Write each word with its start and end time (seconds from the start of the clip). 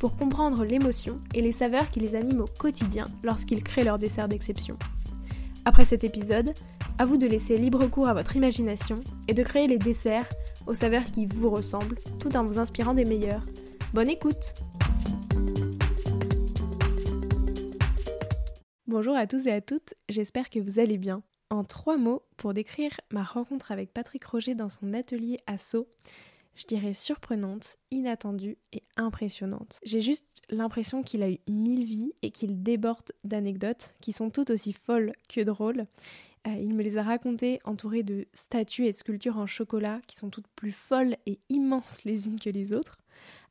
pour 0.00 0.16
comprendre 0.16 0.64
l'émotion 0.64 1.20
et 1.34 1.42
les 1.42 1.52
saveurs 1.52 1.88
qui 1.90 2.00
les 2.00 2.16
animent 2.16 2.40
au 2.40 2.46
quotidien 2.58 3.04
lorsqu'ils 3.22 3.62
créent 3.62 3.84
leur 3.84 3.98
dessert 3.98 4.28
d'exception. 4.28 4.78
Après 5.66 5.84
cet 5.84 6.04
épisode, 6.04 6.54
à 6.98 7.04
vous 7.04 7.18
de 7.18 7.26
laisser 7.26 7.58
libre 7.58 7.86
cours 7.86 8.08
à 8.08 8.14
votre 8.14 8.34
imagination 8.34 9.00
et 9.28 9.34
de 9.34 9.42
créer 9.42 9.66
les 9.66 9.78
desserts 9.78 10.28
aux 10.66 10.72
saveurs 10.72 11.04
qui 11.04 11.26
vous 11.26 11.50
ressemblent 11.50 11.98
tout 12.18 12.34
en 12.34 12.44
vous 12.44 12.58
inspirant 12.58 12.94
des 12.94 13.04
meilleurs. 13.04 13.44
Bonne 13.92 14.08
écoute 14.08 14.54
Bonjour 18.86 19.14
à 19.14 19.26
tous 19.26 19.46
et 19.46 19.52
à 19.52 19.60
toutes, 19.60 19.94
j'espère 20.08 20.48
que 20.48 20.58
vous 20.58 20.78
allez 20.78 20.96
bien. 20.96 21.22
En 21.50 21.62
trois 21.62 21.98
mots, 21.98 22.22
pour 22.38 22.54
décrire 22.54 22.92
ma 23.12 23.22
rencontre 23.22 23.70
avec 23.70 23.92
Patrick 23.92 24.24
Roger 24.24 24.54
dans 24.54 24.70
son 24.70 24.94
atelier 24.94 25.40
à 25.46 25.58
Sceaux, 25.58 25.86
je 26.54 26.66
dirais 26.66 26.94
surprenante, 26.94 27.76
inattendue 27.90 28.58
et 28.72 28.82
impressionnante. 28.96 29.80
J'ai 29.84 30.00
juste 30.00 30.42
l'impression 30.50 31.02
qu'il 31.02 31.24
a 31.24 31.30
eu 31.30 31.38
mille 31.48 31.84
vies 31.84 32.12
et 32.22 32.30
qu'il 32.30 32.62
déborde 32.62 33.12
d'anecdotes 33.24 33.94
qui 34.00 34.12
sont 34.12 34.30
toutes 34.30 34.50
aussi 34.50 34.72
folles 34.72 35.12
que 35.28 35.40
drôles. 35.40 35.86
Euh, 36.46 36.56
il 36.58 36.74
me 36.74 36.82
les 36.82 36.96
a 36.96 37.02
racontées 37.02 37.60
entourées 37.64 38.02
de 38.02 38.26
statues 38.32 38.86
et 38.86 38.92
sculptures 38.92 39.38
en 39.38 39.46
chocolat 39.46 40.00
qui 40.06 40.16
sont 40.16 40.30
toutes 40.30 40.48
plus 40.56 40.72
folles 40.72 41.16
et 41.26 41.38
immenses 41.48 42.04
les 42.04 42.28
unes 42.28 42.40
que 42.40 42.50
les 42.50 42.72
autres. 42.72 42.98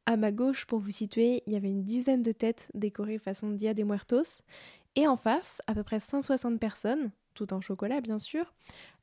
À 0.06 0.18
ma 0.18 0.32
gauche, 0.32 0.66
pour 0.66 0.80
vous 0.80 0.92
situer, 0.92 1.44
il 1.46 1.54
y 1.54 1.56
avait 1.56 1.70
une 1.70 1.84
dizaine 1.84 2.24
de 2.24 2.32
têtes 2.32 2.70
décorées 2.74 3.20
façon 3.20 3.52
Dia 3.52 3.76
de 3.76 3.84
Muertos. 3.84 4.42
Et 4.96 5.08
en 5.08 5.18
face, 5.18 5.62
à 5.68 5.76
peu 5.76 5.84
près 5.84 6.00
160 6.00 6.60
personnes, 6.60 7.12
tout 7.36 7.54
en 7.54 7.62
chocolat 7.62 8.02
bien 8.02 8.18
sûr, 8.18 8.54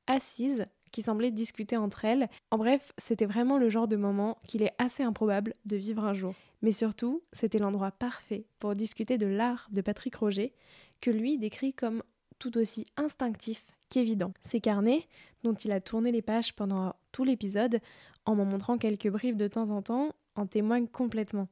assises 0.09 0.65
qui 0.93 1.03
semblaient 1.03 1.31
discuter 1.31 1.77
entre 1.77 2.05
elles. 2.05 2.29
En 2.51 2.59
bref, 2.59 2.93
c'était 2.99 3.27
vraiment 3.27 3.59
le 3.59 3.69
genre 3.69 3.89
de 3.89 3.97
moment 3.97 4.39
qu'il 4.47 4.63
est 4.63 4.75
assez 4.79 5.03
improbable 5.03 5.53
de 5.65 5.77
vivre 5.77 6.05
un 6.05 6.15
jour. 6.15 6.35
Mais 6.63 6.73
surtout, 6.73 7.23
c'était 7.33 7.59
l'endroit 7.59 7.91
parfait 7.91 8.47
pour 8.59 8.75
discuter 8.75 9.19
de 9.19 9.27
l'art 9.27 9.69
de 9.73 9.81
Patrick 9.81 10.17
Roger, 10.17 10.55
que 11.01 11.11
lui 11.11 11.39
décrit 11.39 11.75
comme 11.75 12.03
tout 12.39 12.57
aussi 12.59 12.87
instinctif 12.97 13.67
qu'évident. 13.91 14.33
Ses 14.43 14.61
carnets, 14.61 15.07
dont 15.43 15.55
il 15.55 15.73
a 15.73 15.81
tourné 15.81 16.13
les 16.13 16.23
pages 16.23 16.55
pendant 16.55 16.95
tout 17.13 17.25
l'épisode, 17.25 17.81
en 18.25 18.35
m'en 18.35 18.45
montrant 18.45 18.79
quelques 18.79 19.09
bribes 19.09 19.37
de 19.37 19.49
temps 19.49 19.71
en 19.71 19.83
temps, 19.83 20.13
en 20.35 20.47
témoignent 20.47 20.89
complètement. 20.89 21.49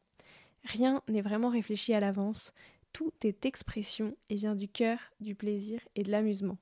Rien 0.64 1.02
n'est 1.08 1.20
vraiment 1.20 1.50
réfléchi 1.50 1.92
à 1.94 2.00
l'avance, 2.00 2.52
tout 2.92 3.12
est 3.22 3.44
expression 3.44 4.16
et 4.30 4.36
vient 4.36 4.54
du 4.54 4.68
cœur, 4.68 4.98
du 5.20 5.34
plaisir 5.34 5.80
et 5.96 6.02
de 6.02 6.10
l'amusement. 6.10 6.56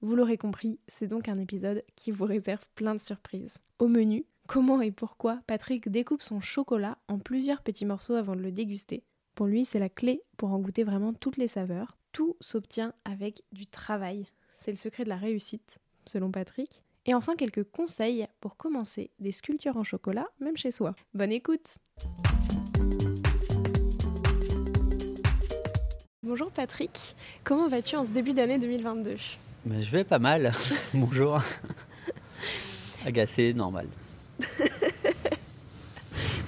Vous 0.00 0.14
l'aurez 0.14 0.38
compris, 0.38 0.78
c'est 0.86 1.08
donc 1.08 1.28
un 1.28 1.38
épisode 1.38 1.82
qui 1.96 2.12
vous 2.12 2.24
réserve 2.24 2.64
plein 2.76 2.94
de 2.94 3.00
surprises. 3.00 3.58
Au 3.80 3.88
menu, 3.88 4.24
comment 4.46 4.80
et 4.80 4.92
pourquoi 4.92 5.40
Patrick 5.48 5.88
découpe 5.88 6.22
son 6.22 6.40
chocolat 6.40 6.98
en 7.08 7.18
plusieurs 7.18 7.62
petits 7.62 7.84
morceaux 7.84 8.14
avant 8.14 8.36
de 8.36 8.40
le 8.40 8.52
déguster. 8.52 9.02
Pour 9.34 9.46
lui, 9.46 9.64
c'est 9.64 9.80
la 9.80 9.88
clé 9.88 10.22
pour 10.36 10.52
en 10.52 10.60
goûter 10.60 10.84
vraiment 10.84 11.14
toutes 11.14 11.36
les 11.36 11.48
saveurs. 11.48 11.96
Tout 12.12 12.36
s'obtient 12.40 12.92
avec 13.04 13.42
du 13.50 13.66
travail. 13.66 14.28
C'est 14.56 14.70
le 14.70 14.76
secret 14.76 15.02
de 15.02 15.08
la 15.08 15.16
réussite, 15.16 15.78
selon 16.06 16.30
Patrick. 16.30 16.84
Et 17.04 17.14
enfin, 17.14 17.34
quelques 17.34 17.64
conseils 17.64 18.28
pour 18.40 18.56
commencer 18.56 19.10
des 19.18 19.32
sculptures 19.32 19.76
en 19.76 19.82
chocolat, 19.84 20.28
même 20.38 20.56
chez 20.56 20.70
soi. 20.70 20.94
Bonne 21.12 21.32
écoute 21.32 21.78
Bonjour 26.22 26.52
Patrick, 26.52 27.16
comment 27.42 27.66
vas-tu 27.66 27.96
en 27.96 28.04
ce 28.04 28.12
début 28.12 28.34
d'année 28.34 28.58
2022 28.58 29.16
je 29.80 29.90
vais 29.90 30.04
pas 30.04 30.18
mal. 30.18 30.52
Bonjour. 30.94 31.40
Agacé, 33.04 33.54
normal. 33.54 33.86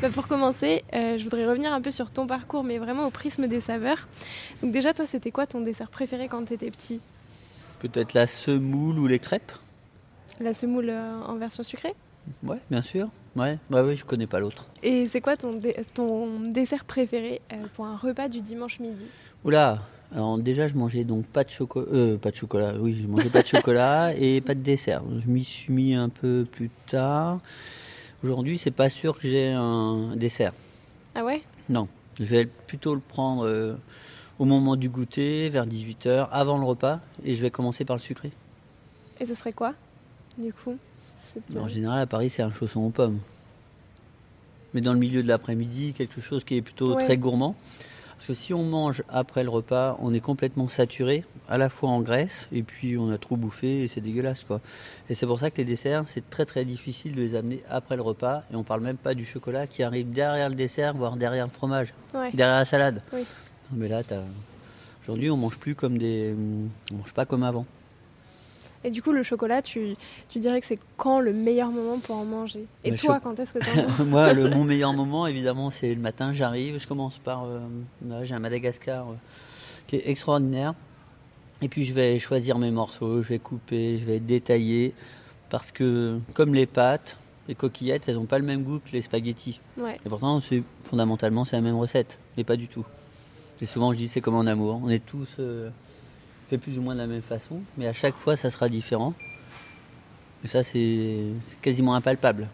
Bah, 0.00 0.08
pour 0.08 0.28
commencer, 0.28 0.82
euh, 0.94 1.19
je 1.19 1.25
voudrais 1.25 1.47
revenir 1.47 1.75
un 1.75 1.82
peu 1.82 1.91
sur 1.91 2.10
ton 2.10 2.26
parcours, 2.26 2.64
mais 2.64 2.78
vraiment 2.78 3.06
au 3.06 3.10
prisme 3.10 3.47
des 3.47 3.60
saveurs. 3.60 4.08
Donc 4.62 4.72
déjà, 4.72 4.94
toi, 4.94 5.06
c'était 5.06 5.31
quoi 5.31 5.47
ton 5.47 5.60
dessert 5.60 5.91
préféré 5.91 6.26
quand 6.26 6.42
tu 6.47 6.54
étais 6.54 6.70
petit? 6.70 7.03
Peut-être 7.81 8.14
la 8.14 8.26
semoule 8.26 8.98
ou 8.98 9.06
les 9.06 9.19
crêpes 9.19 9.52
La 10.41 10.54
semoule 10.54 10.88
euh, 10.88 11.20
en 11.26 11.37
version 11.37 11.62
sucrée? 11.62 11.94
Ouais, 12.42 12.60
bien 12.70 12.81
sûr. 12.81 13.08
Ouais, 13.37 13.58
ouais, 13.70 13.81
ouais 13.82 13.94
je 13.94 14.06
connais 14.06 14.26
pas 14.26 14.41
l'autre. 14.41 14.64
Et 14.82 15.06
c'est 15.06 15.20
quoi 15.20 15.37
ton, 15.37 15.54
ton 15.92 16.41
dessert 16.48 16.87
préféré 16.87 17.42
euh, 17.52 17.66
pour 17.75 17.84
un 17.84 17.97
repas 17.97 18.28
du 18.28 18.41
dimanche 18.41 18.81
midi? 18.81 19.04
Oula, 19.44 19.81
alors 20.12 20.38
déjà, 20.38 20.66
je 20.66 20.75
mangeais 20.75 21.04
donc 21.04 21.25
pas 21.26 21.44
de 21.44 21.50
chocolat, 21.50 21.87
euh, 21.93 22.16
pas 22.16 22.31
de 22.31 22.37
chocolat, 22.37 22.75
oui, 22.78 22.98
je 23.00 23.06
mangeais 23.06 23.28
pas 23.28 23.43
de 23.43 23.47
chocolat 23.47 24.12
et 24.19 24.41
pas 24.41 24.54
de 24.54 24.60
dessert. 24.60 25.03
Je 25.21 25.31
m'y 25.31 25.44
suis 25.44 25.72
mis 25.72 25.94
un 25.94 26.09
peu 26.09 26.47
plus 26.50 26.71
tard. 26.88 27.41
Aujourd'hui, 28.25 28.59
c'est 28.59 28.72
pas 28.72 28.88
sûr 28.88 29.19
que 29.19 29.28
j'ai 29.28 29.53
un 29.53 30.16
dessert. 30.16 30.53
Ah 31.15 31.25
ouais? 31.25 31.43
Non, 31.69 31.87
je 32.19 32.25
vais 32.25 32.47
plutôt 32.47 32.94
le 32.94 33.00
prendre 33.00 33.47
euh, 33.47 33.76
au 34.41 34.44
moment 34.44 34.75
du 34.75 34.88
goûter, 34.88 35.49
vers 35.49 35.66
18h, 35.66 36.28
avant 36.32 36.59
le 36.59 36.65
repas, 36.65 37.00
et 37.25 37.37
je 37.37 37.43
vais 37.43 37.50
commencer 37.50 37.84
par 37.84 37.97
le 37.97 38.00
sucré. 38.00 38.32
Et 39.20 39.26
ce 39.26 39.34
serait 39.34 39.53
quoi, 39.53 39.75
du 40.38 40.53
coup 40.53 40.76
En 41.56 41.69
général, 41.69 42.00
à 42.00 42.06
Paris, 42.06 42.31
c'est 42.31 42.43
un 42.43 42.53
chausson 42.53 42.81
aux 42.81 42.91
pommes. 42.91 43.20
Mais 44.75 44.81
dans 44.81 44.93
le 44.93 44.99
milieu 44.99 45.22
de 45.22 45.28
l'après-midi, 45.28 45.94
quelque 45.94 46.20
chose 46.20 46.43
qui 46.43 46.56
est 46.56 46.62
plutôt 46.62 46.94
très 46.94 47.16
gourmand. 47.16 47.54
Parce 48.20 48.26
que 48.26 48.34
si 48.34 48.53
on 48.53 48.64
mange 48.64 49.03
après 49.08 49.44
le 49.44 49.48
repas, 49.48 49.97
on 50.03 50.12
est 50.12 50.20
complètement 50.20 50.69
saturé, 50.69 51.25
à 51.48 51.56
la 51.56 51.70
fois 51.70 51.88
en 51.88 52.03
graisse, 52.03 52.48
et 52.53 52.62
puis 52.62 52.98
on 52.98 53.08
a 53.10 53.16
trop 53.16 53.34
bouffé, 53.34 53.84
et 53.84 53.88
c'est 53.88 54.03
dégueulasse. 54.03 54.44
quoi. 54.44 54.60
Et 55.08 55.14
c'est 55.14 55.25
pour 55.25 55.41
ça 55.41 55.50
que 55.50 55.56
les 55.56 55.64
desserts, 55.64 56.04
c'est 56.06 56.28
très 56.28 56.44
très 56.44 56.66
difficile 56.66 57.14
de 57.14 57.22
les 57.22 57.34
amener 57.34 57.62
après 57.70 57.97
le 57.97 58.03
repas, 58.03 58.42
et 58.53 58.56
on 58.56 58.62
parle 58.62 58.82
même 58.82 58.98
pas 58.98 59.14
du 59.14 59.25
chocolat 59.25 59.66
qui 59.66 59.82
arrive 59.82 60.10
derrière 60.10 60.50
le 60.50 60.54
dessert, 60.54 60.92
voire 60.92 61.16
derrière 61.16 61.47
le 61.47 61.50
fromage, 61.50 61.94
derrière 62.34 62.58
la 62.58 62.66
salade. 62.66 63.00
Mais 63.72 63.88
là, 63.88 64.03
aujourd'hui, 65.02 65.31
on 65.31 65.38
mange 65.38 65.56
plus 65.56 65.75
comme 65.75 65.97
des. 65.97 66.34
On 66.92 66.97
mange 66.97 67.14
pas 67.14 67.25
comme 67.25 67.42
avant. 67.42 67.64
Et 68.83 68.91
du 68.91 69.03
coup, 69.03 69.13
le 69.13 69.23
chocolat, 69.23 69.61
tu, 69.61 69.95
tu 70.31 70.39
dirais 70.39 70.61
que 70.61 70.67
c'est 70.67 70.79
quand 70.97 71.21
le 71.21 71.33
meilleur 71.33 71.71
moment 71.71 71.99
pour 71.99 72.17
en 72.17 72.25
manger? 72.25 72.67
Et 72.85 72.95
toi, 72.95 73.21
quand 73.23 73.39
est-ce 73.39 73.53
que 73.53 73.59
tu 73.59 73.79
en 73.79 73.83
manges? 73.83 74.01
Moi, 74.09 74.33
le, 74.33 74.49
mon 74.49 74.65
meilleur 74.65 74.93
moment, 74.95 75.27
évidemment, 75.27 75.71
c'est 75.71 75.95
le 75.95 76.01
matin. 76.01 76.33
J'arrive, 76.33 76.79
je 76.79 76.87
commence 76.87 77.19
par. 77.19 77.45
Euh, 77.45 77.61
j'ai 78.25 78.35
un 78.35 78.39
Madagascar 78.39 79.09
euh, 79.09 79.15
qui 79.87 79.97
est 79.97 80.09
extraordinaire. 80.09 80.75
Et 81.61 81.69
puis, 81.69 81.85
je 81.85 81.93
vais 81.93 82.19
choisir 82.19 82.59
mes 82.59 82.71
morceaux, 82.71 83.21
je 83.21 83.29
vais 83.29 83.39
couper, 83.39 83.99
je 83.99 84.07
vais 84.07 84.19
détailler. 84.19 84.95
Parce 85.51 85.73
que, 85.73 86.19
comme 86.33 86.55
les 86.55 86.67
pâtes, 86.67 87.19
les 87.49 87.55
coquillettes, 87.55 88.09
elles 88.09 88.15
n'ont 88.15 88.25
pas 88.25 88.39
le 88.39 88.47
même 88.47 88.62
goût 88.62 88.79
que 88.79 88.93
les 88.93 89.03
spaghettis. 89.03 89.61
Et 89.79 90.09
pourtant, 90.09 90.39
fondamentalement, 90.85 91.45
c'est 91.45 91.57
la 91.57 91.62
même 91.62 91.77
recette, 91.77 92.19
mais 92.37 92.45
pas 92.45 92.57
du 92.57 92.69
tout. 92.69 92.87
Et 93.61 93.67
souvent, 93.67 93.93
je 93.93 93.99
dis, 93.99 94.09
c'est 94.09 94.23
comme 94.23 94.37
en 94.37 94.47
amour. 94.47 94.81
On 94.83 94.89
est 94.89 95.05
tous. 95.05 95.29
Euh, 95.39 95.69
fait 96.50 96.59
plus 96.59 96.78
ou 96.78 96.83
moins 96.83 96.94
de 96.94 97.00
la 97.00 97.06
même 97.06 97.22
façon, 97.22 97.61
mais 97.78 97.87
à 97.87 97.93
chaque 97.93 98.16
fois 98.16 98.37
ça 98.37 98.50
sera 98.50 98.69
différent. 98.69 99.15
Et 100.44 100.49
ça 100.49 100.62
c'est 100.62 101.19
quasiment 101.62 101.94
impalpable. 101.94 102.49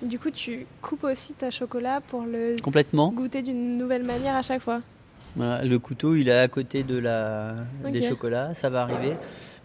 Du 0.00 0.18
coup, 0.18 0.30
tu 0.30 0.64
coupes 0.80 1.02
aussi 1.02 1.34
ta 1.34 1.50
chocolat 1.50 2.00
pour 2.00 2.22
le 2.22 2.54
Complètement. 2.62 3.10
goûter 3.10 3.42
d'une 3.42 3.76
nouvelle 3.76 4.04
manière 4.04 4.36
à 4.36 4.42
chaque 4.42 4.62
fois. 4.62 4.80
Voilà, 5.36 5.64
le 5.64 5.78
couteau 5.78 6.14
il 6.14 6.28
est 6.28 6.38
à 6.38 6.48
côté 6.48 6.84
de 6.84 6.96
la 6.98 7.54
des 7.84 8.08
chocolats, 8.08 8.54
ça 8.54 8.70
va 8.70 8.82
arriver, 8.82 9.14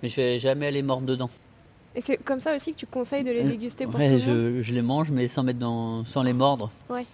mais 0.02 0.10
je 0.10 0.16
vais 0.16 0.40
jamais 0.40 0.68
aller 0.68 0.82
mordre 0.82 1.06
dedans. 1.06 1.30
Et 1.96 2.02
c'est 2.02 2.18
comme 2.18 2.40
ça 2.40 2.56
aussi 2.56 2.74
que 2.74 2.78
tu 2.78 2.88
conseilles 2.88 3.24
de 3.24 3.32
les 3.32 3.44
euh, 3.44 3.50
déguster 3.50 3.86
pour 3.86 3.96
ouais, 3.96 4.18
je, 4.18 4.62
je, 4.62 4.74
les 4.74 4.82
mange, 4.82 5.12
mais 5.12 5.28
sans 5.28 5.44
mettre 5.44 5.60
dans, 5.60 6.04
sans 6.04 6.24
les 6.24 6.34
mordre. 6.34 6.72
Ouais. 6.90 7.06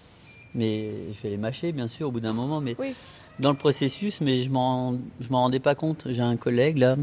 Mais 0.56 0.92
je 1.14 1.22
vais 1.22 1.30
les 1.30 1.38
mâcher, 1.38 1.72
bien 1.72 1.88
sûr, 1.88 2.08
au 2.08 2.12
bout 2.12 2.20
d'un 2.20 2.34
moment. 2.34 2.60
Mais 2.62 2.76
dans 3.40 3.52
le 3.52 3.58
processus, 3.58 4.22
mais 4.22 4.38
je 4.38 4.50
m'en, 4.50 4.96
je 5.20 5.30
m'en 5.30 5.42
rendais 5.42 5.60
pas 5.60 5.76
compte. 5.76 6.08
J'ai 6.10 6.22
un 6.22 6.38
collègue 6.38 6.78
là, 6.78 6.96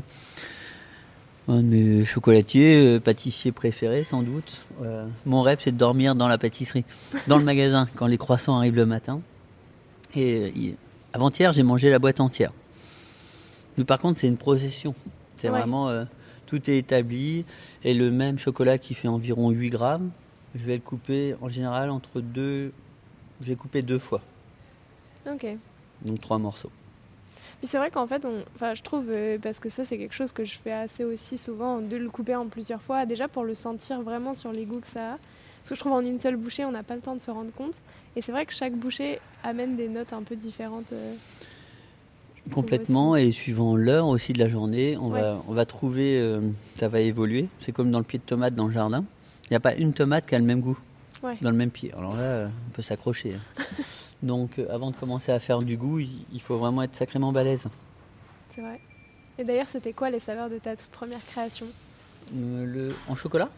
un 1.49 1.63
de 1.63 1.69
mes 1.69 2.05
chocolatiers, 2.05 2.97
euh, 2.97 3.01
pâtissier 3.01 3.53
préféré 3.53 4.03
sans 4.03 4.23
doute. 4.23 4.59
Euh, 4.83 5.07
mon 5.25 5.43
rêve, 5.43 5.59
c'est 5.61 5.73
de 5.73 5.79
dormir 5.79 6.15
dans 6.15 6.29
la 6.29 6.39
pâtisserie, 6.39 6.85
dans 7.29 7.39
le 7.39 7.45
magasin, 7.53 7.87
quand 7.95 8.07
les 8.07 8.19
croissants 8.19 8.57
arrivent 8.57 8.77
le 8.77 8.87
matin. 8.87 9.21
Et 10.15 10.53
euh, 10.57 10.73
avant-hier, 11.13 11.53
j'ai 11.53 11.63
mangé 11.63 11.89
la 11.91 12.01
boîte 12.01 12.21
entière. 12.21 12.53
Mais 13.79 13.85
par 13.85 14.01
contre, 14.01 14.19
c'est 14.19 14.29
une 14.29 14.39
procession. 14.39 14.95
C'est 15.37 15.49
vraiment 15.49 16.07
tout 16.47 16.71
est 16.71 16.79
établi 16.79 17.45
et 17.85 17.93
le 17.93 18.11
même 18.11 18.39
chocolat 18.39 18.79
qui 18.79 18.95
fait 18.95 19.09
environ 19.09 19.51
8 19.51 19.71
grammes, 19.71 20.11
je 20.55 20.65
vais 20.65 20.75
le 20.75 20.81
couper 20.81 21.35
en 21.43 21.49
général 21.49 21.91
entre 21.91 22.21
deux 22.21 22.73
j'ai 23.43 23.57
coupé 23.57 23.83
deux 23.83 23.99
fois. 23.99 24.21
Ok. 25.31 25.47
Donc 26.03 26.21
trois 26.21 26.39
morceaux. 26.39 26.71
Puis 27.59 27.67
c'est 27.69 27.79
vrai 27.79 27.91
qu'en 27.91 28.07
fait, 28.07 28.25
on... 28.25 28.43
enfin, 28.55 28.75
je 28.75 28.83
trouve, 28.83 29.07
euh, 29.09 29.39
parce 29.41 29.61
que 29.61 29.69
ça 29.69 29.85
c'est 29.85 29.99
quelque 29.99 30.15
chose 30.15 30.33
que 30.33 30.45
je 30.45 30.59
fais 30.59 30.73
assez 30.73 31.05
aussi 31.05 31.39
souvent, 31.39 31.81
de 31.81 31.97
le 31.97 32.11
couper 32.11 32.35
en 32.35 32.47
plusieurs 32.47 32.83
fois, 32.83 33.07
déjà 33.07 33.29
pour 33.29 33.45
le 33.45 33.55
sentir 33.55 34.03
vraiment 34.03 34.35
sur 34.35 34.53
les 34.53 34.65
goûts 34.65 34.81
que 34.81 34.87
ça 34.87 35.15
a. 35.15 35.17
Parce 35.17 35.71
que 35.71 35.75
je 35.75 35.81
trouve 35.81 35.93
en 35.95 36.01
une 36.01 36.19
seule 36.19 36.37
bouchée, 36.37 36.65
on 36.65 36.71
n'a 36.71 36.83
pas 36.83 36.95
le 36.95 37.01
temps 37.01 37.15
de 37.15 37.21
se 37.21 37.31
rendre 37.31 37.51
compte. 37.53 37.81
Et 38.15 38.23
c'est 38.23 38.31
vrai 38.31 38.47
que 38.47 38.53
chaque 38.53 38.75
bouchée 38.75 39.19
amène 39.43 39.77
des 39.77 39.89
notes 39.89 40.13
un 40.13 40.23
peu 40.23 40.37
différentes. 40.37 40.93
euh. 40.93 41.15
Complètement, 42.53 43.17
et 43.17 43.33
suivant 43.33 43.75
l'heure 43.75 44.07
aussi 44.07 44.33
de 44.33 44.39
la 44.39 44.47
journée, 44.47 44.97
on, 44.97 45.09
va, 45.09 45.43
on 45.49 45.53
va 45.53 45.67
trouver, 45.67 46.21
euh, 46.21 46.41
ça 46.79 46.87
va 46.87 47.01
évoluer. 47.01 47.49
C'est 47.59 47.73
comme 47.73 47.91
dans 47.91 47.99
le 47.99 48.05
pied 48.05 48.21
de 48.21 48.25
tomate 48.25 48.55
dans 48.55 48.69
le 48.69 48.73
jardin. 48.73 49.05
Il 49.45 49.53
n'y 49.53 49.57
a 49.57 49.61
pas 49.61 49.75
une 49.75 49.93
tomate 49.93 50.27
qui 50.27 50.37
a 50.37 50.39
le 50.39 50.45
même 50.45 50.61
goût 50.61 50.79
Ouais. 51.23 51.37
dans 51.41 51.51
le 51.51 51.57
même 51.57 51.71
pied. 51.71 51.93
Alors 51.95 52.17
là, 52.17 52.49
on 52.69 52.71
peut 52.73 52.83
s'accrocher. 52.83 53.35
hein. 53.35 53.63
Donc 54.23 54.59
euh, 54.59 54.67
avant 54.71 54.91
de 54.91 54.97
commencer 54.97 55.33
à 55.33 55.39
faire 55.39 55.61
du 55.61 55.77
goût, 55.77 55.99
il, 55.99 56.41
faut 56.41 56.57
vraiment 56.57 56.83
être 56.83 56.97
sacrément 56.97 57.33
balèze. 57.33 57.67
C'est 58.51 58.61
vrai. 58.61 58.81
Et 59.39 59.45
d'ailleurs, 59.45 59.69
c'était 59.69 59.93
quoi 59.93 60.11
les 60.11 60.21
saveurs 60.21 60.49
de 60.49 60.59
ta 60.59 60.77
toute 60.77 60.91
première 60.91 61.25
création? 61.25 61.67
Euh, 62.35 62.65
le, 62.65 62.95
en 63.09 63.15
chocolat? 63.15 63.51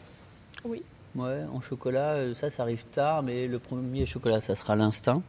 Oui. 0.65 0.83
Ouais, 1.15 1.45
en 1.53 1.61
chocolat, 1.61 2.15
euh, 2.15 2.35
ça, 2.35 2.51
ça 2.51 2.63
arrive 2.63 2.85
tard, 2.93 3.23
mais 3.23 3.47
le 3.47 3.59
premier 3.59 4.05
chocolat, 4.05 4.41
ça 4.41 4.55
sera 4.55 4.77
l'instinct. 4.77 5.23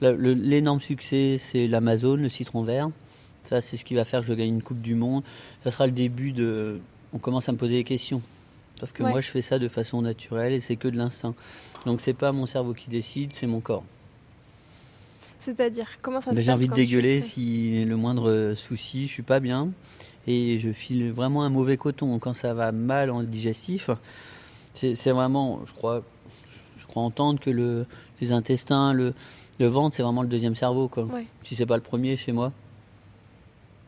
L'énorme 0.00 0.80
succès, 0.80 1.36
c'est 1.38 1.68
l'Amazon, 1.68 2.16
le 2.16 2.28
citron 2.28 2.62
vert. 2.62 2.90
Ça, 3.44 3.62
c'est 3.62 3.76
ce 3.76 3.84
qui 3.84 3.94
va 3.94 4.04
faire 4.04 4.20
que 4.20 4.26
je 4.26 4.34
gagne 4.34 4.48
une 4.48 4.62
Coupe 4.62 4.82
du 4.82 4.94
Monde. 4.94 5.22
Ça 5.64 5.70
sera 5.70 5.86
le 5.86 5.92
début 5.92 6.32
de. 6.32 6.80
On 7.12 7.18
commence 7.18 7.48
à 7.48 7.52
me 7.52 7.56
poser 7.56 7.74
des 7.76 7.84
questions. 7.84 8.20
Parce 8.80 8.92
que 8.92 9.02
Ouais. 9.02 9.10
moi, 9.10 9.20
je 9.20 9.28
fais 9.30 9.42
ça 9.42 9.58
de 9.58 9.68
façon 9.68 10.02
naturelle 10.02 10.52
et 10.52 10.60
c'est 10.60 10.76
que 10.76 10.88
de 10.88 10.96
l'instinct. 10.96 11.34
Donc, 11.86 12.00
c'est 12.00 12.12
pas 12.14 12.32
mon 12.32 12.46
cerveau 12.46 12.74
qui 12.74 12.90
décide, 12.90 13.32
c'est 13.32 13.46
mon 13.46 13.60
corps. 13.60 13.84
C'est-à-dire, 15.38 15.86
comment 16.02 16.20
ça 16.20 16.30
se 16.30 16.36
passe 16.36 16.44
J'ai 16.44 16.52
envie 16.52 16.68
de 16.68 16.74
dégueuler 16.74 17.20
si 17.20 17.84
le 17.84 17.96
moindre 17.96 18.54
souci, 18.56 19.06
je 19.06 19.12
suis 19.12 19.22
pas 19.22 19.40
bien. 19.40 19.70
Et 20.26 20.58
je 20.58 20.72
file 20.72 21.12
vraiment 21.12 21.44
un 21.44 21.50
mauvais 21.50 21.76
coton. 21.76 22.18
Quand 22.18 22.34
ça 22.34 22.52
va 22.52 22.72
mal 22.72 23.10
en 23.10 23.22
digestif, 23.22 23.90
c'est 24.74 25.10
vraiment, 25.12 25.60
je 25.66 25.72
crois, 25.72 26.02
je 26.76 26.84
crois 26.86 27.02
entendre 27.02 27.38
que 27.40 27.50
le, 27.50 27.86
les 28.20 28.32
intestins, 28.32 28.92
le, 28.92 29.14
le 29.60 29.66
ventre, 29.68 29.94
c'est 29.94 30.02
vraiment 30.02 30.22
le 30.22 30.28
deuxième 30.28 30.56
cerveau. 30.56 30.88
Quoi. 30.88 31.04
Ouais. 31.04 31.26
Si 31.44 31.54
c'est 31.54 31.66
pas 31.66 31.76
le 31.76 31.82
premier 31.82 32.16
chez 32.16 32.32
moi. 32.32 32.52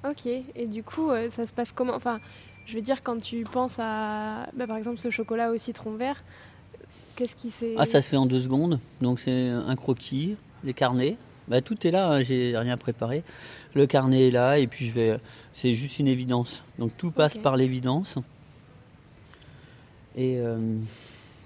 Ok, 0.09 0.27
et 0.27 0.67
du 0.67 0.85
coup, 0.85 1.11
euh, 1.11 1.29
ça 1.29 1.45
se 1.45 1.53
passe 1.53 1.73
comment? 1.73 1.95
Enfin, 1.95 2.21
je 2.69 2.75
veux 2.75 2.83
dire, 2.83 3.03
quand 3.03 3.21
tu 3.21 3.45
penses 3.45 3.79
à, 3.79 4.47
bah, 4.55 4.67
par 4.67 4.77
exemple, 4.77 4.99
ce 4.99 5.11
chocolat 5.11 5.51
au 5.51 5.57
citron 5.57 5.93
vert, 5.93 6.23
qu'est-ce 7.17 7.35
qui 7.35 7.49
s'est... 7.49 7.75
Ah, 7.79 7.87
ça 7.87 8.03
se 8.03 8.11
fait 8.11 8.19
en 8.19 8.27
deux 8.27 8.41
secondes. 8.41 8.79
Donc 9.01 9.21
c'est 9.21 9.49
un 9.49 9.75
croquis, 9.75 10.37
les 10.65 10.75
carnets. 10.75 11.17
Bah, 11.49 11.63
tout 11.63 11.87
est 11.87 11.91
là, 11.91 12.11
hein, 12.11 12.23
j'ai 12.23 12.57
rien 12.59 12.77
préparé. 12.77 13.25
Le 13.73 13.87
carnet 13.87 14.29
est 14.29 14.31
là 14.31 14.59
et 14.59 14.67
puis 14.67 14.85
je 14.85 14.93
vais. 14.93 15.19
C'est 15.55 15.73
juste 15.73 15.99
une 15.99 16.09
évidence. 16.09 16.63
Donc 16.79 16.93
tout 16.99 17.11
passe 17.11 17.39
par 17.39 17.57
l'évidence. 17.57 18.17
Et 20.15 20.37
euh, 20.37 20.77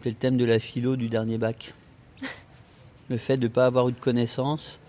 c'est 0.03 0.09
le 0.09 0.17
thème 0.17 0.37
de 0.37 0.45
la 0.45 0.59
philo 0.59 0.97
du 0.97 1.09
dernier 1.09 1.39
bac. 1.39 1.73
le 3.09 3.17
fait 3.17 3.37
de 3.37 3.45
ne 3.45 3.49
pas 3.49 3.67
avoir 3.67 3.89
eu 3.89 3.93
de 3.93 4.01
connaissances 4.01 4.81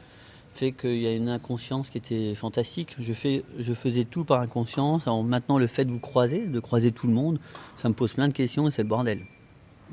fait 0.53 0.71
qu'il 0.71 0.97
y 1.01 1.07
a 1.07 1.13
une 1.13 1.29
inconscience 1.29 1.89
qui 1.89 1.97
était 1.97 2.35
fantastique. 2.35 2.95
Je, 2.99 3.13
fais, 3.13 3.43
je 3.59 3.73
faisais 3.73 4.05
tout 4.05 4.23
par 4.25 4.39
inconscience. 4.41 5.03
Alors 5.07 5.23
maintenant, 5.23 5.57
le 5.57 5.67
fait 5.67 5.85
de 5.85 5.91
vous 5.91 5.99
croiser, 5.99 6.47
de 6.47 6.59
croiser 6.59 6.91
tout 6.91 7.07
le 7.07 7.13
monde, 7.13 7.39
ça 7.77 7.89
me 7.89 7.93
pose 7.93 8.13
plein 8.13 8.27
de 8.27 8.33
questions 8.33 8.67
et 8.67 8.71
c'est 8.71 8.83
le 8.83 8.89
bordel. 8.89 9.19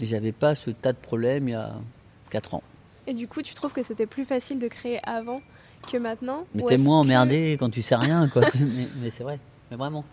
Et 0.00 0.06
j'avais 0.06 0.32
pas 0.32 0.54
ce 0.54 0.70
tas 0.70 0.92
de 0.92 0.98
problèmes 0.98 1.48
il 1.48 1.52
y 1.52 1.54
a 1.54 1.74
4 2.30 2.54
ans. 2.54 2.62
Et 3.06 3.14
du 3.14 3.26
coup, 3.28 3.42
tu 3.42 3.54
trouves 3.54 3.72
que 3.72 3.82
c'était 3.82 4.06
plus 4.06 4.24
facile 4.24 4.58
de 4.58 4.68
créer 4.68 4.98
avant 5.06 5.40
que 5.90 5.96
maintenant 5.96 6.44
Mais 6.54 6.62
t'es 6.62 6.78
moins 6.78 7.00
que- 7.00 7.06
emmerdé 7.06 7.56
quand 7.58 7.70
tu 7.70 7.82
sais 7.82 7.96
rien, 7.96 8.28
quoi. 8.28 8.42
mais 8.60 8.86
mais 9.00 9.10
c'est 9.10 9.24
vrai, 9.24 9.38
mais 9.70 9.76
vraiment. 9.76 10.04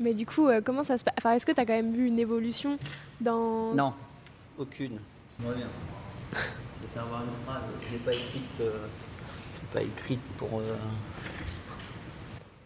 Mais 0.00 0.12
du 0.14 0.26
coup, 0.26 0.48
euh, 0.48 0.60
comment 0.64 0.82
ça 0.84 0.98
se 0.98 1.04
passe 1.04 1.14
Enfin, 1.18 1.32
est-ce 1.34 1.46
que 1.46 1.52
tu 1.52 1.60
as 1.60 1.66
quand 1.66 1.74
même 1.74 1.94
vu 1.94 2.06
une 2.08 2.18
évolution 2.18 2.78
dans... 3.20 3.72
Non, 3.74 3.92
aucune. 4.58 4.98
Je 5.40 5.46
reviens. 5.46 5.66
Je 6.32 6.36
vais 6.36 6.92
faire 6.94 7.06
voir 7.06 7.22
une 7.22 7.44
phrase. 7.46 7.62
Je 7.86 7.92
l'ai 7.92 7.98
pas 7.98 8.12
écrite, 8.12 8.44
euh, 8.60 8.86
pas 9.74 9.82
écrite 9.82 10.20
pour. 10.38 10.60
euh, 10.60 10.76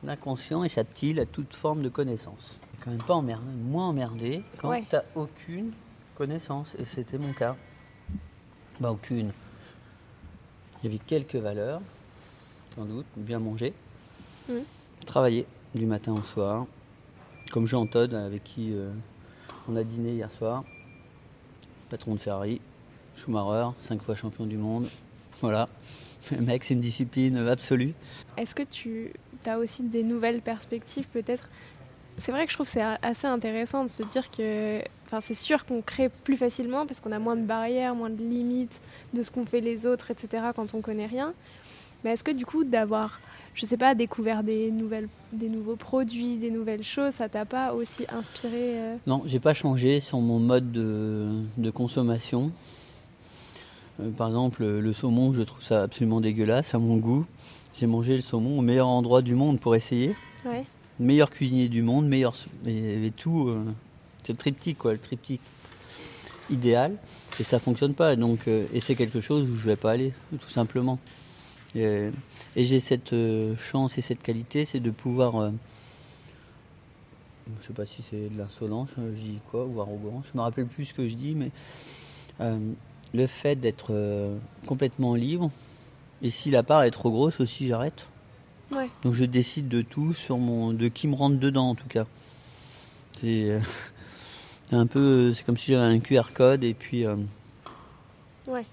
L'inconscient 0.05 0.63
échappe-t-il 0.63 1.19
à 1.19 1.27
toute 1.27 1.55
forme 1.55 1.83
de 1.83 1.89
connaissance 1.89 2.59
quand 2.85 2.93
même 2.93 3.03
pas 3.03 3.15
emmerdé, 3.15 3.45
moins 3.65 3.89
emmerdé 3.89 4.45
quand 4.59 4.69
Ouais. 4.69 4.85
t'as 4.89 5.03
aucune 5.17 5.73
connaissance. 6.17 6.77
Et 6.79 6.85
c'était 6.85 7.19
mon 7.19 7.33
cas. 7.33 7.57
Bah, 8.79 8.93
aucune. 8.93 9.33
Il 10.81 10.87
y 10.87 10.89
avait 10.95 11.05
quelques 11.05 11.35
valeurs, 11.35 11.81
sans 12.77 12.85
doute. 12.85 13.07
Bien 13.17 13.41
manger, 13.41 13.75
travailler 15.07 15.45
du 15.75 15.87
matin 15.87 16.13
au 16.13 16.23
soir, 16.23 16.67
comme 17.51 17.67
Jean 17.67 17.85
Todd 17.89 18.15
avec 18.15 18.45
qui 18.45 18.73
euh, 18.73 18.93
on 19.69 19.75
a 19.75 19.83
dîné 19.83 20.13
hier 20.13 20.31
soir, 20.31 20.63
patron 21.91 22.15
de 22.15 22.21
Ferrari, 22.21 22.61
Schumacher, 23.17 23.71
cinq 23.81 24.01
fois 24.01 24.15
champion 24.15 24.47
du 24.47 24.57
monde. 24.57 24.87
Voilà, 25.41 25.69
le 26.33 26.41
mec, 26.41 26.65
c'est 26.65 26.75
une 26.75 26.81
discipline 26.81 27.37
absolue. 27.37 27.95
Est-ce 28.37 28.55
que 28.55 28.63
tu 28.63 29.13
as 29.47 29.59
aussi 29.59 29.83
des 29.83 30.03
nouvelles 30.03 30.41
perspectives 30.41 31.07
peut-être? 31.09 31.49
C'est 32.19 32.33
vrai 32.33 32.45
que 32.47 32.51
je 32.51 32.57
trouve 32.57 32.67
que 32.67 32.73
c'est 32.73 32.85
assez 33.03 33.29
intéressant 33.29 33.85
de 33.85 33.89
se 33.89 34.03
dire 34.03 34.29
que, 34.31 34.81
enfin, 35.07 35.21
c'est 35.21 35.35
sûr 35.35 35.65
qu'on 35.65 35.83
crée 35.83 36.09
plus 36.09 36.37
facilement 36.37 36.85
parce 36.85 37.01
qu'on 37.01 37.13
a 37.13 37.21
moins 37.21 37.37
de 37.37 37.45
barrières, 37.45 37.95
moins 37.95 38.11
de 38.11 38.23
limites 38.23 38.81
de 39.15 39.23
ce 39.23 39.31
qu'ont 39.31 39.47
fait 39.47 39.61
les 39.61 39.87
autres, 39.87 40.11
etc. 40.11 40.47
quand 40.57 40.75
on 40.75 40.81
connaît 40.81 41.07
rien. 41.07 41.33
Mais 42.03 42.13
est-ce 42.13 42.25
que 42.25 42.33
du 42.33 42.45
coup 42.45 42.65
d'avoir, 42.65 43.21
je 43.55 43.67
sais 43.67 43.77
pas, 43.77 43.95
découvert 43.95 44.43
des 44.43 44.73
nouvelles, 44.73 45.09
des 45.33 45.49
nouveaux 45.49 45.77
produits, 45.77 46.37
des 46.37 46.51
nouvelles 46.51 46.83
choses, 46.83 47.15
ça 47.15 47.29
t'a 47.29 47.45
pas 47.45 47.73
aussi 47.73 48.05
inspiré 48.09 48.79
euh, 48.79 48.97
Non, 49.07 49.23
j'ai 49.27 49.41
pas 49.41 49.55
changé 49.55 50.01
sur 50.01 50.19
mon 50.19 50.41
mode 50.41 50.73
de, 50.73 51.31
de 51.57 51.71
consommation. 51.71 52.51
Euh, 54.01 54.11
par 54.11 54.29
exemple, 54.29 54.65
le 54.65 54.93
saumon, 54.93 55.33
je 55.33 55.43
trouve 55.43 55.63
ça 55.63 55.83
absolument 55.83 56.21
dégueulasse 56.21 56.75
à 56.75 56.79
mon 56.79 56.97
goût. 56.97 57.27
J'ai 57.75 57.87
mangé 57.87 58.17
le 58.17 58.23
saumon 58.23 58.59
au 58.59 58.63
meilleur 58.63 58.89
endroit 58.89 59.23
du 59.23 59.35
monde 59.35 59.61
pour 59.61 59.75
essayer. 59.77 60.15
Ouais. 60.45 60.65
meilleur 61.01 61.31
cuisinier 61.31 61.69
du 61.69 61.83
monde, 61.83 62.07
meilleur 62.09 62.35
et, 62.67 63.07
et 63.07 63.11
tout. 63.11 63.49
euh, 63.49 63.65
c'est 64.25 64.33
le 64.33 64.39
triptyque 64.39 64.79
quoi, 64.79 64.93
le 64.93 64.99
triptyque 64.99 65.41
idéal. 66.51 66.97
Et 67.41 67.45
ça 67.45 67.59
fonctionne 67.59 67.95
pas. 67.95 68.17
Donc 68.17 68.49
euh, 68.49 68.67
et 68.73 68.81
c'est 68.81 68.95
quelque 68.97 69.21
chose 69.21 69.49
où 69.49 69.55
je 69.55 69.67
vais 69.67 69.77
pas 69.77 69.93
aller, 69.93 70.13
tout 70.41 70.49
simplement. 70.49 70.99
Et, 71.75 72.11
et 72.57 72.65
j'ai 72.65 72.81
cette 72.81 73.13
euh, 73.13 73.55
chance 73.57 73.99
et 73.99 74.01
cette 74.01 74.23
qualité, 74.23 74.65
c'est 74.65 74.81
de 74.81 74.91
pouvoir. 74.91 75.37
euh, 75.37 75.51
je 77.61 77.67
sais 77.67 77.73
pas 77.73 77.87
si 77.87 78.03
c'est 78.03 78.29
de 78.29 78.37
l'insolence, 78.39 78.91
euh, 78.99 79.15
je 79.17 79.21
dis 79.23 79.39
quoi, 79.51 79.65
ou 79.67 79.81
arrogance. 79.81 80.25
Je 80.33 80.37
me 80.39 80.43
rappelle 80.43 80.67
plus 80.67 80.87
ce 80.87 80.95
que 80.95 81.07
je 81.07 81.15
dis, 81.15 81.35
mais 81.35 81.51
euh, 82.41 82.73
le 83.15 83.27
fait 83.27 83.57
d'être 83.57 83.89
euh, 83.91 84.37
complètement 84.67 85.15
libre. 85.15 85.51
Et 86.23 86.31
si 86.31 86.51
la 86.51 86.63
part 86.63 86.83
est 86.83 86.91
trop 86.91 87.11
grosse 87.11 87.41
aussi, 87.41 87.67
j'arrête. 87.67 88.07
Ouais. 88.73 88.91
Donc 89.03 89.15
je 89.15 89.25
décide 89.25 89.69
de 89.69 89.83
tout 89.83 90.13
sur 90.13 90.37
mon, 90.39 90.73
de 90.73 90.89
qui 90.89 91.09
me 91.09 91.15
rentre 91.15 91.39
dedans 91.39 91.71
en 91.71 91.75
tout 91.75 91.89
cas. 91.89 92.07
C'est 93.21 93.51
euh, 93.51 93.61
un 94.73 94.87
peu, 94.87 95.33
c'est 95.33 95.45
comme 95.45 95.57
si 95.57 95.73
j'avais 95.73 95.85
un 95.95 95.99
QR 96.01 96.33
code 96.35 96.65
et 96.65 96.75
puis 96.75 97.07
euh, 97.07 97.17
Ouais. 98.47 98.65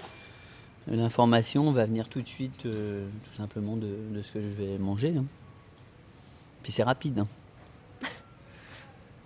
l'information 0.87 1.71
va 1.71 1.85
venir 1.85 2.07
tout 2.09 2.21
de 2.21 2.27
suite, 2.27 2.65
euh, 2.65 3.07
tout 3.25 3.33
simplement 3.35 3.75
de, 3.75 3.87
de 4.11 4.21
ce 4.21 4.31
que 4.33 4.41
je 4.41 4.47
vais 4.47 4.77
manger. 4.77 5.13
hein. 5.17 5.25
Puis 6.63 6.71
c'est 6.71 6.83
rapide. 6.83 7.19
hein. 7.19 7.27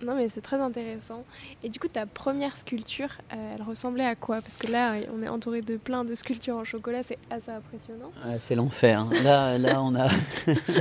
Non 0.01 0.15
mais 0.15 0.29
c'est 0.29 0.41
très 0.41 0.57
intéressant. 0.59 1.23
Et 1.63 1.69
du 1.69 1.79
coup 1.79 1.87
ta 1.87 2.05
première 2.05 2.55
sculpture, 2.55 3.09
euh, 3.33 3.55
elle 3.55 3.61
ressemblait 3.63 4.05
à 4.05 4.15
quoi? 4.15 4.41
Parce 4.41 4.57
que 4.57 4.67
là 4.71 4.95
on 5.13 5.21
est 5.23 5.27
entouré 5.27 5.61
de 5.61 5.77
plein 5.77 6.05
de 6.05 6.15
sculptures 6.15 6.55
en 6.55 6.63
chocolat, 6.63 7.03
c'est 7.03 7.17
assez 7.29 7.51
impressionnant. 7.51 8.11
Ouais, 8.25 8.37
c'est 8.39 8.55
l'enfer. 8.55 9.01
hein. 9.01 9.09
Là, 9.23 9.57
là, 9.57 9.81
on 9.81 9.95
a. 9.95 10.09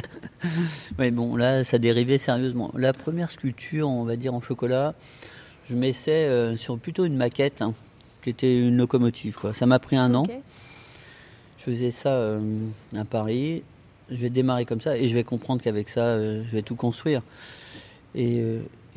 ouais, 0.98 1.10
bon, 1.10 1.37
là, 1.37 1.64
ça 1.64 1.78
dérivait 1.78 2.18
sérieusement. 2.18 2.70
La 2.75 2.92
première 2.92 3.30
sculpture, 3.30 3.88
on 3.88 4.04
va 4.04 4.16
dire 4.16 4.34
en 4.34 4.40
chocolat, 4.40 4.94
je 5.68 5.75
m'essaie 5.75 6.26
euh, 6.26 6.56
sur 6.56 6.78
plutôt 6.78 7.04
une 7.04 7.16
maquette, 7.16 7.60
hein, 7.62 7.75
qui 8.22 8.30
était 8.30 8.58
une 8.60 8.76
locomotive. 8.76 9.37
Quoi. 9.37 9.52
Ça 9.52 9.66
m'a 9.66 9.78
pris 9.78 9.96
un 9.96 10.14
an. 10.14 10.25
Je 11.58 11.64
faisais 11.64 11.90
ça 11.90 12.10
euh, 12.10 12.40
à 12.96 13.04
Paris. 13.04 13.62
Je 14.10 14.16
vais 14.16 14.30
démarrer 14.30 14.64
comme 14.64 14.80
ça 14.80 14.96
et 14.96 15.06
je 15.08 15.14
vais 15.14 15.25
comprendre 15.25 15.60
qu'avec 15.60 15.88
ça, 15.88 16.18
je 16.18 16.48
vais 16.50 16.62
tout 16.62 16.76
construire. 16.76 17.20
Et, 18.14 18.42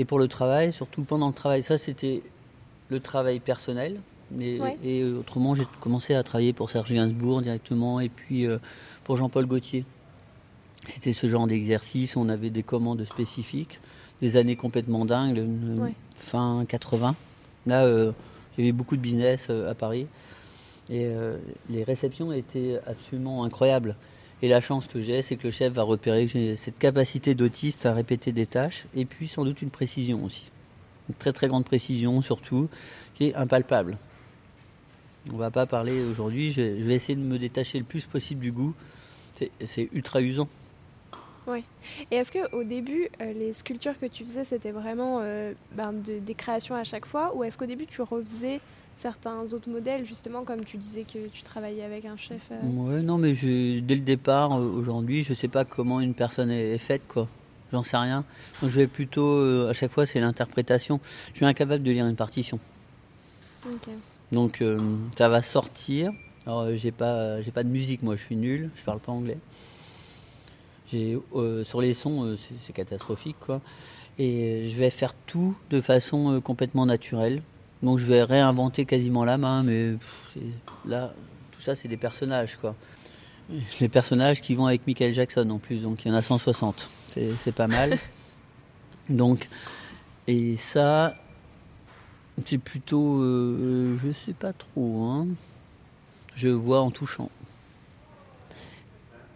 et 0.02 0.06
pour 0.06 0.18
le 0.18 0.28
travail, 0.28 0.74
surtout 0.74 1.04
pendant 1.04 1.28
le 1.28 1.34
travail, 1.34 1.62
ça 1.62 1.78
c'était 1.78 2.24
le 2.90 3.00
travail 3.00 3.40
personnel. 3.40 4.02
Et, 4.40 4.60
Ouais. 4.60 4.78
et, 4.84 5.02
euh, 5.02 5.20
autrement, 5.20 5.54
j'ai 5.56 5.66
commencé 5.80 6.16
à 6.16 6.24
travailler 6.24 6.54
pour 6.54 6.70
Serge 6.72 6.92
Gainsbourg 6.92 7.42
directement 7.42 8.00
et 8.00 8.10
puis 8.10 8.48
euh, 8.48 8.58
pour 9.04 9.16
Jean-Paul 9.18 9.46
Gaultier. 9.46 9.86
C'était 10.88 11.14
ce 11.14 11.28
genre 11.28 11.46
d'exercice, 11.46 12.16
on 12.18 12.30
avait 12.30 12.50
des 12.50 12.64
commandes 12.64 13.06
spécifiques, 13.06 13.80
des 14.22 14.38
années 14.38 14.56
complètement 14.56 15.06
dingues, 15.06 15.38
euh, 15.38 15.76
Ouais. 15.78 15.94
fin 16.16 16.66
80. 16.68 17.16
Là, 17.68 17.84
euh, 17.86 18.12
il 18.58 18.62
y 18.64 18.68
avait 18.68 18.72
beaucoup 18.72 18.96
de 18.96 19.02
business 19.02 19.48
euh, 19.52 19.70
à 19.70 19.76
Paris. 19.76 20.08
Et 20.90 21.08
les 21.70 21.84
réceptions 21.86 22.34
étaient 22.34 22.78
absolument 22.86 23.46
incroyables. 23.46 23.96
Et 24.42 24.50
la 24.50 24.60
chance 24.60 24.88
que 24.88 25.02
j'ai, 25.02 25.22
c'est 25.22 25.36
que 25.36 25.44
le 25.44 25.52
chef 25.52 25.74
va 25.74 25.84
repérer 25.84 26.26
que 26.26 26.32
j'ai 26.32 26.56
cette 26.56 26.80
capacité 26.80 27.36
d'autiste 27.36 27.86
à 27.86 27.94
répéter 27.94 28.32
des 28.32 28.48
tâches, 28.48 28.86
et 28.96 29.06
puis 29.06 29.28
sans 29.28 29.46
doute 29.46 29.62
une 29.62 29.70
précision 29.70 30.24
aussi. 30.24 30.52
Une 31.10 31.16
très 31.16 31.32
très 31.32 31.48
grande 31.48 31.66
précision 31.66 32.22
surtout, 32.22 32.68
qui 33.14 33.28
est 33.28 33.36
impalpable. 33.36 33.98
On 35.32 35.38
va 35.38 35.52
pas 35.52 35.68
parler 35.68 36.04
aujourd'hui, 36.04 36.52
je 36.52 36.62
vais 36.62 36.96
essayer 36.96 37.16
de 37.16 37.22
me 37.22 37.38
détacher 37.38 37.78
le 37.78 37.86
plus 37.86 38.08
possible 38.08 38.42
du 38.42 38.52
goût. 38.52 38.74
C'est 39.66 39.90
ultra 39.94 40.22
usant. 40.22 40.48
Oui. 41.48 41.64
Et 42.12 42.16
est-ce 42.16 42.32
qu'au 42.32 42.64
début, 42.64 43.10
euh, 43.20 43.34
les 43.34 43.54
sculptures 43.54 43.98
que 43.98 44.06
tu 44.06 44.24
faisais, 44.24 44.44
c'était 44.44 44.72
vraiment 44.72 45.20
euh, 45.22 45.54
ben, 45.72 45.94
des 45.94 46.36
créations 46.36 46.76
à 46.76 46.84
chaque 46.84 47.06
fois 47.06 47.36
Ou 47.36 47.44
est-ce 47.44 47.58
qu'au 47.58 47.66
début, 47.66 47.88
tu 47.88 48.02
refaisais 48.02 48.62
certains 48.98 49.54
autres 49.54 49.70
modèles, 49.70 50.06
justement, 50.06 50.44
comme 50.44 50.64
tu 50.64 50.78
disais 50.78 51.04
que 51.04 51.28
tu 51.28 51.44
travaillais 51.44 51.84
avec 51.84 52.06
un 52.06 52.18
chef 52.18 52.42
euh 52.52 52.60
Oui, 52.64 53.04
non, 53.04 53.18
mais 53.18 53.34
dès 53.34 53.96
le 53.96 54.02
départ, 54.02 54.52
aujourd'hui, 54.52 55.24
je 55.24 55.32
ne 55.32 55.36
sais 55.36 55.48
pas 55.48 55.66
comment 55.66 56.00
une 56.00 56.14
personne 56.14 56.52
est, 56.52 56.78
faite, 56.78 57.02
quoi. 57.08 57.28
J'en 57.72 57.84
sais 57.84 57.98
rien. 57.98 58.26
je 58.62 58.68
vais 58.68 58.88
plutôt, 58.88 59.68
à 59.68 59.74
chaque 59.74 59.92
fois, 59.92 60.06
c'est 60.06 60.20
l'interprétation. 60.20 61.00
Je 61.32 61.38
suis 61.38 61.46
incapable 61.46 61.84
de 61.84 61.92
lire 61.92 62.06
une 62.06 62.16
partition. 62.16 62.60
Donc, 64.32 64.64
ça 65.18 65.30
va 65.30 65.42
sortir. 65.42 66.12
Alors, 66.46 66.76
j'ai 66.76 66.92
pas, 66.92 67.42
j'ai 67.42 67.52
pas 67.52 67.64
de 67.64 67.70
musique, 67.70 68.02
moi, 68.02 68.16
je 68.16 68.24
suis 68.24 68.36
nul, 68.36 68.70
je 68.76 68.84
parle 68.84 69.00
pas 69.00 69.12
anglais. 69.12 69.38
Euh, 70.94 71.64
sur 71.64 71.82
les 71.82 71.94
sons, 71.94 72.26
euh, 72.26 72.38
c'est 72.66 72.74
catastrophique, 72.74 73.38
quoi. 73.40 73.62
Et 74.18 74.68
je 74.70 74.78
vais 74.78 74.90
faire 74.90 75.14
tout 75.26 75.56
de 75.70 75.80
façon 75.82 76.34
euh, 76.34 76.40
complètement 76.40 76.86
naturelle. 76.86 77.42
Donc 77.84 77.98
je 77.98 78.06
vais 78.06 78.24
réinventer 78.24 78.86
quasiment 78.86 79.26
la 79.26 79.38
main, 79.38 79.64
mais 79.64 79.96
là, 80.86 81.14
tout 81.52 81.62
ça, 81.62 81.76
c'est 81.76 81.88
des 81.88 81.98
personnages, 81.98 82.58
quoi. 82.58 82.76
Les 83.80 83.90
personnages 83.90 84.42
qui 84.42 84.56
vont 84.56 84.68
avec 84.68 84.88
Michael 84.88 85.14
Jackson 85.14 85.50
en 85.50 85.58
plus, 85.58 85.82
donc 85.82 86.06
il 86.06 86.10
y 86.10 86.12
en 86.12 86.18
a 86.18 86.22
160. 86.22 86.90
C'est 87.38 87.52
pas 87.52 87.68
mal. 87.68 87.98
donc, 89.10 89.50
et 90.28 90.56
ça, 90.58 91.14
c'est 92.46 92.58
plutôt, 92.58 93.20
je 93.22 94.12
sais 94.14 94.34
pas 94.34 94.54
trop, 94.54 95.04
hein. 95.04 95.28
Je 96.36 96.48
vois 96.48 96.82
en 96.82 96.92
touchant. 96.92 97.30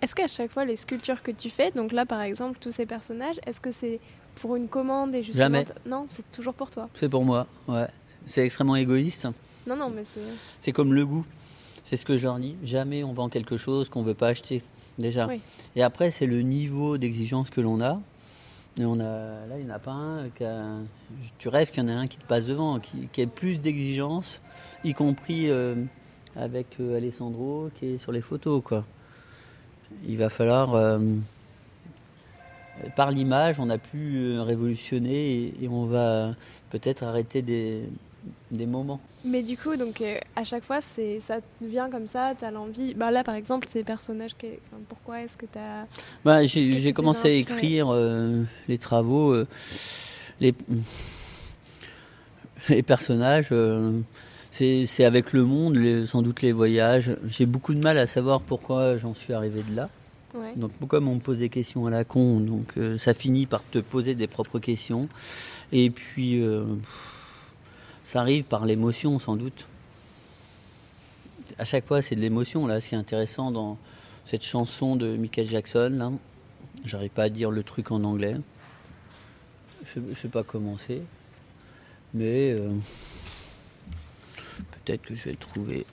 Est-ce 0.02 0.16
qu'à 0.16 0.28
chaque 0.28 0.52
fois, 0.52 0.66
les 0.66 0.75
sculptures 0.75 1.24
que 1.24 1.32
tu 1.32 1.50
fais, 1.50 1.72
donc 1.72 1.92
là 1.92 2.06
par 2.06 2.22
exemple, 2.22 2.58
tous 2.60 2.72
ces 2.72 2.86
personnages, 2.86 3.38
est-ce 3.46 3.60
que 3.60 3.72
c'est 3.72 4.00
pour 4.36 4.56
une 4.56 4.68
commande 4.68 5.16
et 5.16 5.24
justement 5.24 5.46
Jamais. 5.46 5.66
Non, 5.86 6.06
c'est 6.08 6.30
toujours 6.32 6.54
pour 6.54 6.70
toi? 6.70 6.90
C'est 6.94 7.10
pour 7.10 7.25
moi, 7.25 7.48
ouais. 7.68 7.88
C'est 8.27 8.46
extrêmement 8.46 8.75
égoïste. 8.75 9.27
Non, 9.67 9.75
non, 9.75 9.89
mais 9.89 10.03
c'est. 10.13 10.22
C'est 10.60 10.72
comme 10.72 10.94
le 10.94 11.05
goût. 11.05 11.25
C'est 11.84 11.98
ce 11.98 12.05
que 12.05 12.17
je 12.17 12.24
leur 12.24 12.39
dis. 12.39 12.55
Jamais 12.63 13.03
on 13.03 13.13
vend 13.13 13.29
quelque 13.29 13.58
chose 13.58 13.89
qu'on 13.89 14.01
ne 14.01 14.08
veut 14.08 14.13
pas 14.13 14.29
acheter, 14.29 14.63
déjà. 14.98 15.27
Et 15.75 15.84
après, 15.84 16.12
c'est 16.12 16.25
le 16.25 16.41
niveau 16.41 16.98
d'exigence 16.98 17.50
que 17.50 17.62
l'on 17.62 17.82
a. 17.82 18.00
Et 18.77 18.86
on 18.86 19.00
a, 19.00 19.46
là, 19.48 19.58
il 19.58 19.65
n'y 19.65 19.72
en 19.72 19.75
a 19.75 19.79
pas 19.79 19.91
un. 19.91 20.29
Qui 20.29 20.44
tu 21.38 21.48
rêves 21.48 21.72
qu'il 21.72 21.84
y 21.84 21.86
en 21.86 21.89
a 21.89 21.94
un 21.94 22.08
qui 22.08 22.17
te 22.17 22.25
passe 22.25 22.46
devant, 22.46 22.79
qui, 22.79 23.08
qui 23.13 23.22
a 23.22 23.27
plus 23.27 23.60
d'exigence, 23.60 24.41
y 24.84 24.94
compris 24.94 25.50
euh, 25.50 25.75
avec 26.36 26.79
euh, 26.79 26.98
Alessandro 26.98 27.70
qui 27.79 27.86
est 27.86 27.98
sur 27.98 28.12
les 28.12 28.22
photos, 28.22 28.62
quoi 28.63 28.84
il 30.08 30.17
va 30.17 30.29
falloir, 30.29 30.74
euh, 30.74 31.00
par 32.96 33.12
l'image, 33.12 33.60
on 33.60 33.70
a 33.70 33.77
pu 33.77 34.39
révolutionner 34.39 35.53
et, 35.62 35.67
on 35.67 35.86
va 35.86 36.32
peut-être 36.70 37.03
arrêter 37.03 37.41
des, 37.41 37.84
moments. 38.65 39.00
Mais 39.24 39.44
du 39.44 39.58
coup, 39.58 39.75
donc 39.75 40.01
euh, 40.01 40.17
à 40.36 40.44
chaque 40.44 40.63
fois, 40.63 40.82
c'est 40.82 41.20
ça 41.20 41.39
vient 41.62 41.89
comme 41.89 42.08
ça, 42.08 42.34
tu 42.38 42.46
as 42.46 42.51
l'envie. 42.51 42.94
Bah 42.94 43.12
là, 43.12 43.24
par 43.24 43.36
exemple, 43.36 43.67
ces 43.67 43.84
personnages, 43.84 44.36
pourquoi 44.89 45.22
est-ce 45.22 45.38
que 45.38 45.46
tu 45.46 45.60
as. 45.60 45.88
Bah, 46.24 46.46
j'ai 46.46 46.94
commencé 46.94 47.27
à 47.27 47.32
écrire 47.32 47.94
les 48.67 48.77
travaux, 48.77 49.36
les, 50.39 50.53
les 52.70 52.84
personnages 52.84 53.51
c'est 54.86 55.03
avec 55.03 55.34
le 55.34 55.44
monde, 55.44 56.05
sans 56.05 56.22
doute 56.22 56.41
les 56.41 56.51
voyages. 56.51 57.12
J'ai 57.27 57.46
beaucoup 57.46 57.74
de 57.74 57.82
mal 57.82 57.98
à 57.98 58.08
savoir 58.08 58.41
pourquoi 58.41 58.98
j'en 58.98 59.13
suis 59.13 59.34
arrivé 59.34 59.63
de 59.70 59.75
là. 59.75 59.89
Donc 60.55 60.72
comme 60.88 61.08
on 61.08 61.15
me 61.15 61.20
pose 61.20 61.38
des 61.38 61.48
questions 61.48 61.86
à 61.88 61.89
la 61.89 62.03
con, 62.03 62.41
donc 62.41 62.74
euh, 62.77 62.98
ça 62.98 63.13
finit 63.13 63.46
par 63.46 63.63
te 63.72 63.79
poser 63.79 64.15
des 64.15 64.27
propres 64.27 64.60
questions. 64.60 65.08
Et 65.72 65.89
puis 65.89 66.41
euh, 66.41 66.65
ça 68.06 68.22
arrive 68.22 68.46
par 68.46 68.66
l'émotion 68.66 69.20
sans 69.20 69.36
doute. 69.36 69.68
À 71.60 71.66
chaque 71.66 71.86
fois 71.86 72.02
c'est 72.02 72.16
de 72.16 72.22
l'émotion 72.22 72.66
là. 72.68 72.80
Ce 72.80 72.90
qui 72.90 72.96
est 72.96 72.98
intéressant 72.98 73.52
dans 73.52 73.78
cette 74.24 74.44
chanson 74.44 74.96
de 74.96 75.18
Michael 75.18 75.48
Jackson 75.48 76.18
j'arrive 76.84 77.10
pas 77.10 77.24
à 77.24 77.30
dire 77.30 77.52
le 77.52 77.64
truc 77.64 77.92
en 77.92 78.04
anglais. 78.04 78.36
Je, 79.86 80.00
ne 80.00 80.14
sais 80.14 80.28
pas 80.28 80.44
comment 80.44 80.78
c'est, 80.78 81.02
mais 82.14 82.54
euh, 82.54 82.70
peut-être 84.72 85.04
que 85.04 85.16
je 85.16 85.26
vais 85.26 85.32
le 85.32 85.38
trouver. 85.38 85.86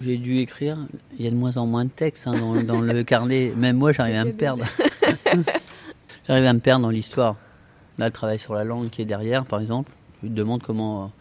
J'ai 0.00 0.16
dû 0.16 0.38
écrire, 0.38 0.78
il 1.18 1.24
y 1.24 1.28
a 1.28 1.30
de 1.30 1.36
moins 1.36 1.56
en 1.56 1.66
moins 1.66 1.84
de 1.84 1.90
textes 1.90 2.26
hein, 2.26 2.62
dans, 2.64 2.80
le 2.80 3.04
carnet. 3.04 3.52
Même 3.56 3.76
moi, 3.76 3.92
j'arrive 3.92 4.16
à 4.16 4.24
me 4.24 4.32
perdre. 4.32 4.64
j'arrive 6.26 6.46
à 6.46 6.52
me 6.52 6.60
perdre 6.60 6.82
dans 6.82 6.90
l'histoire. 6.90 7.36
Là, 7.98 8.06
le 8.06 8.12
travail 8.12 8.38
sur 8.38 8.54
la 8.54 8.64
langue 8.64 8.90
qui 8.90 9.02
est 9.02 9.04
derrière, 9.04 9.44
par 9.44 9.60
exemple, 9.60 9.90
je 10.22 10.28
me 10.28 10.34
demande 10.34 10.62
comment. 10.62 11.12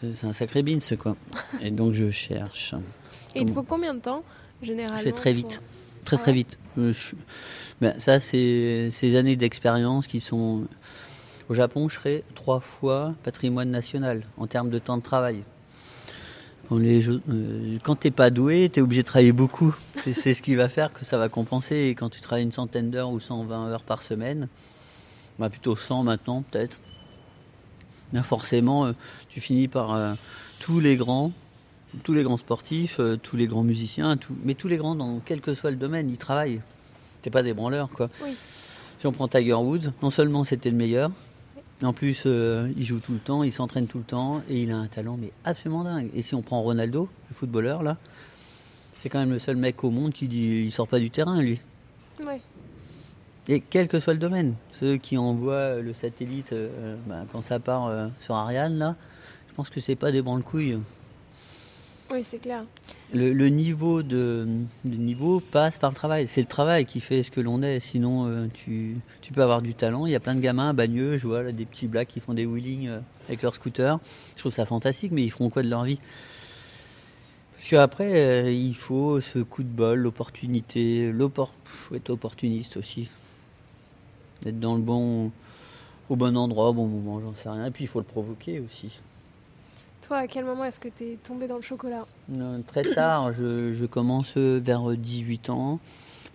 C'est 0.00 0.26
un 0.26 0.32
sacré 0.32 0.62
bins, 0.62 0.78
quoi. 0.98 1.16
Et 1.60 1.70
donc, 1.70 1.92
je 1.94 2.10
cherche. 2.10 2.74
Et 3.34 3.40
il 3.40 3.46
te 3.46 3.52
faut 3.52 3.62
combien 3.62 3.94
de 3.94 4.00
temps, 4.00 4.22
généralement 4.62 4.98
Je 4.98 5.04
fais 5.04 5.12
très 5.12 5.32
vite. 5.32 5.60
Très, 6.04 6.16
très 6.16 6.32
vite. 6.32 6.56
Ben, 7.80 7.98
ça, 7.98 8.20
c'est 8.20 8.88
ces 8.90 9.16
années 9.16 9.36
d'expérience 9.36 10.06
qui 10.06 10.20
sont. 10.20 10.66
Au 11.48 11.54
Japon, 11.54 11.88
je 11.88 11.96
serai 11.96 12.24
trois 12.34 12.60
fois 12.60 13.14
patrimoine 13.24 13.70
national 13.70 14.24
en 14.36 14.46
termes 14.46 14.68
de 14.68 14.78
temps 14.78 14.98
de 14.98 15.02
travail. 15.02 15.42
Quand, 16.68 16.78
euh, 16.78 17.78
quand 17.82 17.96
t'es 17.96 18.10
pas 18.10 18.28
doué, 18.28 18.68
tu 18.70 18.80
es 18.80 18.82
obligé 18.82 19.02
de 19.02 19.06
travailler 19.06 19.32
beaucoup. 19.32 19.74
C'est 20.12 20.34
ce 20.34 20.42
qui 20.42 20.54
va 20.54 20.68
faire 20.68 20.92
que 20.92 21.06
ça 21.06 21.16
va 21.16 21.30
compenser. 21.30 21.76
Et 21.88 21.94
quand 21.94 22.10
tu 22.10 22.20
travailles 22.20 22.44
une 22.44 22.52
centaine 22.52 22.90
d'heures 22.90 23.10
ou 23.10 23.18
120 23.18 23.70
heures 23.70 23.82
par 23.82 24.02
semaine, 24.02 24.48
bah 25.38 25.48
plutôt 25.48 25.74
100 25.76 26.02
maintenant 26.02 26.42
peut-être, 26.42 26.80
forcément, 28.22 28.86
euh, 28.86 28.92
tu 29.28 29.40
finis 29.40 29.68
par 29.68 29.94
euh, 29.94 30.14
tous 30.60 30.80
les 30.80 30.96
grands, 30.96 31.32
tous 32.02 32.12
les 32.12 32.22
grands 32.22 32.36
sportifs, 32.36 33.00
tous 33.22 33.36
les 33.36 33.46
grands 33.46 33.64
musiciens, 33.64 34.18
mais 34.44 34.54
tous 34.54 34.68
les 34.68 34.76
grands 34.76 34.94
dans 34.94 35.20
quel 35.24 35.40
que 35.40 35.54
soit 35.54 35.70
le 35.70 35.76
domaine, 35.76 36.10
ils 36.10 36.18
travaillent. 36.18 36.60
T'es 37.22 37.30
pas 37.30 37.42
des 37.42 37.54
branleurs, 37.54 37.88
quoi. 37.88 38.08
Si 38.98 39.06
on 39.06 39.12
prend 39.12 39.28
Tiger 39.28 39.54
Woods, 39.54 39.92
non 40.02 40.10
seulement 40.10 40.44
c'était 40.44 40.70
le 40.70 40.76
meilleur, 40.76 41.10
en 41.82 41.92
plus, 41.92 42.24
euh, 42.26 42.72
il 42.76 42.84
joue 42.84 42.98
tout 42.98 43.12
le 43.12 43.20
temps, 43.20 43.44
il 43.44 43.52
s'entraîne 43.52 43.86
tout 43.86 43.98
le 43.98 44.04
temps 44.04 44.42
et 44.48 44.62
il 44.62 44.72
a 44.72 44.76
un 44.76 44.88
talent 44.88 45.16
mais 45.16 45.30
absolument 45.44 45.84
dingue. 45.84 46.10
Et 46.14 46.22
si 46.22 46.34
on 46.34 46.42
prend 46.42 46.60
Ronaldo, 46.60 47.08
le 47.30 47.34
footballeur 47.34 47.82
là, 47.82 47.96
c'est 49.00 49.08
quand 49.08 49.20
même 49.20 49.30
le 49.30 49.38
seul 49.38 49.56
mec 49.56 49.84
au 49.84 49.90
monde 49.90 50.12
qui 50.12 50.26
dit 50.26 50.64
il 50.64 50.72
sort 50.72 50.88
pas 50.88 50.98
du 50.98 51.10
terrain 51.10 51.40
lui. 51.40 51.60
Ouais. 52.20 52.40
Et 53.48 53.60
quel 53.60 53.88
que 53.88 53.98
soit 53.98 54.12
le 54.12 54.18
domaine, 54.18 54.54
ceux 54.78 54.98
qui 54.98 55.16
envoient 55.16 55.80
le 55.80 55.94
satellite 55.94 56.52
euh, 56.52 56.96
bah, 57.06 57.24
quand 57.32 57.42
ça 57.42 57.58
part 57.58 57.86
euh, 57.86 58.08
sur 58.20 58.34
Ariane 58.34 58.78
là, 58.78 58.94
je 59.48 59.54
pense 59.54 59.70
que 59.70 59.80
c'est 59.80 59.96
pas 59.96 60.12
des 60.12 60.22
branle 60.22 60.42
couilles. 60.42 60.78
Oui, 62.10 62.24
c'est 62.24 62.38
clair. 62.38 62.64
Le, 63.12 63.48
niveau 63.48 64.02
de, 64.02 64.46
niveau 64.84 65.40
passe 65.40 65.76
par 65.76 65.90
le 65.90 65.96
travail. 65.96 66.26
C'est 66.26 66.40
le 66.40 66.46
travail 66.46 66.86
qui 66.86 67.00
fait 67.00 67.22
ce 67.22 67.30
que 67.30 67.40
l'on 67.40 67.62
est. 67.62 67.80
Sinon, 67.80 68.26
euh, 68.26 68.46
tu, 68.54 68.96
peux 69.34 69.42
avoir 69.42 69.60
du 69.60 69.74
talent. 69.74 70.06
Il 70.06 70.12
y 70.12 70.14
a 70.14 70.20
plein 70.20 70.34
de 70.34 70.40
gamins 70.40 70.70
à 70.70 70.72
Bagneux, 70.72 71.18
je 71.18 71.26
vois 71.26 71.42
là, 71.42 71.52
des 71.52 71.66
petits 71.66 71.86
blacks 71.86 72.08
qui 72.08 72.20
font 72.20 72.32
des 72.32 72.46
wheelings 72.46 72.88
euh, 72.88 73.00
avec 73.28 73.42
leur 73.42 73.54
scooter. 73.54 73.98
Je 74.34 74.40
trouve 74.40 74.52
ça 74.52 74.64
fantastique, 74.64 75.12
mais 75.12 75.22
ils 75.22 75.30
feront 75.30 75.50
quoi 75.50 75.62
de 75.62 75.68
leur 75.68 75.84
vie? 75.84 75.98
Parce 77.52 77.68
qu'après, 77.68 78.12
euh, 78.14 78.50
il 78.50 78.74
faut 78.76 79.20
ce 79.20 79.40
coup 79.40 79.62
de 79.62 79.68
bol, 79.68 79.98
l'opportunité. 79.98 81.12
L'oppor 81.12 81.52
faut 81.64 81.94
être 81.94 82.08
opportuniste 82.08 82.78
aussi. 82.78 83.10
Être 84.46 84.60
dans 84.60 84.76
le 84.76 84.82
bon, 84.82 85.30
au 86.08 86.16
bon 86.16 86.36
endroit, 86.36 86.70
au 86.70 86.72
bon 86.72 86.86
moment, 86.86 87.20
j'en 87.20 87.34
sais 87.34 87.48
rien. 87.48 87.66
Et 87.66 87.70
puis, 87.70 87.84
il 87.84 87.88
faut 87.88 87.98
le 87.98 88.04
provoquer 88.04 88.60
aussi. 88.60 89.00
Toi, 90.02 90.18
à 90.18 90.26
quel 90.26 90.44
moment 90.44 90.64
est-ce 90.64 90.80
que 90.80 90.88
tu 90.88 91.04
es 91.04 91.16
tombé 91.16 91.46
dans 91.46 91.56
le 91.56 91.62
chocolat? 91.62 92.06
Très 92.66 92.82
tard, 92.82 93.32
je, 93.32 93.84
commence 93.86 94.36
vers 94.36 94.96
18 94.96 95.50
ans. 95.50 95.80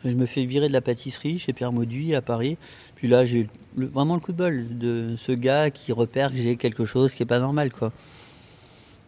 Je 0.05 0.15
me 0.15 0.25
fais 0.25 0.45
virer 0.45 0.67
de 0.67 0.73
la 0.73 0.81
pâtisserie 0.81 1.39
chez 1.39 1.53
Pierre 1.53 1.71
Mauduit 1.71 2.13
à 2.13 2.21
Paris. 2.21 2.57
Puis 2.95 3.07
là, 3.07 3.23
j'ai 3.23 3.47
vraiment 3.75 4.15
le 4.15 4.19
coup 4.19 4.33
de 4.33 4.37
bol 4.37 4.77
de 4.77 5.15
ce 5.17 5.31
gars 5.31 5.71
qui 5.71 5.93
repère 5.93 6.31
que 6.31 6.37
j'ai 6.37 6.57
quelque 6.57 6.83
chose 6.83 7.15
qui 7.15 7.21
n'est 7.21 7.27
pas 7.27 7.39
normal. 7.39 7.71
quoi. 7.71 7.93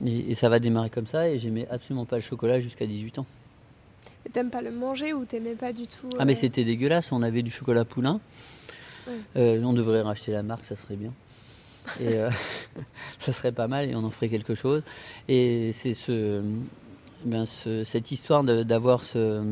Et, 0.05 0.35
ça 0.35 0.49
va 0.49 0.59
démarrer 0.59 0.89
comme 0.89 1.07
ça 1.07 1.29
et 1.29 1.39
j'aimais 1.39 1.67
absolument 1.69 2.05
pas 2.05 2.17
le 2.17 2.21
chocolat 2.21 2.59
jusqu'à 2.59 2.85
18 2.85 3.19
ans. 3.19 3.25
Mais 4.23 4.31
t'aimes 4.31 4.49
pas 4.49 4.61
le 4.61 4.71
manger 4.71 5.13
ou 5.13 5.25
t'aimais 5.25 5.55
pas 5.55 5.71
du 5.71 5.87
tout 5.87 6.09
Ah 6.19 6.25
mais 6.25 6.33
euh, 6.33 6.39
c'était 6.39 6.63
dégueulasse, 6.63 7.11
on 7.11 7.21
avait 7.21 7.43
du 7.43 7.51
chocolat 7.51 7.85
poulain. 7.85 8.19
Euh, 9.35 9.61
on 9.63 9.73
devrait 9.73 10.01
racheter 10.01 10.31
la 10.31 10.43
marque, 10.43 10.65
ça 10.65 10.75
serait 10.75 10.95
bien. 10.95 11.11
Et 11.99 12.15
euh, 12.15 12.29
ça 13.19 13.33
serait 13.33 13.51
pas 13.51 13.67
mal 13.67 13.89
et 13.89 13.95
on 13.95 14.03
en 14.03 14.11
ferait 14.11 14.29
quelque 14.29 14.55
chose. 14.55 14.81
Et 15.27 15.71
c'est 15.71 15.93
ce, 15.93 16.43
ben 17.23 17.45
cette 17.45 18.11
histoire 18.11 18.43
d'avoir 18.43 19.03
ce, 19.03 19.43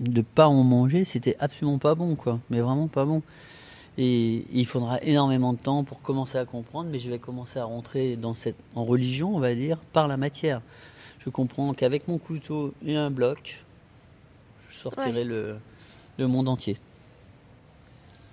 de 0.00 0.22
pas 0.22 0.48
en 0.48 0.62
manger, 0.62 1.04
c'était 1.04 1.36
absolument 1.38 1.78
pas 1.78 1.94
bon, 1.94 2.14
quoi. 2.14 2.40
Mais 2.50 2.60
vraiment 2.60 2.88
pas 2.88 3.04
bon. 3.04 3.22
Et 3.98 4.44
il 4.52 4.66
faudra 4.66 5.00
énormément 5.02 5.54
de 5.54 5.58
temps 5.58 5.82
pour 5.82 6.02
commencer 6.02 6.36
à 6.36 6.44
comprendre, 6.44 6.90
mais 6.90 6.98
je 6.98 7.10
vais 7.10 7.18
commencer 7.18 7.58
à 7.58 7.64
rentrer 7.64 8.16
dans 8.16 8.34
cette, 8.34 8.56
en 8.74 8.84
religion, 8.84 9.34
on 9.34 9.38
va 9.38 9.54
dire, 9.54 9.78
par 9.92 10.06
la 10.06 10.18
matière. 10.18 10.60
Je 11.18 11.30
comprends 11.30 11.72
qu'avec 11.72 12.06
mon 12.06 12.18
couteau 12.18 12.74
et 12.84 12.94
un 12.94 13.10
bloc, 13.10 13.64
je 14.68 14.76
sortirai 14.76 15.24
le, 15.24 15.56
le 16.18 16.26
monde 16.26 16.48
entier. 16.48 16.76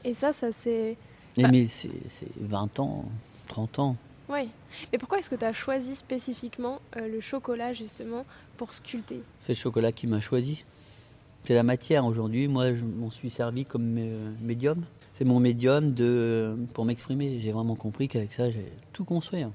Et 0.04 0.14
ça, 0.14 0.32
ça 0.32 0.52
c'est. 0.52 0.98
Bah 1.38 1.48
mais 1.52 1.66
c'est 1.66 1.90
20 2.40 2.80
ans, 2.80 3.06
30 3.48 3.80
ans. 3.80 3.96
Oui. 4.30 4.50
Mais 4.92 4.98
pourquoi 4.98 5.20
est-ce 5.20 5.30
que 5.30 5.36
tu 5.36 5.46
as 5.46 5.54
choisi 5.54 5.96
spécifiquement 5.96 6.80
euh, 6.98 7.08
le 7.08 7.20
chocolat, 7.22 7.74
justement, 7.74 8.26
pour 8.58 8.74
sculpter? 8.74 9.22
C'est 9.42 9.54
le 9.54 9.58
chocolat 9.58 9.92
qui 9.92 10.08
m'a 10.08 10.22
choisi. 10.22 10.64
C'est 11.44 11.54
la 11.54 11.64
matière 11.64 12.06
aujourd'hui. 12.06 12.48
Moi, 12.48 12.74
je 12.74 12.84
m'en 12.84 13.12
suis 13.12 13.30
servi 13.30 13.66
comme 13.66 14.00
médium. 14.42 14.84
C'est 15.18 15.26
mon 15.26 15.40
médium 15.40 15.92
de, 15.92 16.56
pour 16.74 16.86
m'exprimer. 16.86 17.40
J'ai 17.42 17.52
vraiment 17.52 17.76
compris 17.76 18.08
qu'avec 18.08 18.32
ça, 18.34 18.50
j'ai 18.50 18.72
tout 18.94 19.04
construit. 19.04 19.44
Hein. 19.44 19.52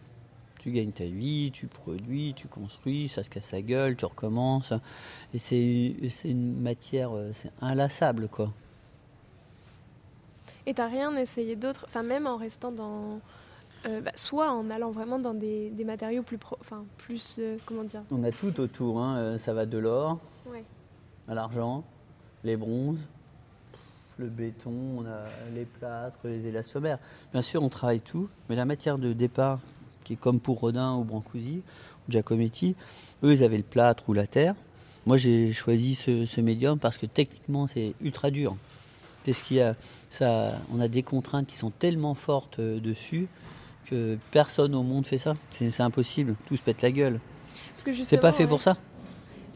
Tu 0.61 0.71
gagnes 0.71 0.90
ta 0.90 1.05
vie, 1.05 1.50
tu 1.52 1.67
produis, 1.67 2.35
tu 2.37 2.47
construis, 2.47 3.09
ça 3.09 3.23
se 3.23 3.31
casse 3.31 3.52
la 3.52 3.62
gueule, 3.62 3.97
tu 3.97 4.05
recommences. 4.05 4.73
Et 5.33 5.38
c'est 5.38 6.28
une 6.28 6.61
matière, 6.61 7.12
euh, 7.14 7.31
c'est 7.33 7.50
inlassable, 7.61 8.28
quoi. 8.28 8.52
Et 10.68 10.75
t'as 10.75 10.87
rien 10.87 11.16
essayé 11.16 11.56
d'autre, 11.56 11.87
enfin 11.87 12.02
même 12.02 12.26
en 12.26 12.37
restant 12.37 12.70
dans, 12.70 13.20
euh, 13.87 14.02
bah, 14.02 14.12
soit 14.14 14.52
en 14.52 14.68
allant 14.68 14.90
vraiment 14.90 15.18
dans 15.18 15.32
des, 15.32 15.72
matériaux 15.87 16.22
plus, 16.22 16.38
enfin 16.60 16.84
plus, 16.98 17.38
euh, 17.38 17.56
comment 17.64 17.84
dire? 17.84 18.02
On 18.12 18.22
a 18.22 18.30
tout 18.30 18.60
autour, 18.60 19.02
hein. 19.02 19.38
ça 19.38 19.54
va 19.54 19.64
de 19.64 19.78
l'or, 19.78 20.18
à 21.26 21.34
l'argent, 21.34 21.84
les 22.44 22.56
bronzes, 22.56 22.98
le 24.18 24.26
béton, 24.26 24.75
on 24.98 25.06
a 25.06 25.25
les 25.54 25.64
plâtres, 25.64 26.18
les 26.25 26.46
élastomères. 26.46 26.98
Bien 27.32 27.40
sûr, 27.42 27.62
on 27.62 27.70
travaille 27.70 28.00
tout, 28.00 28.28
mais 28.50 28.56
la 28.56 28.66
matière 28.66 28.98
de 28.98 29.14
départ, 29.14 29.60
qui 30.04 30.12
est 30.14 30.16
comme 30.16 30.38
pour 30.38 30.60
Rodin 30.60 30.96
ou 30.96 31.04
Brancusi 31.04 31.62
ou 32.06 32.12
Giacometti, 32.12 32.76
eux, 33.22 33.32
ils 33.32 33.42
avaient 33.42 33.56
le 33.56 33.62
plâtre 33.62 34.04
ou 34.08 34.12
la 34.12 34.26
terre. 34.26 34.54
Moi, 35.06 35.16
j'ai 35.16 35.52
choisi 35.52 35.94
ce, 35.94 36.40
médium 36.42 36.78
parce 36.78 36.98
que 36.98 37.06
techniquement, 37.06 37.66
c'est 37.66 37.94
ultra 38.02 38.30
dur. 38.30 38.56
Ce 39.26 39.44
qu'il 39.44 39.58
y 39.58 39.60
a 39.60 39.75
ça, 40.10 40.52
On 40.72 40.80
a 40.80 40.88
des 40.88 41.02
contraintes 41.02 41.46
qui 41.46 41.56
sont 41.56 41.70
tellement 41.70 42.14
fortes 42.14 42.58
euh, 42.58 42.80
dessus 42.80 43.28
que 43.87 44.18
personne 44.30 44.75
au 44.75 44.82
monde 44.82 45.06
fait 45.06 45.18
ça. 45.18 45.34
C'est 45.50 45.80
impossible. 45.80 46.34
Tout 46.46 46.56
se 46.56 46.62
pète 46.62 46.82
la 46.82 46.90
gueule. 46.90 47.20
C'est 48.04 48.18
pas 48.18 48.32
fait 48.32 48.46
pour 48.46 48.60
ça. 48.60 48.76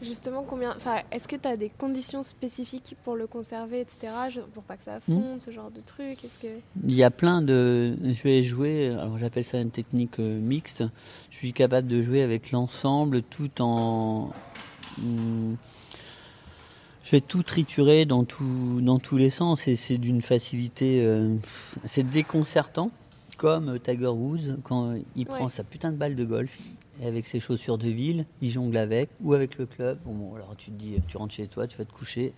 Justement, 0.03 0.43
combien, 0.43 0.77
est-ce 1.13 1.29
que 1.29 1.37
tu 1.37 1.47
as 1.47 1.57
des 1.57 1.69
conditions 1.69 2.25
spécifiques 2.25 2.97
pour 3.05 3.15
le 3.15 3.29
conserver, 3.29 3.83
etc., 3.83 4.13
pour 4.53 4.65
pas 4.65 4.77
que 4.77 4.85
ça 4.85 4.99
hmm. 5.07 5.15
fonde, 5.15 5.41
ce 5.41 5.53
genre 5.53 5.71
de 5.71 5.81
truc 5.81 6.25
est-ce 6.25 6.41
que... 6.41 6.49
Il 6.89 6.95
y 6.95 7.05
a 7.05 7.11
plein 7.13 7.41
de. 7.41 7.97
Je 8.03 8.23
vais 8.25 8.43
jouer, 8.43 8.89
alors 8.89 9.21
j'appelle 9.21 9.45
ça 9.45 9.61
une 9.61 9.71
technique 9.71 10.19
euh, 10.19 10.41
mixte. 10.41 10.83
Je 11.31 11.37
suis 11.37 11.53
capable 11.53 11.87
de 11.87 12.03
jouer 12.03 12.23
avec 12.23 12.51
l'ensemble 12.51 13.23
tout 13.23 13.63
en. 13.63 14.31
Hmm, 14.99 15.55
je 17.13 17.19
vais 17.19 17.21
tout 17.21 17.43
triturer 17.43 18.07
dans, 18.07 18.25
tout, 18.25 18.81
dans 18.81 18.99
tous 18.99 19.19
les 19.19 19.29
sens 19.29 19.69
et 19.69 19.77
c'est 19.77 19.99
d'une 19.99 20.23
facilité. 20.23 21.05
Euh, 21.05 21.37
c'est 21.85 22.09
déconcertant, 22.09 22.91
comme 23.37 23.79
Tiger 23.79 24.07
Woods 24.07 24.57
quand 24.63 24.95
il 25.15 25.27
prend 25.27 25.51
sa 25.51 25.63
putain 25.63 25.93
de 25.93 25.99
balle 25.99 26.17
de 26.17 26.25
golf, 26.25 26.59
et 27.03 27.07
avec 27.07 27.27
ses 27.27 27.39
chaussures 27.39 27.77
de 27.77 27.89
ville, 27.89 28.25
il 28.41 28.49
jongle 28.49 28.79
avec, 28.79 29.11
ou 29.21 29.35
avec 29.35 29.59
le 29.59 29.67
club. 29.67 29.99
Bon, 30.07 30.35
alors 30.37 30.57
tu 30.57 30.71
te 30.71 30.77
dis, 30.77 30.95
tu 31.07 31.19
rentres 31.19 31.35
chez 31.35 31.49
toi, 31.49 31.67
tu 31.67 31.77
vas 31.77 31.85
te 31.85 31.93
coucher, 31.93 32.33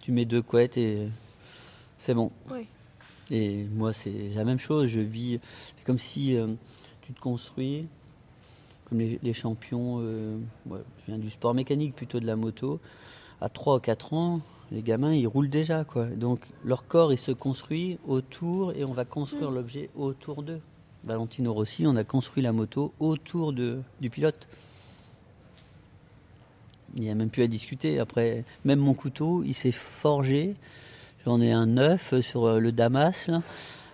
tu 0.00 0.12
mets 0.12 0.24
deux 0.24 0.40
couettes 0.40 0.78
et 0.78 1.08
c'est 1.98 2.14
bon. 2.14 2.32
Et 3.30 3.64
moi, 3.64 3.92
c'est 3.92 4.30
la 4.34 4.44
même 4.44 4.58
chose. 4.58 4.88
Je 4.88 5.00
vis, 5.00 5.40
c'est 5.76 5.84
comme 5.84 5.98
si 5.98 6.38
euh, 6.38 6.46
tu 7.02 7.12
te 7.12 7.20
construis, 7.20 7.86
comme 8.88 8.98
les, 8.98 9.32
champions. 9.34 9.98
Euh, 10.00 10.38
je 10.70 11.06
viens 11.08 11.18
du 11.18 11.28
sport 11.28 11.52
mécanique, 11.52 11.94
plutôt 11.94 12.18
de 12.18 12.26
la 12.26 12.36
moto. 12.36 12.80
À 13.40 13.48
3 13.48 13.76
ou 13.76 13.80
4 13.80 14.12
ans, 14.14 14.40
les 14.72 14.82
gamins, 14.82 15.12
ils 15.12 15.26
roulent 15.26 15.50
déjà. 15.50 15.84
Quoi. 15.84 16.06
Donc 16.06 16.40
leur 16.64 16.86
corps, 16.86 17.12
il 17.12 17.18
se 17.18 17.32
construit 17.32 17.98
autour 18.06 18.72
et 18.72 18.84
on 18.84 18.92
va 18.92 19.04
construire 19.04 19.50
mm. 19.50 19.54
l'objet 19.54 19.90
autour 19.96 20.42
d'eux. 20.42 20.60
Valentino 21.04 21.52
Rossi, 21.52 21.86
on 21.86 21.96
a 21.96 22.04
construit 22.04 22.42
la 22.42 22.52
moto 22.52 22.92
autour 22.98 23.52
de, 23.52 23.80
du 24.00 24.10
pilote. 24.10 24.48
Il 26.96 27.02
n'y 27.02 27.10
a 27.10 27.14
même 27.14 27.30
plus 27.30 27.42
à 27.42 27.46
discuter. 27.46 28.00
Après, 28.00 28.44
même 28.64 28.80
mon 28.80 28.94
couteau, 28.94 29.42
il 29.44 29.54
s'est 29.54 29.72
forgé. 29.72 30.56
J'en 31.24 31.40
ai 31.40 31.52
un 31.52 31.66
neuf 31.66 32.18
sur 32.20 32.46
euh, 32.46 32.58
le 32.58 32.72
Damas. 32.72 33.30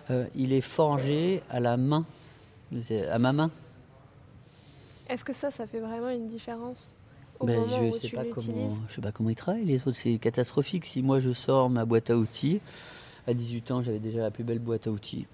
Euh, 0.09 0.25
il 0.35 0.53
est 0.53 0.61
forgé 0.61 1.43
à 1.49 1.59
la 1.59 1.77
main, 1.77 2.05
à 3.11 3.19
ma 3.19 3.33
main. 3.33 3.51
Est-ce 5.09 5.23
que 5.23 5.33
ça, 5.33 5.51
ça 5.51 5.67
fait 5.67 5.79
vraiment 5.79 6.09
une 6.09 6.27
différence? 6.27 6.95
Au 7.43 7.45
ben, 7.45 7.59
moment 7.59 7.77
je 7.77 7.83
où 7.83 7.97
sais 7.97 8.07
tu 8.07 8.15
pas 8.15 8.23
comment, 8.23 8.69
Je 8.87 8.93
sais 8.93 9.01
pas 9.01 9.11
comment 9.11 9.29
ils 9.29 9.35
travaillent. 9.35 9.65
Les 9.65 9.87
autres, 9.87 9.97
c'est 9.97 10.17
catastrophique. 10.17 10.85
Si 10.85 11.01
moi 11.01 11.19
je 11.19 11.33
sors 11.33 11.69
ma 11.69 11.85
boîte 11.85 12.09
à 12.09 12.17
outils, 12.17 12.61
à 13.27 13.33
18 13.33 13.71
ans, 13.71 13.83
j'avais 13.83 13.99
déjà 13.99 14.21
la 14.21 14.31
plus 14.31 14.43
belle 14.43 14.59
boîte 14.59 14.87
à 14.87 14.91
outils. 14.91 15.25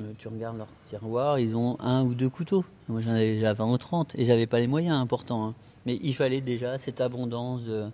Euh, 0.00 0.12
tu 0.18 0.28
regardes 0.28 0.56
leur 0.56 0.68
tiroir, 0.88 1.38
ils 1.38 1.54
ont 1.54 1.78
un 1.80 2.02
ou 2.02 2.14
deux 2.14 2.30
couteaux. 2.30 2.64
Moi 2.88 3.00
j'en 3.00 3.12
avais 3.12 3.34
déjà 3.34 3.52
20 3.52 3.70
ou 3.70 3.78
30 3.78 4.14
et 4.16 4.24
j'avais 4.24 4.46
pas 4.46 4.58
les 4.58 4.66
moyens 4.66 4.96
importants. 4.96 5.48
Hein. 5.48 5.54
Mais 5.84 5.98
il 6.02 6.14
fallait 6.14 6.40
déjà 6.40 6.78
cette 6.78 7.00
abondance, 7.00 7.62
de, 7.64 7.86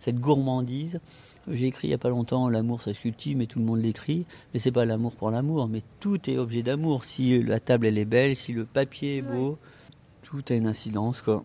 cette 0.00 0.18
gourmandise. 0.18 1.00
J'ai 1.46 1.66
écrit 1.66 1.88
il 1.88 1.90
n'y 1.90 1.94
a 1.94 1.98
pas 1.98 2.08
longtemps 2.08 2.48
L'amour 2.48 2.80
ça 2.80 2.94
sculpte, 2.94 3.26
mais 3.36 3.44
tout 3.44 3.58
le 3.58 3.66
monde 3.66 3.80
l'écrit. 3.80 4.24
Mais 4.52 4.60
c'est 4.60 4.72
pas 4.72 4.86
l'amour 4.86 5.14
pour 5.16 5.30
l'amour, 5.30 5.68
mais 5.68 5.82
tout 6.00 6.30
est 6.30 6.38
objet 6.38 6.62
d'amour. 6.62 7.04
Si 7.04 7.42
la 7.42 7.60
table 7.60 7.86
elle 7.86 7.98
est 7.98 8.06
belle, 8.06 8.34
si 8.34 8.54
le 8.54 8.64
papier 8.64 9.18
est 9.18 9.22
beau, 9.22 9.58
tout 10.22 10.42
a 10.48 10.54
une 10.54 10.66
incidence 10.66 11.20
quoi. 11.20 11.44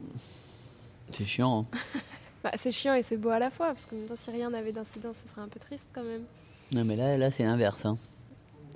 C'est 1.12 1.26
chiant. 1.26 1.62
Hein. 1.74 1.78
bah, 2.44 2.52
c'est 2.56 2.72
chiant 2.72 2.94
et 2.94 3.02
c'est 3.02 3.18
beau 3.18 3.30
à 3.30 3.40
la 3.40 3.50
fois, 3.50 3.74
parce 3.74 3.86
que 3.86 3.96
si 4.16 4.32
rien 4.32 4.50
n'avait 4.50 4.72
d'incidence, 4.72 5.18
ce 5.24 5.28
serait 5.28 5.42
un 5.42 5.48
peu 5.48 5.60
triste 5.60 5.88
quand 5.94 6.04
même. 6.04 6.24
Non 6.72 6.84
mais 6.86 6.96
là, 6.96 7.18
là 7.18 7.32
c'est 7.32 7.44
l'inverse. 7.44 7.86
Hein. 7.86 7.98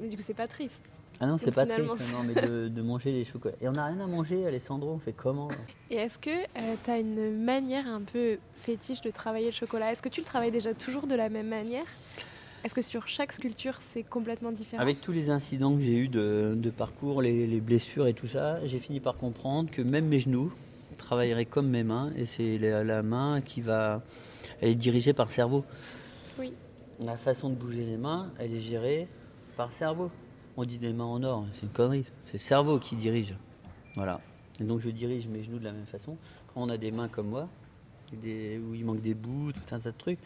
Mais 0.01 0.07
du 0.07 0.17
coup 0.17 0.23
c'est 0.23 0.33
pas 0.33 0.47
triste. 0.47 0.83
Ah 1.19 1.27
non, 1.27 1.37
c'est 1.37 1.53
pas 1.53 1.65
triste, 1.65 1.87
non, 2.11 2.23
mais 2.23 2.33
de, 2.69 2.81
manger 2.81 3.11
les 3.11 3.23
chocolats. 3.23 3.55
Et 3.61 3.67
on 3.67 3.73
n'a 3.73 3.85
rien 3.85 3.99
à 3.99 4.07
manger, 4.07 4.45
Alessandro, 4.45 4.91
on 4.91 4.99
fait 4.99 5.13
comment 5.13 5.49
Et 5.89 5.95
est-ce 5.95 6.17
que 6.17 6.29
euh, 6.29 6.75
tu 6.83 6.91
as 6.91 6.97
une 6.97 7.43
manière 7.43 7.87
un 7.87 8.01
peu 8.01 8.39
fétiche 8.55 9.01
de 9.01 9.11
travailler 9.11 9.47
le 9.47 9.51
chocolat? 9.53 9.91
Est-ce 9.91 10.01
que 10.01 10.09
tu 10.09 10.21
le 10.21 10.25
travailles 10.25 10.51
déjà 10.51 10.73
toujours 10.73 11.07
de 11.07 11.15
la 11.15 11.29
même 11.29 11.47
manière? 11.47 11.85
Est-ce 12.63 12.73
que 12.73 12.81
sur 12.81 13.07
chaque 13.07 13.33
sculpture, 13.33 13.77
c'est 13.81 14.03
complètement 14.03 14.51
différent? 14.51 14.81
Avec 14.81 15.01
tous 15.01 15.11
les 15.11 15.29
incidents 15.29 15.75
que 15.75 15.81
j'ai 15.81 15.95
eus 15.95 16.07
de, 16.07 16.73
parcours, 16.75 17.21
les, 17.21 17.59
blessures 17.59 18.07
et 18.07 18.13
tout 18.13 18.27
ça, 18.27 18.65
j'ai 18.65 18.79
fini 18.79 18.99
par 18.99 19.15
comprendre 19.15 19.69
que 19.69 19.81
même 19.81 20.07
mes 20.07 20.19
genoux 20.19 20.51
travailleraient 20.93 21.45
comme 21.45 21.69
mes 21.69 21.83
mains, 21.83 22.11
et 22.15 22.25
c'est 22.25 22.57
la, 22.57 23.03
main 23.03 23.41
qui 23.41 23.61
va... 23.61 24.01
Elle 24.61 24.69
est 24.69 24.75
dirigée 24.75 25.13
par 25.13 25.27
le 25.27 25.31
cerveau. 25.31 25.65
Oui. 26.39 26.53
La 26.99 27.17
façon 27.17 27.49
de 27.49 27.55
bouger 27.55 27.85
les 27.85 27.97
mains, 27.97 28.31
elle 28.39 28.53
est 28.53 28.59
gérée 28.59 29.07
par 29.57 29.67
le 29.67 29.73
cerveau 29.73 30.11
on 30.57 30.65
dit 30.65 30.77
des 30.77 30.93
mains 30.93 31.05
en 31.05 31.23
or, 31.23 31.45
c'est 31.53 31.63
une 31.63 31.71
connerie. 31.71 32.05
C'est 32.25 32.33
le 32.33 32.39
cerveau 32.39 32.79
qui 32.79 32.95
dirige. 32.95 33.35
Voilà. 33.95 34.19
Et 34.59 34.63
donc 34.63 34.81
je 34.81 34.89
dirige 34.89 35.27
mes 35.27 35.43
genoux 35.43 35.59
de 35.59 35.63
la 35.63 35.71
même 35.71 35.85
façon. 35.85 36.17
Quand 36.53 36.61
on 36.61 36.69
a 36.69 36.77
des 36.77 36.91
mains 36.91 37.07
comme 37.07 37.29
moi, 37.29 37.47
des, 38.11 38.59
où 38.59 38.75
il 38.75 38.85
manque 38.85 39.01
des 39.01 39.15
bouts, 39.15 39.51
tout 39.51 39.75
un 39.75 39.79
tas 39.79 39.91
de 39.91 39.97
trucs. 39.97 40.19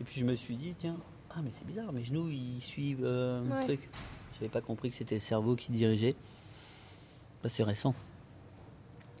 Et 0.00 0.04
puis 0.04 0.20
je 0.20 0.24
me 0.24 0.34
suis 0.34 0.56
dit, 0.56 0.74
tiens, 0.78 0.96
ah 1.30 1.40
mais 1.42 1.50
c'est 1.56 1.66
bizarre, 1.66 1.92
mes 1.92 2.04
genoux 2.04 2.28
ils 2.28 2.60
suivent 2.60 3.04
euh, 3.04 3.42
un 3.50 3.62
truc. 3.62 3.88
J'avais 4.34 4.50
pas 4.50 4.60
compris 4.60 4.90
que 4.90 4.96
c'était 4.96 5.14
le 5.14 5.20
cerveau 5.20 5.56
qui 5.56 5.72
dirigeait. 5.72 6.14
Bah, 7.42 7.48
c'est 7.48 7.62
récent. 7.62 7.94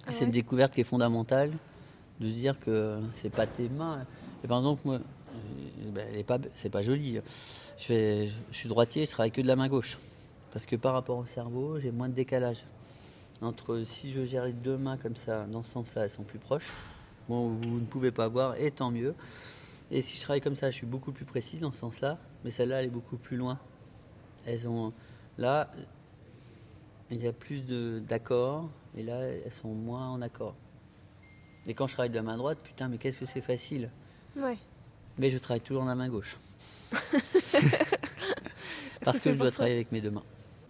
Ah 0.06 0.12
c'est 0.12 0.24
une 0.24 0.30
découverte 0.30 0.74
qui 0.74 0.80
est 0.80 0.84
fondamentale 0.84 1.52
de 2.20 2.28
se 2.28 2.34
dire 2.34 2.58
que 2.58 3.00
c'est 3.14 3.30
pas 3.30 3.46
tes 3.46 3.68
mains. 3.68 4.04
Et 4.42 4.48
par 4.48 4.58
exemple, 4.58 4.82
moi, 4.84 4.96
euh, 4.96 5.90
ben, 5.92 6.24
pas, 6.24 6.38
c'est 6.54 6.70
pas 6.70 6.82
joli. 6.82 7.20
Je, 7.78 7.84
fais, 7.84 8.28
je 8.50 8.56
suis 8.56 8.68
droitier, 8.68 9.06
je 9.06 9.10
travaille 9.10 9.30
que 9.30 9.40
de 9.40 9.46
la 9.46 9.56
main 9.56 9.68
gauche. 9.68 9.98
Parce 10.52 10.66
que 10.66 10.76
par 10.76 10.92
rapport 10.94 11.18
au 11.18 11.26
cerveau, 11.26 11.78
j'ai 11.80 11.90
moins 11.90 12.08
de 12.08 12.14
décalage. 12.14 12.64
Entre 13.40 13.82
si 13.84 14.12
je 14.12 14.24
gère 14.24 14.44
les 14.44 14.52
deux 14.52 14.76
mains 14.76 14.96
comme 14.96 15.16
ça, 15.16 15.46
dans 15.46 15.62
ce 15.62 15.70
sens-là, 15.70 16.04
elles 16.04 16.10
sont 16.10 16.22
plus 16.22 16.38
proches. 16.38 16.68
Bon, 17.28 17.48
vous 17.48 17.80
ne 17.80 17.86
pouvez 17.86 18.10
pas 18.10 18.28
voir, 18.28 18.56
et 18.56 18.70
tant 18.70 18.90
mieux. 18.90 19.14
Et 19.90 20.02
si 20.02 20.16
je 20.16 20.22
travaille 20.22 20.40
comme 20.40 20.56
ça, 20.56 20.70
je 20.70 20.76
suis 20.76 20.86
beaucoup 20.86 21.12
plus 21.12 21.24
précis 21.24 21.58
dans 21.58 21.72
ce 21.72 21.78
sens-là. 21.78 22.18
Mais 22.44 22.50
celle-là, 22.50 22.80
elle 22.80 22.86
est 22.86 22.90
beaucoup 22.90 23.16
plus 23.16 23.36
loin. 23.36 23.58
Elles 24.46 24.68
ont. 24.68 24.92
Là, 25.38 25.70
il 27.10 27.22
y 27.22 27.26
a 27.26 27.32
plus 27.32 27.62
d'accords, 28.06 28.68
et 28.96 29.02
là, 29.02 29.18
elles 29.22 29.52
sont 29.52 29.72
moins 29.72 30.08
en 30.10 30.22
accord. 30.22 30.54
Et 31.66 31.74
quand 31.74 31.86
je 31.86 31.94
travaille 31.94 32.10
de 32.10 32.16
la 32.16 32.22
main 32.22 32.36
droite, 32.36 32.58
putain, 32.62 32.88
mais 32.88 32.98
qu'est-ce 32.98 33.20
que 33.20 33.26
c'est 33.26 33.40
facile. 33.40 33.90
Ouais. 34.36 34.58
Mais 35.18 35.30
je 35.30 35.38
travaille 35.38 35.60
toujours 35.60 35.82
de 35.84 35.88
la 35.88 35.94
main 35.94 36.08
gauche. 36.08 36.36
Parce 39.04 39.20
que 39.20 39.32
je 39.32 39.38
dois 39.38 39.50
travailler 39.50 39.76
avec 39.76 39.92
mes 39.92 40.00
deux 40.00 40.10
mains. 40.10 40.24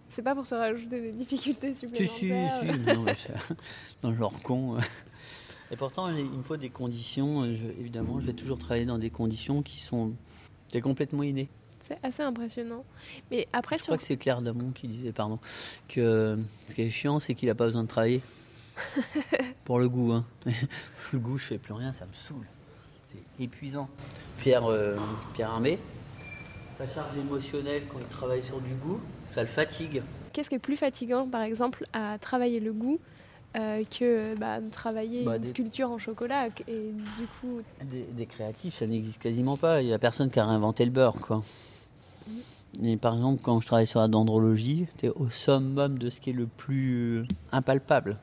C'est 0.09 0.21
pas 0.21 0.35
pour 0.35 0.45
se 0.45 0.53
rajouter 0.53 1.01
des 1.01 1.11
difficultés 1.11 1.73
supplémentaires. 1.73 2.07
Si, 2.07 2.27
si, 2.27 2.29
si. 2.73 2.79
non, 2.93 3.03
mais 3.03 3.15
non, 4.03 4.13
genre 4.15 4.41
con. 4.43 4.77
Et 5.71 5.75
pourtant, 5.75 6.09
il 6.09 6.25
me 6.25 6.43
faut 6.43 6.57
des 6.57 6.69
conditions. 6.69 7.43
évidemment, 7.45 8.19
je 8.19 8.27
vais 8.27 8.33
toujours 8.33 8.59
travailler 8.59 8.85
dans 8.85 8.99
des 8.99 9.09
conditions 9.09 9.63
qui 9.63 9.79
sont 9.79 10.13
complètement 10.81 11.23
innées. 11.23 11.49
C'est 11.83 11.99
assez 12.01 12.23
impressionnant. 12.23 12.85
Mais 13.29 13.45
après, 13.51 13.77
je 13.77 13.83
crois 13.83 13.97
que 13.97 14.03
c'est 14.03 14.15
Claire 14.15 14.41
Damon 14.41 14.71
qui 14.71 14.87
disait, 14.87 15.11
pardon, 15.11 15.37
que 15.89 16.39
ce 16.69 16.73
qui 16.73 16.81
est 16.81 16.89
chiant, 16.89 17.19
c'est 17.19 17.33
qu'il 17.33 17.49
n'a 17.49 17.55
pas 17.55 17.65
besoin 17.65 17.83
de 17.83 17.89
travailler. 17.89 18.21
Pour 19.65 19.79
le 19.79 19.89
goût, 19.89 20.13
hein. 20.13 20.25
le 21.13 21.19
goût, 21.19 21.37
je 21.37 21.43
fais 21.43 21.57
plus 21.57 21.73
rien, 21.73 21.91
ça 21.91 22.05
me 22.05 22.13
saoule. 22.13 22.45
C'est 23.11 23.43
épuisant. 23.43 23.89
Pierre, 24.37 24.65
euh, 24.65 24.95
Pierre 25.33 25.51
Armé, 25.51 25.77
sa 26.77 26.87
charge 26.87 27.17
émotionnelle 27.17 27.83
quand 27.91 27.99
il 27.99 28.07
travaille 28.07 28.41
sur 28.41 28.61
du 28.61 28.73
goût, 28.75 29.01
ça 29.31 29.41
le 29.41 29.47
fatigue. 29.47 30.01
Qu'est-ce 30.31 30.47
qui 30.47 30.55
est 30.55 30.59
plus 30.59 30.77
fatigant, 30.77 31.27
par 31.27 31.41
exemple, 31.41 31.83
à 31.91 32.17
travailler 32.17 32.61
le 32.61 32.71
goût 32.71 32.99
euh, 33.57 33.83
que 33.83 34.35
bah, 34.39 34.59
travailler 34.71 35.25
bah, 35.25 35.35
une 35.35 35.43
sculpture 35.43 35.91
en 35.91 35.99
chocolat 35.99 36.47
et 36.67 36.91
du 37.19 37.27
coup 37.39 37.61
des, 37.83 38.25
créatifs 38.25 38.73
ça 38.73 38.87
n'existe 38.87 39.21
quasiment 39.21 39.57
pas 39.57 39.83
il 39.83 39.85
n'y 39.85 39.93
a 39.93 39.99
personne 39.99 40.31
qui 40.31 40.39
a 40.39 40.45
réinventé 40.47 40.83
le 40.85 40.89
beurre 40.89 41.21
quoi. 41.21 41.43
Et 42.81 42.97
par 42.97 43.15
exemple 43.15 43.41
quand 43.43 43.59
je 43.61 43.67
travaille 43.67 43.87
sur 43.87 43.99
la 43.99 44.07
dendrologie 44.07 44.87
es 45.03 45.09
au 45.09 45.29
summum 45.29 45.97
de 45.97 46.09
ce 46.09 46.19
qui 46.19 46.31
est 46.31 46.33
le 46.33 46.47
plus 46.47 47.25
impalpable. 47.51 48.17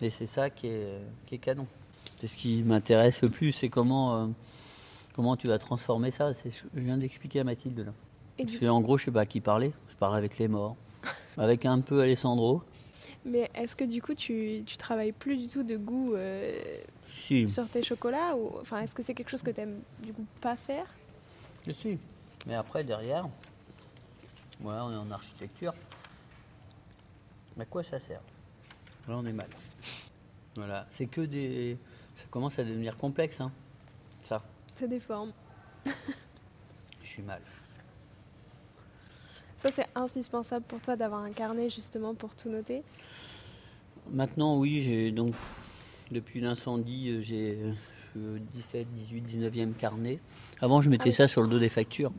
Et 0.00 0.10
c'est 0.10 0.26
ça 0.26 0.50
qui 0.50 0.68
est, 0.68 1.00
qui 1.26 1.36
est 1.36 1.38
canon. 1.38 1.66
C'est 2.16 2.26
ce 2.26 2.36
qui 2.36 2.62
m'intéresse 2.62 3.22
le 3.22 3.28
plus 3.28 3.52
c'est 3.52 3.68
comment 3.68 4.16
euh, 4.16 4.26
comment 5.14 5.36
tu 5.36 5.48
vas 5.48 5.58
transformer 5.58 6.10
ça. 6.10 6.32
Je 6.32 6.80
viens 6.80 6.98
d'expliquer 6.98 7.40
à 7.40 7.44
Mathilde 7.44 7.80
là. 7.80 7.92
Parce 8.38 8.62
en 8.62 8.80
gros 8.80 8.98
je 8.98 9.06
sais 9.06 9.10
pas 9.10 9.22
à 9.22 9.26
qui 9.26 9.40
parler. 9.40 9.72
Je 9.90 9.96
parle 9.96 10.16
avec 10.16 10.38
les 10.38 10.48
morts. 10.48 10.76
Avec 11.36 11.66
un 11.66 11.80
peu 11.80 12.00
Alessandro. 12.00 12.62
Mais 13.24 13.50
est-ce 13.54 13.74
que 13.74 13.84
du 13.84 14.02
coup, 14.02 14.14
tu, 14.14 14.62
tu 14.66 14.76
travailles 14.76 15.12
plus 15.12 15.36
du 15.36 15.46
tout 15.46 15.62
de 15.62 15.76
goût 15.76 16.14
euh, 16.14 16.82
sur 17.48 17.68
tes 17.68 17.82
chocolats 17.82 18.36
ou, 18.36 18.52
enfin, 18.60 18.80
Est-ce 18.80 18.94
que 18.94 19.02
c'est 19.02 19.14
quelque 19.14 19.30
chose 19.30 19.42
que 19.42 19.50
tu 19.50 19.60
aimes 19.60 19.80
du 20.02 20.12
coup 20.12 20.26
pas 20.40 20.56
faire? 20.56 20.86
Si, 21.78 21.98
mais 22.46 22.54
après, 22.54 22.84
derrière, 22.84 23.26
voilà, 24.60 24.84
on 24.84 24.92
est 24.92 24.96
en 24.96 25.10
architecture. 25.10 25.74
À 27.58 27.64
quoi 27.64 27.82
ça 27.82 28.00
sert? 28.00 28.20
Là, 29.08 29.16
on 29.16 29.26
est 29.26 29.32
mal. 29.32 29.48
Voilà, 30.56 30.86
c'est 30.90 31.06
que 31.06 31.20
des. 31.20 31.76
Ça 32.16 32.24
commence 32.30 32.58
à 32.58 32.64
devenir 32.64 32.96
complexe, 32.96 33.40
hein, 33.40 33.50
ça. 34.22 34.42
C'est 34.74 34.88
des 34.88 35.00
formes. 35.00 35.32
Je 37.02 37.08
suis 37.08 37.22
mal. 37.22 37.42
Ça, 39.58 39.70
c'est 39.72 39.86
indispensable 39.94 40.64
pour 40.66 40.80
toi 40.80 40.96
d'avoir 40.96 41.22
un 41.22 41.32
carnet 41.32 41.70
justement 41.70 42.14
pour 42.14 42.34
tout 42.36 42.50
noter? 42.50 42.82
Maintenant, 44.10 44.58
oui, 44.58 44.82
j'ai 44.82 45.10
donc 45.10 45.34
depuis 46.10 46.40
l'incendie, 46.40 47.08
euh, 47.10 47.22
j'ai 47.22 47.58
17, 48.14 48.92
18, 48.92 49.20
19e 49.22 49.72
carnet. 49.74 50.20
Avant, 50.60 50.80
je 50.82 50.90
mettais 50.90 51.10
ah 51.10 51.12
ça 51.12 51.28
sur 51.28 51.42
le 51.42 51.48
dos 51.48 51.58
des 51.58 51.68
factures. 51.68 52.12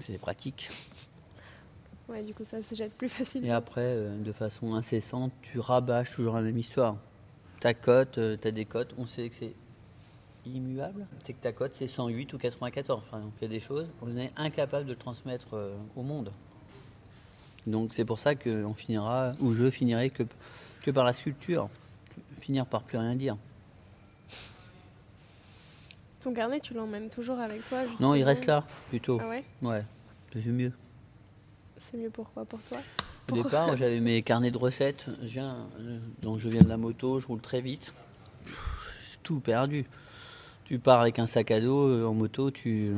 C'est 0.00 0.18
pratique. 0.18 0.68
Ouais, 2.08 2.22
du 2.22 2.32
coup, 2.34 2.44
ça 2.44 2.62
se 2.62 2.74
jette 2.74 2.94
plus 2.94 3.08
facilement. 3.08 3.46
Et 3.48 3.50
après, 3.50 3.80
euh, 3.82 4.16
de 4.18 4.32
façon 4.32 4.74
incessante, 4.74 5.32
tu 5.42 5.58
rabâches 5.58 6.14
toujours 6.14 6.34
la 6.34 6.42
même 6.42 6.58
histoire. 6.58 6.96
Ta 7.60 7.74
cote, 7.74 8.18
euh, 8.18 8.36
tu 8.40 8.46
as 8.48 8.52
des 8.52 8.64
cotes, 8.64 8.94
on 8.96 9.06
sait 9.06 9.28
que 9.28 9.34
c'est 9.34 9.54
immuable. 10.44 11.06
C'est 11.24 11.32
que 11.32 11.42
ta 11.42 11.52
cote, 11.52 11.72
c'est 11.74 11.88
108 11.88 12.32
ou 12.32 12.38
94. 12.38 13.02
Par 13.10 13.18
exemple, 13.18 13.36
il 13.40 13.44
y 13.44 13.46
a 13.46 13.50
des 13.50 13.60
choses, 13.60 13.88
on 14.02 14.16
est 14.16 14.30
incapable 14.36 14.84
de 14.86 14.92
le 14.92 14.98
transmettre 14.98 15.48
au 15.96 16.02
monde. 16.02 16.30
Donc 17.66 17.94
c'est 17.94 18.04
pour 18.04 18.20
ça 18.20 18.36
qu'on 18.36 18.72
finira, 18.72 19.32
ou 19.40 19.52
je 19.52 19.68
finirai 19.70 20.10
que, 20.10 20.22
que 20.82 20.90
par 20.92 21.04
la 21.04 21.12
sculpture, 21.12 21.68
finir 22.40 22.64
par 22.64 22.82
plus 22.84 22.98
rien 22.98 23.16
dire. 23.16 23.36
Ton 26.20 26.32
carnet, 26.32 26.60
tu 26.60 26.74
l'emmènes 26.74 27.10
toujours 27.10 27.40
avec 27.40 27.64
toi 27.68 27.82
Non, 27.98 28.14
il 28.14 28.22
reste 28.22 28.46
là, 28.46 28.64
plutôt. 28.88 29.18
Ah 29.20 29.28
ouais? 29.28 29.44
Ouais, 29.62 29.84
c'est 30.32 30.46
mieux. 30.46 30.72
C'est 31.90 31.98
mieux 31.98 32.10
pourquoi 32.10 32.44
pour 32.44 32.60
toi 32.62 32.78
Au 33.30 33.34
départ, 33.34 33.76
j'avais 33.76 34.00
mes 34.00 34.22
carnets 34.22 34.50
de 34.50 34.58
recettes. 34.58 35.06
Je 35.22 35.26
viens, 35.28 35.68
euh, 35.78 35.98
donc 36.20 36.38
je 36.38 36.48
viens 36.48 36.62
de 36.62 36.68
la 36.68 36.76
moto, 36.76 37.20
je 37.20 37.26
roule 37.26 37.40
très 37.40 37.60
vite. 37.60 37.92
Tout 39.22 39.40
perdu. 39.40 39.84
Tu 40.64 40.78
pars 40.78 41.00
avec 41.00 41.18
un 41.18 41.26
sac 41.26 41.50
à 41.50 41.60
dos 41.60 41.88
euh, 41.88 42.04
en 42.04 42.14
moto, 42.14 42.50
tu 42.50 42.92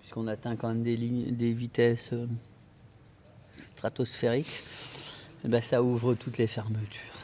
puisqu'on 0.00 0.26
atteint 0.26 0.56
quand 0.56 0.68
même 0.68 0.82
des, 0.82 0.96
lignes, 0.96 1.36
des 1.36 1.52
vitesses 1.52 2.10
euh, 2.14 2.26
stratosphérique, 3.52 4.46
et 4.46 5.44
eh 5.44 5.48
ben 5.48 5.60
ça 5.60 5.82
ouvre 5.82 6.14
toutes 6.14 6.38
les 6.38 6.46
fermetures. 6.46 7.14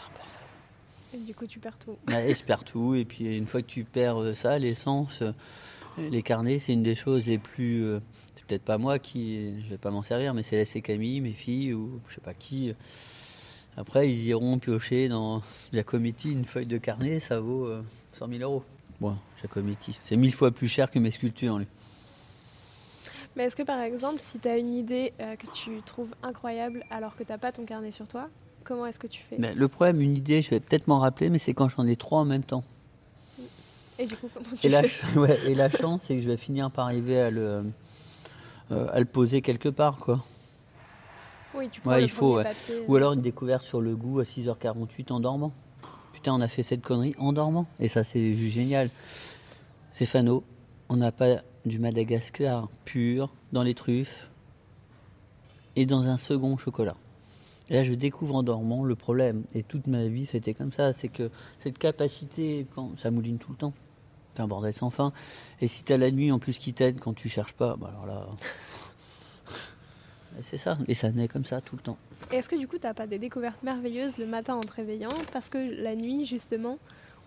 Et 1.15 1.19
du 1.19 1.35
coup, 1.35 1.47
tu 1.47 1.61
perds 1.61 1.79
tout. 1.79 1.97
et 2.13 2.35
je 2.35 2.43
perds 2.43 2.65
tout. 2.65 2.97
Et 2.97 3.05
puis, 3.05 3.37
une 3.39 3.47
fois 3.47 3.63
que 3.63 3.69
tu 3.69 3.85
perds 3.85 4.37
ça, 4.37 4.59
l'essence, 4.59 5.23
les 5.99 6.23
carnets, 6.23 6.59
c'est 6.59 6.73
une 6.73 6.83
des 6.83 6.95
choses 6.95 7.27
les 7.27 7.39
plus. 7.39 7.85
Euh, 7.85 8.01
c'est 8.35 8.45
peut-être 8.47 8.65
pas 8.65 8.79
moi 8.79 8.99
qui. 8.99 9.61
Je 9.63 9.71
vais 9.71 9.79
pas 9.79 9.91
m'en 9.91 10.03
servir, 10.03 10.35
mais 10.35 10.43
c'est 10.43 10.57
laisser 10.57 10.81
Camille, 10.81 11.21
mes 11.21 11.33
filles, 11.33 11.75
ou 11.75 12.01
je 12.09 12.15
sais 12.15 12.21
pas 12.21 12.35
qui. 12.35 12.75
Après, 13.77 14.09
ils 14.09 14.27
iront 14.27 14.59
piocher 14.59 15.09
dans 15.09 15.43
Giacometti 15.73 16.33
une 16.33 16.45
feuille 16.45 16.67
de 16.67 16.79
carnet, 16.79 17.21
ça 17.21 17.41
vaut 17.41 17.69
100 18.13 18.29
000 18.29 18.41
euros. 18.41 18.63
Bon, 19.01 19.17
Giacometti. 19.41 19.99
C'est 20.05 20.17
mille 20.17 20.33
fois 20.33 20.51
plus 20.51 20.69
cher 20.69 20.91
que 20.91 20.99
mes 20.99 21.11
sculptures, 21.11 21.59
lui. 21.59 21.67
Mais 23.37 23.45
est-ce 23.45 23.57
que 23.57 23.63
par 23.63 23.81
exemple, 23.81 24.21
si 24.21 24.39
tu 24.39 24.49
as 24.49 24.59
une 24.59 24.75
idée 24.75 25.13
euh, 25.21 25.35
que 25.37 25.47
tu 25.51 25.83
trouves 25.83 26.15
incroyable 26.23 26.85
alors 26.91 27.17
que 27.17 27.25
tu 27.25 27.33
n'as 27.33 27.39
pas 27.39 27.51
ton 27.51 27.65
carnet 27.65 27.91
sur 27.91 28.07
toi, 28.07 28.29
comment 28.63 28.87
est-ce 28.87 28.99
que 28.99 29.09
tu 29.09 29.23
fais? 29.23 29.37
Le 29.55 29.69
problème, 29.69 30.01
une 30.01 30.17
idée, 30.17 30.41
je 30.41 30.51
vais 30.51 30.61
peut-être 30.61 30.87
m'en 30.87 31.01
rappeler, 31.01 31.31
mais 31.31 31.39
c'est 31.39 31.55
quand 31.55 31.69
j'en 31.69 31.87
ai 31.87 31.97
trois 31.97 32.21
en 32.21 32.25
même 32.25 32.45
temps. 32.45 32.65
Et 33.99 34.07
du 34.07 34.17
coup, 34.17 34.29
comment 34.33 34.47
tu 34.59 34.67
et 34.67 34.69
la, 34.69 34.83
Et 35.47 35.55
la 35.55 35.71
chance, 35.71 36.03
c'est 36.07 36.17
que 36.17 36.23
je 36.23 36.29
vais 36.29 36.37
finir 36.37 36.71
par 36.71 36.87
arriver 36.87 37.21
à 37.21 37.31
le, 37.31 37.65
euh, 38.71 38.89
à 38.93 38.99
le 38.99 39.05
poser 39.05 39.41
quelque 39.41 39.69
part. 39.69 39.97
quoi. 39.97 40.25
Oui, 41.55 41.69
tu 41.71 41.81
peux 41.81 42.01
il 42.01 42.11
faut. 42.11 42.41
Ou 42.89 42.97
alors 42.97 43.13
une 43.13 43.21
découverte 43.21 43.63
sur 43.63 43.81
le 43.81 43.95
goût 43.95 44.21
à 44.21 44.25
6h48 44.25 45.13
en 45.13 45.21
dormant. 45.21 45.53
Putain, 46.13 46.33
on 46.33 46.41
a 46.41 46.49
fait 46.49 46.63
cette 46.63 46.83
connerie 46.83 47.15
en 47.19 47.33
dormant. 47.33 47.67
Et 47.79 47.89
ça, 47.89 48.03
c'est 48.03 48.35
juste 48.35 48.55
génial. 48.55 48.91
Stéphano, 49.93 50.43
on 50.89 50.97
n'a 50.97 51.13
pas 51.13 51.43
du 51.65 51.79
Madagascar 51.79 52.69
pur 52.85 53.33
dans 53.53 53.63
les 53.63 53.75
truffes 53.75 54.29
et 55.77 55.87
dans 55.87 56.09
un 56.09 56.17
second 56.17 56.57
chocolat. 56.57 56.97
Et 57.71 57.75
là, 57.75 57.83
je 57.83 57.95
découvre 57.95 58.35
en 58.35 58.43
dormant 58.43 58.85
le 58.85 58.95
problème. 58.95 59.45
Et 59.55 59.63
toute 59.63 59.87
ma 59.87 60.07
vie, 60.07 60.27
c'était 60.27 60.53
comme 60.53 60.73
ça. 60.73 60.93
C'est 60.93 61.09
que 61.09 61.31
cette 61.61 61.79
capacité, 61.79 62.67
quand 62.75 62.99
ça 62.99 63.11
mouline 63.11 63.39
tout 63.39 63.53
le 63.53 63.57
temps, 63.57 63.73
c'est 64.35 64.43
un 64.43 64.49
bordel 64.49 64.73
sans 64.73 64.91
fin. 64.91 65.13
Et 65.61 65.69
si 65.69 65.85
tu 65.85 65.93
as 65.93 65.97
la 65.97 66.11
nuit 66.11 66.33
en 66.33 66.39
plus 66.39 66.59
qui 66.59 66.73
t'aide 66.73 66.99
quand 66.99 67.15
tu 67.15 67.29
cherches 67.29 67.53
pas, 67.53 67.77
bah 67.77 67.91
alors 67.93 68.07
là. 68.07 68.27
c'est 70.41 70.57
ça. 70.57 70.77
Et 70.89 70.95
ça 70.95 71.11
naît 71.11 71.29
comme 71.29 71.45
ça 71.45 71.61
tout 71.61 71.77
le 71.77 71.83
temps. 71.83 71.99
Et 72.33 72.37
est-ce 72.37 72.49
que 72.49 72.57
du 72.57 72.67
coup, 72.67 72.79
tu 72.79 72.87
n'as 72.87 72.95
pas 72.95 73.07
des 73.07 73.19
découvertes 73.19 73.63
merveilleuses 73.63 74.19
le 74.19 74.27
matin 74.27 74.55
en 74.55 74.61
te 74.61 74.73
réveillant 74.73 75.13
Parce 75.33 75.49
que 75.49 75.59
la 75.59 75.95
nuit, 75.95 76.27
justement, 76.27 76.79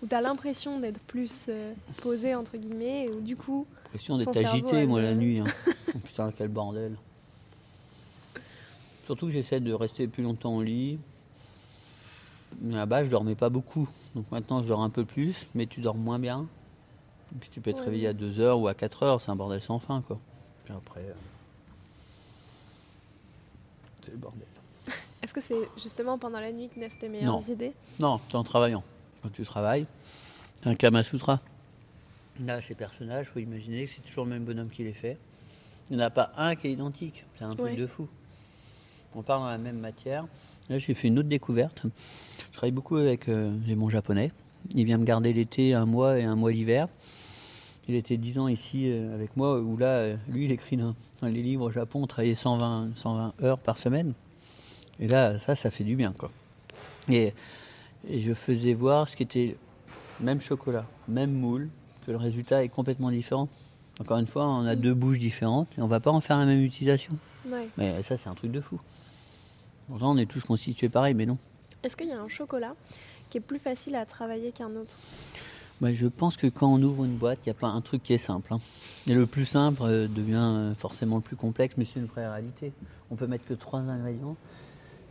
où 0.04 0.08
tu 0.08 0.15
as 0.15 0.22
l'impression 0.22 0.80
d'être 0.80 1.00
plus 1.00 1.46
euh, 1.50 1.74
posé, 2.02 2.36
entre 2.36 2.58
guillemets, 2.58 3.10
ou 3.10 3.22
du 3.22 3.36
coup. 3.36 3.65
L'impression 3.86 4.17
d'être 4.17 4.38
agité, 4.38 4.86
moi, 4.86 5.02
la 5.02 5.15
nuit. 5.15 5.39
Hein. 5.39 5.46
Oh, 5.96 6.00
putain, 6.00 6.34
quel 6.38 6.50
bordel. 6.50 6.98
Surtout 9.06 9.28
que 9.28 9.32
j'essaie 9.32 9.62
de 9.62 9.72
rester 9.72 10.06
plus 10.06 10.22
longtemps 10.22 10.58
au 10.58 10.62
lit. 10.62 11.00
Mais 12.60 12.76
là-bas, 12.76 13.06
je 13.06 13.10
dormais 13.10 13.36
pas 13.36 13.48
beaucoup. 13.48 13.88
Donc 14.15 14.30
maintenant, 14.32 14.62
je 14.62 14.67
dors 14.67 14.82
un 14.82 14.89
peu 14.89 15.06
plus, 15.06 15.48
mais 15.56 15.65
tu 15.65 15.80
dors 15.80 15.96
moins 15.96 16.20
bien. 16.20 16.46
Et 17.36 17.40
puis 17.40 17.50
tu 17.52 17.62
peux 17.62 17.74
te 17.74 17.82
réveiller 17.82 18.08
à 18.08 18.13
2h 18.13 18.54
ou 18.54 18.68
à 18.68 18.74
4h, 18.74 19.20
c'est 19.22 19.30
un 19.30 19.36
bordel 19.36 19.62
sans 19.62 19.80
fin, 19.80 20.02
quoi. 20.02 20.20
Puis 20.66 20.74
après. 20.74 21.02
Euh, 21.02 21.13
c'est 24.04 24.12
le 24.12 24.18
bordel. 24.18 24.48
Est-ce 25.22 25.34
que 25.34 25.42
c'est 25.42 25.70
justement 25.76 26.18
pendant 26.18 26.40
la 26.40 26.52
nuit 26.52 26.70
que 26.70 26.80
naissent 26.80 27.00
tes 27.00 27.10
meilleures 27.10 27.50
idées? 27.50 27.74
Non, 28.00 28.20
c'est 28.30 28.36
en 28.36 28.44
travaillant 28.44 28.84
quand 29.22 29.30
tu 29.30 29.44
travailles. 29.44 29.86
Un 30.63 30.76
Kama 30.76 31.04
Sutra. 31.04 31.40
Là, 32.46 32.62
ces 32.62 32.76
personnages, 32.76 33.28
il 33.30 33.34
faut 33.34 33.40
imaginer 33.40 33.86
que 33.86 33.92
c'est 33.92 34.02
toujours 34.02 34.26
le 34.26 34.32
même 34.32 34.44
bonhomme 34.44 34.70
qui 34.70 34.84
les 34.84 34.94
fait. 34.94 35.18
Il 35.90 35.98
n'y 35.98 36.04
en 36.04 36.06
a 36.06 36.10
pas 36.10 36.32
un 36.38 36.56
qui 36.56 36.68
est 36.68 36.72
identique. 36.72 37.26
C'est 37.36 37.46
un 37.46 37.56
truc 37.56 37.76
de 37.76 37.88
fou. 37.88 38.08
On 39.16 39.24
part 39.24 39.40
dans 39.40 39.50
la 39.50 39.58
même 39.58 39.80
matière. 39.80 40.28
Là, 40.70 40.80
j'ai 40.80 40.94
fait 40.94 41.08
une 41.08 41.20
autre 41.20 41.30
découverte. 41.30 41.84
Je 41.84 42.58
travaille 42.58 42.72
beaucoup 42.72 42.98
avec 42.98 43.30
euh, 43.30 43.52
mon 43.76 43.90
japonais. 43.90 44.32
Il 44.76 44.86
vient 44.86 44.98
me 44.98 45.06
garder 45.06 45.34
l'été 45.34 45.74
un 45.74 45.86
mois 45.86 46.20
et 46.20 46.24
un 46.24 46.36
mois 46.36 46.52
l'hiver. 46.52 46.88
Il 47.88 47.95
était 47.95 48.17
10 48.17 48.39
ans 48.39 48.47
ici 48.47 48.91
euh, 48.91 49.13
avec 49.13 49.36
moi, 49.38 49.60
où 49.60 49.78
là, 49.78 49.88
euh, 49.88 50.15
lui, 50.28 50.45
il 50.45 50.52
écrit 50.52 50.78
dans, 50.78 50.93
les 51.21 51.41
livres 51.41 51.65
au 51.65 51.71
Japon, 51.71 52.04
on 52.04 52.08
travaillait 52.08 52.36
120, 52.36 52.91
120 52.95 53.34
heures 53.43 53.60
par 53.60 53.78
semaine. 53.78 54.13
Et 55.00 55.08
là, 55.08 55.39
ça, 55.39 55.56
ça 55.56 55.71
fait 55.71 55.84
du 55.84 55.95
bien, 55.95 56.13
quoi. 56.17 56.32
Et 57.10 57.34
et 58.10 58.19
je 58.19 58.34
faisais 58.34 58.73
voir 58.73 59.10
ce 59.10 59.15
qui 59.15 59.23
était 59.23 59.58
même 60.19 60.41
chocolat, 60.41 60.86
même 61.08 61.32
moule, 61.32 61.69
que 62.06 62.12
le 62.12 62.17
résultat 62.17 62.63
est 62.63 62.69
complètement 62.69 63.12
différent. 63.12 63.50
Encore 64.00 64.17
une 64.17 64.28
fois, 64.28 64.47
on 64.47 64.65
a 64.65 64.76
deux 64.76 64.93
bouches 64.93 65.17
différentes 65.17 65.67
et 65.78 65.82
on 65.82 65.88
va 65.88 66.00
pas 66.00 66.12
en 66.12 66.21
faire 66.21 66.38
la 66.38 66.45
même 66.45 66.63
utilisation. 66.63 67.17
Mais 67.78 68.04
ça, 68.04 68.17
c'est 68.17 68.30
un 68.30 68.36
truc 68.36 68.52
de 68.52 68.62
fou. 68.62 68.80
Pourtant, 69.88 70.12
on 70.12 70.17
est 70.17 70.30
tous 70.30 70.43
constitués 70.43 70.89
pareil, 70.89 71.13
mais 71.13 71.26
non. 71.26 71.38
Est-ce 71.84 71.95
qu'il 71.95 72.08
y 72.08 72.12
a 72.12 72.19
un 72.19 72.28
chocolat 72.28 72.76
qui 73.30 73.38
est 73.38 73.41
plus 73.41 73.60
facile 73.60 73.95
à 73.95 74.06
travailler 74.06 74.52
qu'un 74.52 74.76
autre? 74.76 74.97
Bah, 75.82 75.94
Je 75.94 76.08
pense 76.08 76.38
que 76.38 76.48
quand 76.48 76.68
on 76.68 76.82
ouvre 76.82 77.06
une 77.06 77.16
boîte, 77.18 77.40
il 77.46 77.50
n'y 77.50 77.52
a 77.52 77.60
pas 77.60 77.68
un 77.68 77.82
truc 77.82 78.04
qui 78.04 78.13
est 78.13 78.18
simple. 78.18 78.54
Hein. 78.54 78.60
Et 79.08 79.13
le 79.13 79.26
plus 79.26 79.46
simple 79.46 79.82
euh, 79.84 80.08
devient 80.08 80.36
euh, 80.42 80.76
forcément 80.76 81.18
le 81.18 81.22
plus 81.22 81.36
complexe, 81.36 81.76
mais 81.78 81.86
c'est 81.86 82.00
une 82.00 82.06
vraie 82.06 82.28
réalité. 82.28 82.72
On 83.12 83.16
peut 83.16 83.28
mettre 83.28 83.46
que 83.46 83.54
trois 83.54 83.80
ingrédients, 83.80 84.36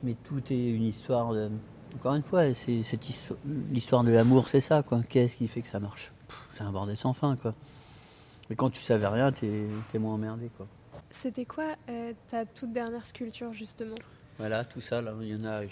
mais 0.02 0.14
tout 0.24 0.42
est 0.50 0.68
une 0.68 0.84
histoire 0.84 1.32
de... 1.32 1.48
Encore 1.94 2.14
une 2.14 2.22
fois, 2.22 2.52
c'est 2.52 2.82
l'histoire 3.70 4.04
de 4.04 4.10
l'amour, 4.10 4.48
c'est 4.48 4.60
ça. 4.60 4.82
quoi. 4.82 5.00
Qu'est-ce 5.08 5.36
qui 5.36 5.48
fait 5.48 5.62
que 5.62 5.68
ça 5.68 5.80
marche? 5.80 6.12
C'est 6.52 6.62
un 6.62 6.70
bordel 6.72 6.96
sans 6.96 7.12
fin. 7.14 7.36
quoi. 7.36 7.54
Mais 8.50 8.56
quand 8.56 8.70
tu 8.70 8.82
savais 8.82 9.06
rien, 9.06 9.32
t'es 9.32 9.66
es 9.94 9.98
moins 9.98 10.14
emmerdé. 10.14 10.50
quoi. 10.56 10.66
C'était 11.10 11.44
quoi 11.46 11.76
euh, 11.88 12.12
ta 12.30 12.44
toute 12.44 12.72
dernière 12.72 13.06
sculpture, 13.06 13.52
justement? 13.54 13.94
Voilà, 14.38 14.64
tout 14.64 14.80
ça, 14.82 15.00
là, 15.00 15.14
il 15.22 15.28
y 15.28 15.34
en 15.34 15.44
a... 15.44 15.62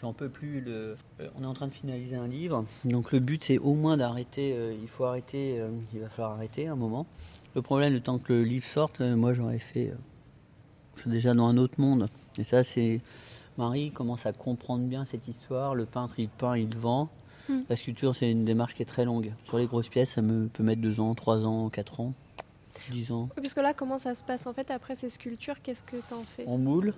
J'en 0.00 0.12
peux 0.12 0.28
plus. 0.28 0.60
Le... 0.60 0.96
Euh, 1.20 1.28
on 1.36 1.42
est 1.42 1.46
en 1.46 1.54
train 1.54 1.66
de 1.66 1.72
finaliser 1.74 2.16
un 2.16 2.28
livre. 2.28 2.64
Donc 2.84 3.12
le 3.12 3.18
but, 3.18 3.42
c'est 3.44 3.58
au 3.58 3.74
moins 3.74 3.96
d'arrêter. 3.96 4.54
Euh, 4.54 4.74
il 4.80 4.88
faut 4.88 5.04
arrêter. 5.04 5.58
Euh, 5.58 5.70
il 5.92 6.00
va 6.00 6.08
falloir 6.08 6.32
arrêter 6.32 6.68
un 6.68 6.76
moment. 6.76 7.06
Le 7.54 7.62
problème, 7.62 7.92
le 7.92 8.00
temps 8.00 8.18
que 8.18 8.32
le 8.32 8.44
livre 8.44 8.66
sorte, 8.66 9.00
moi, 9.00 9.32
j'aurais 9.32 9.58
fait. 9.58 9.92
je 10.96 11.00
suis 11.02 11.10
déjà 11.10 11.34
dans 11.34 11.48
un 11.48 11.56
autre 11.56 11.80
monde. 11.80 12.08
Et 12.38 12.44
ça, 12.44 12.62
c'est. 12.62 13.00
Marie 13.56 13.90
commence 13.90 14.24
à 14.24 14.32
comprendre 14.32 14.84
bien 14.84 15.04
cette 15.04 15.26
histoire. 15.26 15.74
Le 15.74 15.84
peintre, 15.84 16.20
il 16.20 16.28
peint, 16.28 16.56
il 16.56 16.76
vend. 16.76 17.08
Hmm. 17.48 17.62
La 17.68 17.74
sculpture, 17.74 18.14
c'est 18.14 18.30
une 18.30 18.44
démarche 18.44 18.74
qui 18.74 18.82
est 18.82 18.86
très 18.86 19.04
longue. 19.04 19.32
Sur 19.46 19.58
les 19.58 19.66
grosses 19.66 19.88
pièces, 19.88 20.10
ça 20.10 20.22
me 20.22 20.46
peut 20.46 20.62
mettre 20.62 20.80
deux 20.80 21.00
ans, 21.00 21.14
trois 21.16 21.44
ans, 21.44 21.68
quatre 21.70 21.98
ans, 21.98 22.12
dix 22.92 23.10
ans. 23.10 23.28
puisque 23.36 23.56
là, 23.56 23.74
comment 23.74 23.98
ça 23.98 24.14
se 24.14 24.22
passe 24.22 24.46
En 24.46 24.52
fait, 24.52 24.70
après 24.70 24.94
ces 24.94 25.08
sculptures, 25.08 25.60
qu'est-ce 25.60 25.82
que 25.82 25.96
tu 25.96 26.14
en 26.14 26.22
fais? 26.22 26.44
On 26.46 26.58
moule. 26.58 26.94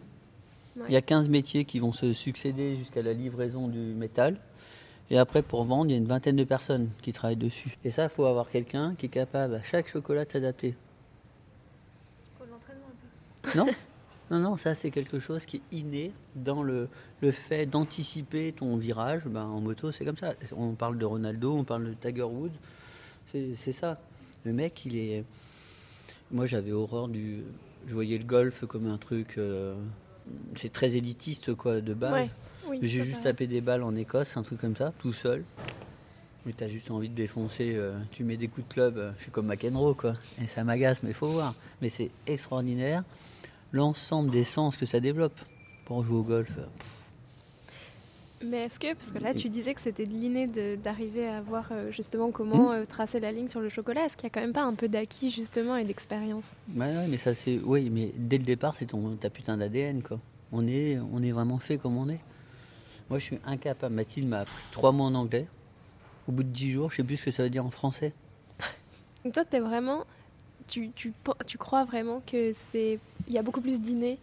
Il 0.88 0.92
y 0.92 0.96
a 0.96 1.02
15 1.02 1.28
métiers 1.28 1.64
qui 1.64 1.78
vont 1.78 1.92
se 1.92 2.12
succéder 2.12 2.76
jusqu'à 2.76 3.02
la 3.02 3.12
livraison 3.12 3.68
du 3.68 3.78
métal. 3.78 4.36
Et 5.10 5.18
après, 5.18 5.42
pour 5.42 5.64
vendre, 5.64 5.86
il 5.86 5.92
y 5.92 5.94
a 5.94 5.98
une 5.98 6.06
vingtaine 6.06 6.36
de 6.36 6.44
personnes 6.44 6.88
qui 7.02 7.12
travaillent 7.12 7.36
dessus. 7.36 7.74
Et 7.84 7.90
ça, 7.90 8.04
il 8.04 8.08
faut 8.08 8.26
avoir 8.26 8.48
quelqu'un 8.48 8.94
qui 8.96 9.06
est 9.06 9.10
capable 9.10 9.56
à 9.56 9.62
chaque 9.62 9.88
chocolat 9.88 10.24
de 10.24 10.30
s'adapter. 10.30 10.74
Non 13.56 13.66
Non, 14.30 14.38
non, 14.38 14.56
ça 14.56 14.76
c'est 14.76 14.92
quelque 14.92 15.18
chose 15.18 15.44
qui 15.44 15.56
est 15.56 15.76
inné 15.76 16.12
dans 16.36 16.62
le, 16.62 16.88
le 17.20 17.32
fait 17.32 17.66
d'anticiper 17.66 18.52
ton 18.52 18.76
virage. 18.76 19.24
Ben, 19.24 19.42
en 19.42 19.60
moto, 19.60 19.90
c'est 19.90 20.04
comme 20.04 20.16
ça. 20.16 20.34
On 20.56 20.74
parle 20.74 20.98
de 20.98 21.04
Ronaldo, 21.04 21.52
on 21.52 21.64
parle 21.64 21.88
de 21.88 21.94
Tiger 21.94 22.22
Woods. 22.22 22.50
C'est 23.32 23.72
ça. 23.72 24.00
Le 24.44 24.52
mec, 24.52 24.84
il 24.86 24.96
est. 24.96 25.24
Moi, 26.30 26.46
j'avais 26.46 26.70
horreur 26.70 27.08
du. 27.08 27.42
Je 27.88 27.94
voyais 27.94 28.18
le 28.18 28.24
golf 28.24 28.64
comme 28.66 28.86
un 28.86 28.98
truc. 28.98 29.36
Euh, 29.36 29.74
c'est 30.56 30.72
très 30.72 30.96
élitiste 30.96 31.54
quoi 31.54 31.80
de 31.80 31.94
base. 31.94 32.28
J'ai 32.82 33.04
juste 33.04 33.22
tapé 33.22 33.46
des 33.46 33.60
balles 33.60 33.82
en 33.82 33.94
Écosse, 33.96 34.36
un 34.36 34.42
truc 34.42 34.60
comme 34.60 34.76
ça, 34.76 34.92
tout 34.98 35.12
seul. 35.12 35.44
Mais 36.46 36.52
t'as 36.52 36.68
juste 36.68 36.90
envie 36.90 37.08
de 37.08 37.14
défoncer, 37.14 37.74
euh, 37.74 37.98
tu 38.12 38.24
mets 38.24 38.38
des 38.38 38.48
coups 38.48 38.66
de 38.66 38.72
club, 38.72 38.96
euh, 38.96 39.12
je 39.18 39.24
suis 39.24 39.30
comme 39.30 39.46
McEnroe 39.46 39.94
quoi. 39.94 40.14
Et 40.42 40.46
ça 40.46 40.64
m'agace, 40.64 41.02
mais 41.02 41.10
il 41.10 41.14
faut 41.14 41.26
voir. 41.26 41.54
Mais 41.82 41.90
c'est 41.90 42.10
extraordinaire 42.26 43.04
l'ensemble 43.72 44.30
des 44.30 44.44
sens 44.44 44.76
que 44.76 44.86
ça 44.86 45.00
développe 45.00 45.38
pour 45.84 46.02
jouer 46.02 46.18
au 46.18 46.22
golf. 46.22 46.52
Mais 48.42 48.64
est-ce 48.64 48.80
que, 48.80 48.94
parce 48.94 49.10
que 49.10 49.18
là 49.18 49.34
tu 49.34 49.48
disais 49.48 49.74
que 49.74 49.80
c'était 49.80 50.06
de 50.06 50.12
l'inné 50.12 50.46
d'arriver 50.76 51.26
à 51.26 51.42
voir 51.42 51.68
euh, 51.72 51.90
justement 51.90 52.30
comment 52.32 52.72
hmm 52.72 52.86
tracer 52.86 53.20
la 53.20 53.32
ligne 53.32 53.48
sur 53.48 53.60
le 53.60 53.68
chocolat, 53.68 54.06
est-ce 54.06 54.16
qu'il 54.16 54.24
y 54.24 54.26
a 54.26 54.30
quand 54.30 54.40
même 54.40 54.52
pas 54.52 54.62
un 54.62 54.74
peu 54.74 54.88
d'acquis 54.88 55.30
justement 55.30 55.76
et 55.76 55.84
d'expérience? 55.84 56.58
Ouais, 56.74 57.06
mais 57.06 57.18
ça 57.18 57.34
c'est, 57.34 57.58
oui, 57.64 57.90
mais 57.90 58.12
dès 58.16 58.38
le 58.38 58.44
départ 58.44 58.74
c'est 58.74 58.86
ton 58.86 59.16
ta 59.16 59.30
putain 59.30 59.56
d'ADN 59.56 60.02
quoi. 60.02 60.18
On 60.52 60.66
est, 60.66 60.98
on 61.12 61.22
est 61.22 61.32
vraiment 61.32 61.58
fait 61.58 61.78
comme 61.78 61.96
on 61.96 62.08
est. 62.08 62.20
Moi 63.08 63.18
je 63.18 63.24
suis 63.24 63.38
incapable. 63.44 63.94
Mathilde 63.94 64.28
m'a 64.28 64.40
appris 64.40 64.62
trois 64.72 64.92
mots 64.92 65.04
en 65.04 65.14
anglais. 65.14 65.46
Au 66.28 66.32
bout 66.32 66.42
de 66.42 66.48
dix 66.48 66.70
jours, 66.70 66.90
je 66.90 66.96
sais 66.96 67.04
plus 67.04 67.16
ce 67.16 67.24
que 67.26 67.30
ça 67.30 67.42
veut 67.42 67.50
dire 67.50 67.64
en 67.64 67.70
français. 67.70 68.12
Donc 69.24 69.34
toi 69.34 69.42
es 69.52 69.60
vraiment, 69.60 70.04
tu, 70.66 70.90
tu, 70.90 71.12
tu 71.46 71.58
crois 71.58 71.84
vraiment 71.84 72.22
que 72.24 72.52
c'est, 72.52 72.98
il 73.26 73.34
y 73.34 73.38
a 73.38 73.42
beaucoup 73.42 73.60
plus 73.60 73.80
d'inné. 73.80 74.18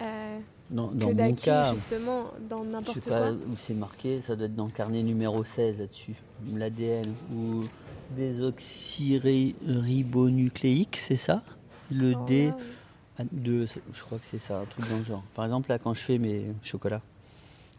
Euh, 0.00 0.38
dans, 0.70 0.92
mon 0.92 1.34
cas, 1.34 1.74
justement, 1.74 2.30
dans 2.48 2.62
n'importe 2.64 3.08
quoi. 3.08 3.18
pas 3.18 3.32
où 3.32 3.56
c'est 3.56 3.74
marqué, 3.74 4.22
ça 4.26 4.36
doit 4.36 4.46
être 4.46 4.54
dans 4.54 4.66
le 4.66 4.70
carnet 4.70 5.02
numéro 5.02 5.42
16 5.44 5.78
là-dessus, 5.78 6.14
l'ADN, 6.54 7.12
ou 7.34 7.64
désoxyribonucléique, 8.16 10.96
c'est 10.96 11.16
ça? 11.16 11.42
Le 11.90 12.14
oh, 12.14 12.24
D, 12.26 12.52
de, 13.32 13.66
je 13.66 14.02
crois 14.02 14.18
que 14.18 14.24
c'est 14.30 14.40
ça, 14.40 14.60
un 14.60 14.66
truc 14.66 14.88
dans 14.90 14.98
le 14.98 15.04
genre. 15.04 15.24
Par 15.34 15.44
exemple, 15.44 15.68
là, 15.70 15.78
quand 15.78 15.94
je 15.94 16.00
fais 16.00 16.18
mes 16.18 16.44
chocolats, 16.62 17.02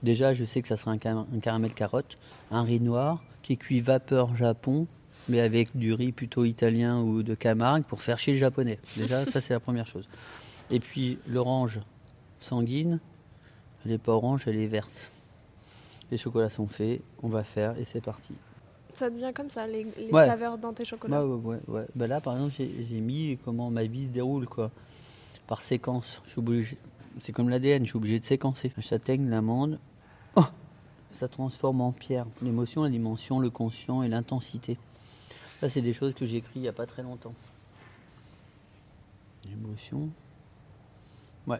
déjà, 0.01 0.33
je 0.33 0.43
sais 0.43 0.61
que 0.61 0.67
ça 0.67 0.77
sera 0.77 0.91
un, 0.91 0.97
un 1.05 1.39
caramel 1.41 1.73
carotte, 1.73 2.17
un 2.51 2.63
riz 2.63 2.79
noir 2.79 3.21
qui 3.43 3.53
est 3.53 3.57
cuit 3.57 3.81
vapeur 3.81 4.35
Japon, 4.35 4.87
mais 5.27 5.41
avec 5.41 5.75
du 5.75 5.93
riz 5.93 6.11
plutôt 6.11 6.45
italien 6.45 7.01
ou 7.01 7.23
de 7.23 7.35
Camargue 7.35 7.83
pour 7.83 8.01
faire 8.01 8.17
chez 8.17 8.33
le 8.33 8.37
japonais. 8.37 8.79
Déjà, 8.97 9.25
ça, 9.25 9.41
c'est 9.41 9.53
la 9.53 9.59
première 9.59 9.87
chose. 9.87 10.07
Et 10.71 10.79
puis, 10.79 11.17
l'orange, 11.27 11.79
sanguine, 12.39 12.99
elle 13.83 13.91
n'est 13.91 13.97
pas 13.97 14.13
orange, 14.13 14.43
elle 14.47 14.57
est 14.57 14.67
verte. 14.67 15.11
Les 16.11 16.17
chocolats 16.17 16.49
sont 16.49 16.67
faits, 16.67 17.01
on 17.21 17.29
va 17.29 17.43
faire 17.43 17.77
et 17.77 17.85
c'est 17.85 18.01
parti. 18.01 18.33
Ça 18.95 19.09
devient 19.09 19.31
comme 19.33 19.49
ça, 19.49 19.67
les, 19.67 19.87
saveurs 20.11 20.57
dans 20.57 20.73
tes 20.73 20.83
chocolats 20.83 21.25
ouais, 21.25 21.59
ouais, 21.67 21.85
bah 21.95 22.07
là, 22.07 22.19
par 22.19 22.33
exemple, 22.33 22.53
j'ai 22.57 22.99
mis 22.99 23.37
comment 23.45 23.69
ma 23.69 23.83
vie 23.83 24.05
se 24.05 24.09
déroule, 24.09 24.45
quoi. 24.47 24.71
Par 25.47 25.61
séquence. 25.61 26.21
Je 26.25 26.31
suis 26.31 26.39
obligé. 26.39 26.77
C'est 27.21 27.31
comme 27.31 27.49
l'ADN, 27.49 27.83
je 27.83 27.89
suis 27.89 27.97
obligé 27.97 28.19
de 28.19 28.25
séquencer. 28.25 28.71
La 28.75 28.83
châtaigne, 28.83 29.29
l'amande. 29.29 29.79
Oh 30.35 30.43
ça 31.19 31.27
transforme 31.27 31.81
en 31.81 31.91
pierre. 31.91 32.25
L'émotion, 32.41 32.83
la 32.83 32.89
dimension, 32.89 33.39
le 33.39 33.49
conscient 33.49 34.03
et 34.03 34.07
l'intensité. 34.07 34.77
Ça, 35.45 35.69
c'est 35.69 35.81
des 35.81 35.93
choses 35.93 36.13
que 36.13 36.25
j'ai 36.25 36.37
écrites 36.37 36.55
il 36.55 36.61
n'y 36.61 36.67
a 36.67 36.73
pas 36.73 36.85
très 36.85 37.03
longtemps. 37.03 37.33
L'émotion. 39.45 40.09
Ouais, 41.47 41.59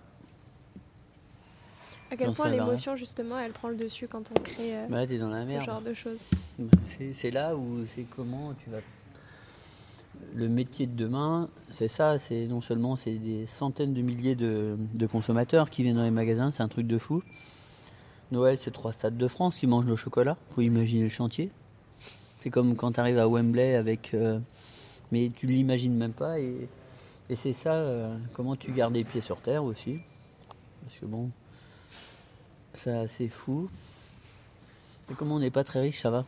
à 2.12 2.18
quel 2.18 2.34
point 2.34 2.50
l'émotion, 2.50 2.96
justement, 2.96 3.38
elle 3.38 3.52
prend 3.52 3.70
le 3.70 3.76
dessus 3.76 4.08
quand 4.08 4.32
on 4.32 4.40
crée 4.40 4.76
euh, 4.76 4.88
bah, 4.90 5.06
dans 5.06 5.30
la 5.30 5.46
ce 5.46 5.62
genre 5.62 5.82
de 5.82 5.94
choses 5.94 6.26
C'est 7.12 7.32
là 7.32 7.56
où 7.56 7.86
c'est 7.94 8.04
comment 8.04 8.54
tu 8.64 8.70
vas. 8.70 8.80
Le 10.36 10.50
métier 10.50 10.86
de 10.86 10.96
demain, 10.96 11.50
c'est 11.72 11.88
ça, 11.88 12.20
c'est 12.20 12.46
non 12.48 12.62
seulement 12.62 12.96
c'est 12.96 13.16
des 13.16 13.46
centaines 13.46 13.94
de 13.94 14.02
milliers 14.02 14.36
de, 14.36 14.78
consommateurs 15.10 15.70
qui 15.70 15.84
viennent 15.84 15.96
dans 15.96 16.04
les 16.04 16.12
magasins, 16.12 16.52
c'est 16.52 16.64
un 16.64 16.68
truc 16.68 16.88
de 16.88 16.98
fou. 16.98 17.24
Noël, 18.32 18.58
c'est 18.60 18.72
trois 18.72 18.94
stades 18.94 19.18
de 19.18 19.28
France 19.28 19.58
qui 19.58 19.66
mangent 19.66 19.88
le 19.88 19.96
chocolat. 19.96 20.38
Faut 20.50 20.62
imaginer 20.62 21.04
le 21.04 21.10
chantier. 21.10 21.50
C'est 22.42 22.50
comme 22.50 22.76
quand 22.76 22.94
tu 22.94 23.00
arrives 23.00 23.18
à 23.18 23.28
Wembley 23.28 23.76
avec. 23.76 24.14
Euh, 24.14 24.40
mais 25.12 25.32
tu 25.36 25.48
l'imagines 25.48 25.96
même 25.96 26.14
pas. 26.14 26.40
Et, 26.40 26.68
c'est 27.36 27.54
ça, 27.54 27.74
euh, 27.74 28.16
comment 28.34 28.56
tu 28.56 28.72
gardes 28.72 28.94
les 28.94 29.04
pieds 29.04 29.22
sur 29.22 29.40
terre 29.42 29.64
aussi. 29.64 30.00
Parce 30.84 30.98
que 31.00 31.06
bon, 31.06 31.30
c'est 32.74 32.92
assez 32.92 33.28
fou. 33.28 33.70
Et 35.12 35.16
comme 35.16 35.32
on 35.32 35.40
n'est 35.40 35.52
pas 35.52 35.64
très 35.64 35.82
riche, 35.82 36.02
ça 36.02 36.10
va. 36.10 36.26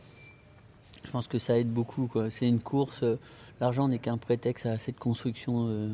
Je 1.04 1.10
pense 1.10 1.26
que 1.26 1.38
ça 1.38 1.58
aide 1.58 1.72
beaucoup. 1.72 2.08
C'est 2.30 2.48
une 2.48 2.60
course. 2.60 3.02
Euh, 3.02 3.18
l'argent 3.60 3.88
n'est 3.88 3.98
qu'un 3.98 4.18
prétexte 4.18 4.66
à 4.66 4.78
cette 4.78 4.98
construction. 4.98 5.66
Euh, 5.68 5.92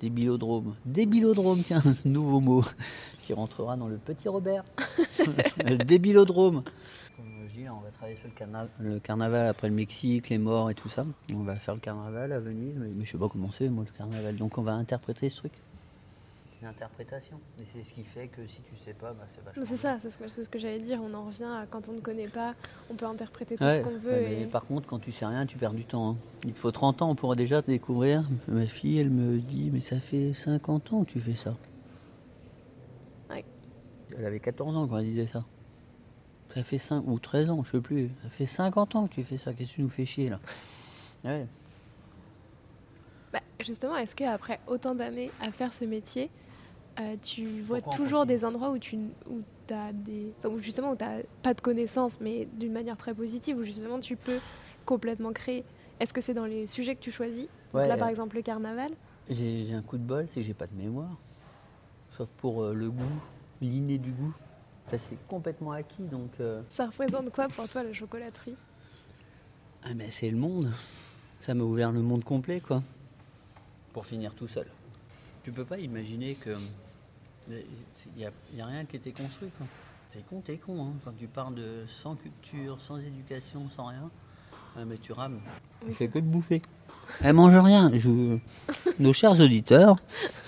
des 0.00 0.10
bilodromes. 0.10 0.74
Des 0.84 1.06
bilodromes, 1.06 1.62
tiens, 1.62 1.82
nouveau 2.04 2.40
mot 2.40 2.64
qui 3.22 3.32
rentrera 3.32 3.76
dans 3.76 3.88
le 3.88 3.96
petit 3.96 4.28
Robert. 4.28 4.64
des 5.86 5.98
bilodromes. 5.98 6.62
Comme 7.16 7.26
je 7.48 7.60
dis, 7.60 7.68
on 7.68 7.80
va 7.80 7.90
travailler 7.90 8.16
sur 8.16 8.28
le, 8.80 8.98
carnaval 8.98 9.46
après 9.46 9.68
le 9.68 9.74
Mexique, 9.74 10.30
les 10.30 10.38
morts 10.38 10.70
et 10.70 10.74
tout 10.74 10.88
ça. 10.88 11.04
On 11.32 11.42
va 11.42 11.54
faire 11.56 11.74
le 11.74 11.80
carnaval 11.80 12.32
à 12.32 12.40
Venise, 12.40 12.74
mais, 12.76 12.88
mais 12.94 13.04
je 13.04 13.12
sais 13.12 13.18
pas 13.18 13.28
comment 13.28 13.50
c'est, 13.52 13.68
moi, 13.68 13.84
le 13.86 13.96
carnaval. 13.96 14.36
Donc 14.36 14.58
on 14.58 14.62
va 14.62 14.72
interpréter 14.72 15.28
ce 15.28 15.36
truc 15.36 15.52
interprétation. 16.66 17.40
Et 17.60 17.64
c'est 17.72 17.88
ce 17.88 17.94
qui 17.94 18.02
fait 18.02 18.28
que 18.28 18.46
si 18.46 18.60
tu 18.62 18.76
sais 18.84 18.94
pas, 18.94 19.12
bah, 19.12 19.26
c'est 19.34 19.44
vachement. 19.44 19.64
C'est 19.64 19.76
ça, 19.76 19.98
c'est 20.00 20.10
ce 20.10 20.18
que, 20.18 20.28
ce 20.28 20.48
que 20.48 20.58
j'allais 20.58 20.80
dire. 20.80 21.00
On 21.02 21.14
en 21.14 21.24
revient 21.24 21.44
à 21.44 21.66
quand 21.68 21.88
on 21.88 21.92
ne 21.92 22.00
connaît 22.00 22.28
pas, 22.28 22.54
on 22.90 22.94
peut 22.94 23.06
interpréter 23.06 23.56
tout 23.56 23.68
ce 23.68 23.80
qu'on 23.80 23.98
veut. 23.98 24.20
Mais 24.20 24.46
par 24.46 24.64
contre, 24.64 24.86
quand 24.86 24.98
tu 24.98 25.12
sais 25.12 25.26
rien, 25.26 25.46
tu 25.46 25.58
perds 25.58 25.74
du 25.74 25.84
temps. 25.84 26.10
Hein. 26.10 26.16
Il 26.44 26.52
te 26.52 26.58
faut 26.58 26.72
30 26.72 27.02
ans, 27.02 27.10
on 27.10 27.14
pourrait 27.14 27.36
déjà 27.36 27.62
te 27.62 27.70
découvrir. 27.70 28.24
Ma 28.48 28.66
fille, 28.66 28.98
elle 28.98 29.10
me 29.10 29.38
dit 29.38 29.70
Mais 29.72 29.80
ça 29.80 30.00
fait 30.00 30.32
50 30.32 30.92
ans 30.92 31.04
que 31.04 31.10
tu 31.10 31.20
fais 31.20 31.34
ça. 31.34 31.54
Elle 34.16 34.26
avait 34.26 34.40
14 34.40 34.76
ans 34.76 34.86
quand 34.86 34.98
elle 34.98 35.06
disait 35.06 35.26
ça. 35.26 35.44
Ça 36.54 36.62
fait 36.62 36.78
5 36.78 37.02
ou 37.06 37.18
13 37.18 37.50
ans, 37.50 37.64
je 37.64 37.70
sais 37.72 37.80
plus. 37.80 38.10
Ça 38.22 38.28
fait 38.28 38.46
50 38.46 38.96
ans 38.96 39.06
que 39.06 39.14
tu 39.14 39.24
fais 39.24 39.38
ça. 39.38 39.52
Qu'est-ce 39.52 39.70
que 39.70 39.74
tu 39.76 39.82
nous 39.82 39.88
fais 39.88 40.04
chier 40.04 40.28
là? 40.28 40.38
Ouais. 41.24 41.46
Bah, 43.32 43.40
justement, 43.60 43.96
est-ce 43.96 44.14
qu'après 44.14 44.60
autant 44.66 44.94
d'années 44.94 45.30
à 45.40 45.50
faire 45.50 45.72
ce 45.72 45.84
métier, 45.84 46.30
euh, 47.00 47.16
tu 47.22 47.60
vois 47.62 47.80
toujours 47.80 48.24
des 48.26 48.44
endroits 48.44 48.70
où 48.70 48.78
tu 48.78 48.96
où 49.28 49.40
as 49.70 49.92
des 49.92 50.32
où 50.44 50.58
justement 50.60 50.92
où 50.92 50.96
t'as 50.96 51.22
pas 51.42 51.54
de 51.54 51.60
connaissances 51.60 52.20
mais 52.20 52.46
d'une 52.58 52.72
manière 52.72 52.96
très 52.96 53.14
positive 53.14 53.56
où 53.58 53.64
justement 53.64 53.98
tu 54.00 54.14
peux 54.16 54.38
complètement 54.86 55.32
créer 55.32 55.64
est-ce 56.00 56.12
que 56.12 56.20
c'est 56.20 56.34
dans 56.34 56.44
les 56.46 56.66
sujets 56.66 56.94
que 56.94 57.00
tu 57.00 57.10
choisis? 57.10 57.48
Là 57.72 57.96
par 57.96 58.08
exemple 58.08 58.36
le 58.36 58.42
carnaval 58.42 58.90
j'ai 59.28 59.72
un 59.74 59.82
coup 59.82 59.96
de 59.98 60.02
bol 60.02 60.26
c'est 60.28 60.40
que 60.40 60.46
j'ai 60.46 60.54
pas 60.54 60.66
de 60.66 60.74
mémoire 60.74 61.16
sauf 62.10 62.28
pour 62.36 62.62
euh, 62.62 62.74
le 62.74 62.90
goût 62.90 63.02
l'inné 63.60 63.98
du 63.98 64.10
goût 64.12 64.32
Ça 64.88 64.98
c'est 64.98 65.16
complètement 65.26 65.72
acquis 65.72 66.02
donc. 66.04 66.30
euh, 66.40 66.62
Ça 66.68 66.86
représente 66.86 67.30
quoi 67.30 67.48
pour 67.48 67.68
toi 67.68 67.82
la 67.82 67.92
chocolaterie? 67.92 68.54
Ah 69.82 69.94
mais 69.96 70.10
c'est 70.10 70.30
le 70.30 70.36
monde. 70.36 70.70
Ça 71.40 71.52
m'a 71.54 71.64
ouvert 71.64 71.90
le 71.92 72.00
monde 72.00 72.24
complet 72.24 72.60
quoi. 72.60 72.82
Pour 73.92 74.06
finir 74.06 74.34
tout 74.34 74.48
seul. 74.48 74.66
Tu 75.42 75.52
peux 75.52 75.64
pas 75.64 75.78
imaginer 75.78 76.34
que 76.34 76.56
il 77.50 77.62
n'y 78.16 78.24
a, 78.62 78.66
rien 78.66 78.84
qui 78.84 78.96
était 78.96 79.12
construit 79.12 79.50
quoi. 79.58 79.66
T'es 80.12 80.20
con, 80.28 80.40
t'es 80.40 80.56
con 80.58 80.82
hein. 80.84 80.92
Quand 81.04 81.12
tu 81.18 81.26
pars 81.26 81.50
de 81.50 81.84
sans 82.02 82.14
culture, 82.16 82.80
sans 82.80 82.98
éducation, 82.98 83.68
sans 83.74 83.86
rien, 83.86 84.10
ah, 84.76 84.84
mais 84.84 84.96
tu 84.98 85.12
rames. 85.12 85.40
Tu 85.86 85.94
fais 85.94 86.08
que 86.08 86.18
de 86.18 86.24
bouffer. 86.26 86.62
Elle 87.20 87.34
mange 87.34 87.56
rien. 87.56 87.90
Je- 87.94 88.38
Nos 88.98 89.12
chers 89.12 89.38
auditeurs, 89.40 89.96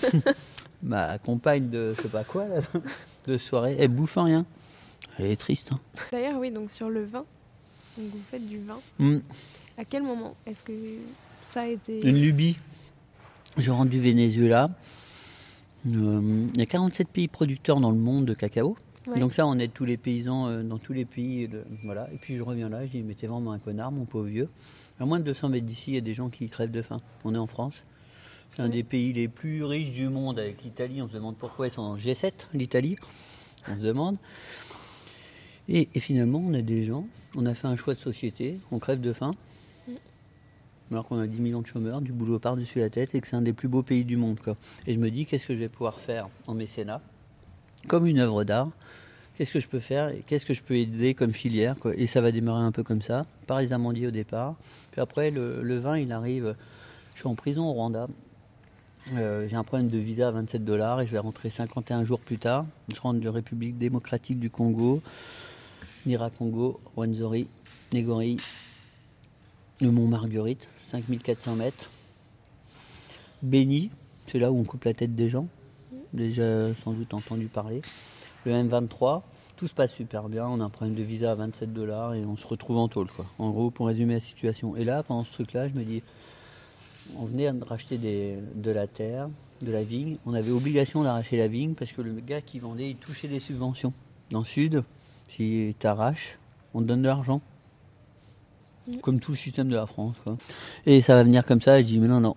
ma 0.83 1.17
compagne 1.19 1.69
de 1.69 1.93
je 1.95 2.01
sais 2.01 2.09
pas 2.09 2.23
quoi 2.23 2.47
là, 2.47 2.61
de 3.25 3.37
soirée, 3.37 3.75
elle 3.79 3.89
bouffe 3.89 4.17
rien. 4.17 4.45
Elle 5.19 5.27
est 5.31 5.35
triste. 5.39 5.71
hein. 5.73 5.79
D'ailleurs, 6.11 6.39
oui, 6.39 6.51
donc 6.51 6.71
sur 6.71 6.89
le 6.89 7.03
vin, 7.03 7.25
donc 7.97 8.07
vous 8.11 8.21
faites 8.29 8.47
du 8.47 8.59
vin. 8.63 8.79
Hmm. 8.99 9.19
À 9.77 9.83
quel 9.85 10.03
moment 10.03 10.35
est-ce 10.45 10.63
que 10.63 10.73
ça 11.43 11.61
a 11.61 11.65
été 11.67 12.07
Une 12.07 12.19
lubie. 12.21 12.57
Je 13.57 13.71
rentre 13.71 13.89
du 13.89 13.99
Venezuela. 13.99 14.69
Euh, 15.87 16.47
Il 16.53 16.59
y 16.59 16.63
a 16.63 16.65
47 16.65 17.07
pays 17.09 17.27
producteurs 17.27 17.79
dans 17.79 17.91
le 17.91 17.97
monde 17.97 18.25
de 18.25 18.33
cacao. 18.33 18.75
Ouais. 19.07 19.19
Donc 19.19 19.33
ça, 19.33 19.47
on 19.47 19.57
aide 19.57 19.71
tous 19.73 19.85
les 19.85 19.95
paysans 19.97 20.47
euh, 20.47 20.63
dans 20.63 20.77
tous 20.79 20.93
les 20.93 21.05
pays. 21.05 21.47
de- 21.47 21.63
voilà. 21.85 22.11
Et 22.13 22.17
puis 22.17 22.35
je 22.35 22.41
reviens 22.43 22.67
là, 22.69 22.85
je 22.85 22.91
dis, 22.91 23.03
mais 23.03 23.13
t'es 23.13 23.27
vraiment 23.27 23.51
un 23.53 23.59
connard, 23.59 23.91
mon 23.91 24.05
pauvre 24.05 24.25
vieux. 24.27 24.49
À 24.99 25.05
moins 25.05 25.19
de 25.19 25.23
200 25.23 25.49
mètres 25.49 25.65
d'ici, 25.65 25.91
il 25.91 25.93
y 25.95 25.97
a 25.97 26.01
des 26.01 26.13
gens 26.13 26.29
qui 26.29 26.47
crèvent 26.49 26.71
de 26.71 26.81
faim. 26.81 26.99
On 27.23 27.33
est 27.33 27.37
en 27.37 27.47
France. 27.47 27.83
C'est 28.55 28.61
un 28.63 28.69
des 28.69 28.83
pays 28.83 29.13
les 29.13 29.27
plus 29.27 29.63
riches 29.63 29.91
du 29.91 30.09
monde 30.09 30.39
avec 30.39 30.63
l'Italie. 30.63 31.01
On 31.01 31.07
se 31.07 31.13
demande 31.13 31.37
pourquoi 31.37 31.67
ils 31.67 31.71
sont 31.71 31.83
en 31.83 31.95
G7, 31.95 32.31
l'Italie. 32.53 32.97
On 33.69 33.77
se 33.77 33.81
demande. 33.81 34.17
Et, 35.69 35.89
et 35.93 35.99
finalement, 35.99 36.39
on 36.45 36.53
a 36.53 36.61
des 36.61 36.85
gens, 36.85 37.05
on 37.35 37.45
a 37.45 37.53
fait 37.53 37.67
un 37.67 37.75
choix 37.75 37.93
de 37.93 37.99
société, 37.99 38.59
on 38.71 38.79
crève 38.79 38.99
de 39.01 39.13
faim. 39.13 39.35
Alors 40.91 41.05
qu'on 41.05 41.19
a 41.19 41.27
10 41.27 41.39
millions 41.41 41.61
de 41.61 41.67
chômeurs, 41.67 42.01
du 42.01 42.13
boulot 42.13 42.39
par-dessus 42.39 42.79
la 42.79 42.89
tête 42.89 43.13
et 43.13 43.19
que 43.21 43.27
c'est 43.27 43.35
un 43.35 43.41
des 43.41 43.53
plus 43.53 43.67
beaux 43.67 43.83
pays 43.83 44.05
du 44.05 44.15
monde. 44.15 44.39
Quoi. 44.39 44.55
Et 44.85 44.93
je 44.93 44.99
me 44.99 45.11
dis, 45.11 45.25
qu'est-ce 45.25 45.47
que 45.47 45.53
je 45.53 45.59
vais 45.59 45.67
pouvoir 45.67 45.99
faire 45.99 46.29
en 46.47 46.53
mécénat 46.53 47.01
Comme 47.87 48.05
une 48.07 48.19
œuvre 48.19 48.43
d'art? 48.43 48.69
Qu'est-ce 49.35 49.51
que 49.51 49.59
je 49.59 49.67
peux 49.67 49.79
faire 49.81 50.09
et 50.09 50.21
qu'est-ce 50.25 50.45
que 50.45 50.53
je 50.53 50.61
peux 50.63 50.75
aider 50.75 51.13
comme 51.13 51.31
filière. 51.33 51.75
Et 51.93 52.07
ça 52.07 52.21
va 52.21 52.31
démarrer 52.31 52.63
un 52.63 52.71
peu 52.71 52.83
comme 52.83 53.01
ça, 53.03 53.25
par 53.45 53.59
les 53.59 53.71
amandiers 53.73 54.07
au 54.07 54.11
départ. 54.11 54.55
Puis 54.91 55.01
après, 55.01 55.29
le, 55.29 55.61
le 55.61 55.77
vin, 55.77 55.97
il 55.97 56.11
arrive. 56.11 56.55
Je 57.13 57.19
suis 57.19 57.27
en 57.27 57.35
prison 57.35 57.65
au 57.67 57.73
Rwanda. 57.73 58.07
Euh, 59.13 59.47
J'ai 59.47 59.55
un 59.55 59.63
problème 59.63 59.89
de 59.89 59.97
visa 59.97 60.29
à 60.29 60.31
27 60.31 60.65
dollars 60.65 61.01
et 61.01 61.05
je 61.05 61.11
vais 61.11 61.19
rentrer 61.19 61.49
51 61.49 62.03
jours 62.03 62.19
plus 62.19 62.37
tard. 62.39 62.65
Je 62.89 62.99
rentre 62.99 63.19
de 63.19 63.29
République 63.29 63.77
démocratique 63.77 64.39
du 64.39 64.49
Congo, 64.49 65.01
Nira-Congo, 66.05 66.79
Rwenzori, 66.95 67.47
Négori, 67.93 68.37
le 69.81 69.91
Mont 69.91 70.07
Marguerite, 70.07 70.67
5400 70.91 71.55
mètres. 71.55 71.89
Béni, 73.41 73.91
c'est 74.27 74.39
là 74.39 74.51
où 74.51 74.59
on 74.59 74.63
coupe 74.63 74.85
la 74.85 74.93
tête 74.93 75.15
des 75.15 75.29
gens. 75.29 75.47
Déjà 76.13 76.73
sans 76.83 76.93
doute 76.93 77.13
entendu 77.13 77.47
parler. 77.47 77.81
Le 78.45 78.53
M23, 78.53 79.21
tout 79.57 79.67
se 79.67 79.73
passe 79.73 79.91
super 79.91 80.29
bien. 80.29 80.47
On 80.47 80.61
a 80.61 80.63
un 80.63 80.69
problème 80.69 80.95
de 80.95 81.03
visa 81.03 81.31
à 81.31 81.35
27 81.35 81.73
dollars 81.73 82.13
et 82.13 82.23
on 82.25 82.37
se 82.37 82.47
retrouve 82.47 82.77
en 82.77 82.87
tôle. 82.87 83.09
Quoi. 83.09 83.25
En 83.39 83.49
gros, 83.49 83.69
pour 83.69 83.87
résumer 83.87 84.15
la 84.15 84.19
situation. 84.19 84.75
Et 84.75 84.85
là, 84.85 85.03
pendant 85.03 85.23
ce 85.23 85.31
truc-là, 85.33 85.67
je 85.67 85.73
me 85.73 85.83
dis, 85.83 86.01
on 87.17 87.25
venait 87.25 87.51
de 87.51 87.63
racheter 87.63 87.97
de 87.97 88.71
la 88.71 88.87
terre, 88.87 89.29
de 89.61 89.71
la 89.71 89.83
vigne. 89.83 90.17
On 90.25 90.33
avait 90.33 90.51
obligation 90.51 91.03
d'arracher 91.03 91.37
la 91.37 91.47
vigne 91.47 91.73
parce 91.73 91.91
que 91.91 92.01
le 92.01 92.13
gars 92.13 92.41
qui 92.41 92.59
vendait, 92.59 92.91
il 92.91 92.95
touchait 92.95 93.27
des 93.27 93.39
subventions. 93.39 93.93
Dans 94.31 94.39
le 94.39 94.45
sud, 94.45 94.83
si 95.29 95.75
tu 95.79 95.87
arraches, 95.87 96.37
on 96.73 96.81
te 96.81 96.85
donne 96.85 97.01
de 97.01 97.07
l'argent. 97.07 97.41
Mhm. 98.87 99.01
Comme 99.01 99.19
tout 99.19 99.31
le 99.31 99.37
système 99.37 99.69
de 99.69 99.75
la 99.75 99.85
France. 99.85 100.15
quoi. 100.23 100.37
Et 100.85 101.01
ça 101.01 101.15
va 101.15 101.23
venir 101.23 101.45
comme 101.45 101.61
ça. 101.61 101.79
Je 101.79 101.85
dis, 101.85 101.99
mais 101.99 102.07
non, 102.07 102.19
non. 102.19 102.35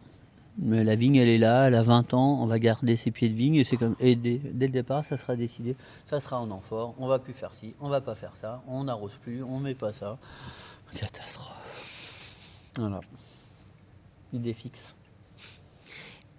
Mais 0.59 0.85
la 0.85 0.95
vigne, 0.95 1.17
elle 1.17 1.29
est 1.29 1.39
là, 1.39 1.69
elle 1.69 1.75
a 1.75 1.83
20 1.83 2.13
ans, 2.13 2.39
on 2.43 2.47
va 2.47 2.59
garder 2.59 2.97
ses 2.97 3.11
pieds 3.11 3.29
de 3.29 3.35
vigne. 3.35 3.55
Et, 3.55 3.65
c'est 3.65 3.77
comme, 3.77 3.97
et 4.01 4.15
dès, 4.17 4.39
dès 4.39 4.67
le 4.67 4.73
départ, 4.73 5.05
ça 5.05 5.17
sera 5.17 5.37
décidé. 5.37 5.77
Ça 6.07 6.21
sera 6.21 6.41
en 6.41 6.51
amphore, 6.51 6.95
on 6.99 7.07
va 7.07 7.19
plus 7.19 7.33
faire 7.33 7.55
ci, 7.55 7.75
on 7.81 7.89
va 7.89 8.01
pas 8.01 8.15
faire 8.15 8.37
ça, 8.37 8.63
on 8.69 8.85
n'arrose 8.85 9.15
plus, 9.23 9.43
on 9.43 9.59
met 9.59 9.75
pas 9.75 9.93
ça. 9.93 10.19
Catastrophe. 10.95 11.57
Voilà. 12.77 13.01
Idée 14.33 14.53
fixe. 14.53 14.95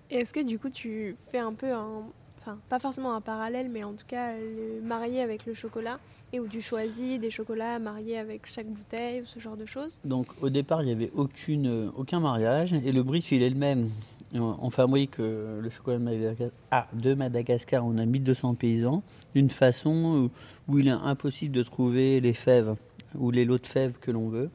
Est-ce 0.09 0.33
que 0.33 0.43
du 0.43 0.59
coup 0.59 0.69
tu 0.69 1.15
fais 1.29 1.39
un 1.39 1.53
peu 1.53 1.71
un. 1.73 2.03
Enfin, 2.39 2.57
pas 2.69 2.79
forcément 2.79 3.15
un 3.15 3.21
parallèle, 3.21 3.69
mais 3.69 3.83
en 3.83 3.93
tout 3.93 4.05
cas 4.05 4.33
le 4.33 4.81
marier 4.81 5.21
avec 5.21 5.45
le 5.45 5.53
chocolat 5.53 5.99
et 6.33 6.39
où 6.39 6.47
tu 6.47 6.61
choisis 6.61 7.19
des 7.19 7.29
chocolats 7.29 7.79
mariés 7.79 8.17
avec 8.17 8.45
chaque 8.45 8.67
bouteille 8.67 9.21
ou 9.21 9.25
ce 9.25 9.39
genre 9.39 9.57
de 9.57 9.65
choses 9.65 9.97
Donc 10.05 10.27
au 10.41 10.49
départ, 10.49 10.81
il 10.81 10.85
n'y 10.85 10.91
avait 10.91 11.11
euh, 11.15 11.91
aucun 11.95 12.19
mariage 12.19 12.73
et 12.73 12.91
le 12.91 13.03
brief 13.03 13.31
il 13.31 13.43
est 13.43 13.49
le 13.49 13.55
même. 13.55 13.89
On 14.33 14.55
on 14.61 14.69
fabrique 14.69 15.19
euh, 15.19 15.59
le 15.59 15.69
chocolat 15.69 15.97
de 15.97 16.03
Madagascar, 16.03 16.49
ah, 16.71 16.87
de 16.93 17.13
Madagascar, 17.13 17.85
on 17.85 17.97
a 17.97 18.05
1200 18.05 18.55
paysans, 18.55 19.03
d'une 19.35 19.49
façon 19.49 20.29
où, 20.67 20.79
il 20.79 20.87
est 20.87 20.91
impossible 20.91 21.53
de 21.53 21.63
trouver 21.63 22.21
les 22.21 22.33
fèves 22.33 22.75
ou 23.15 23.31
les 23.31 23.43
lots 23.43 23.57
de 23.57 23.67
fèves 23.67 23.97
que 23.99 24.09
l'on 24.09 24.29
veut. 24.29 24.49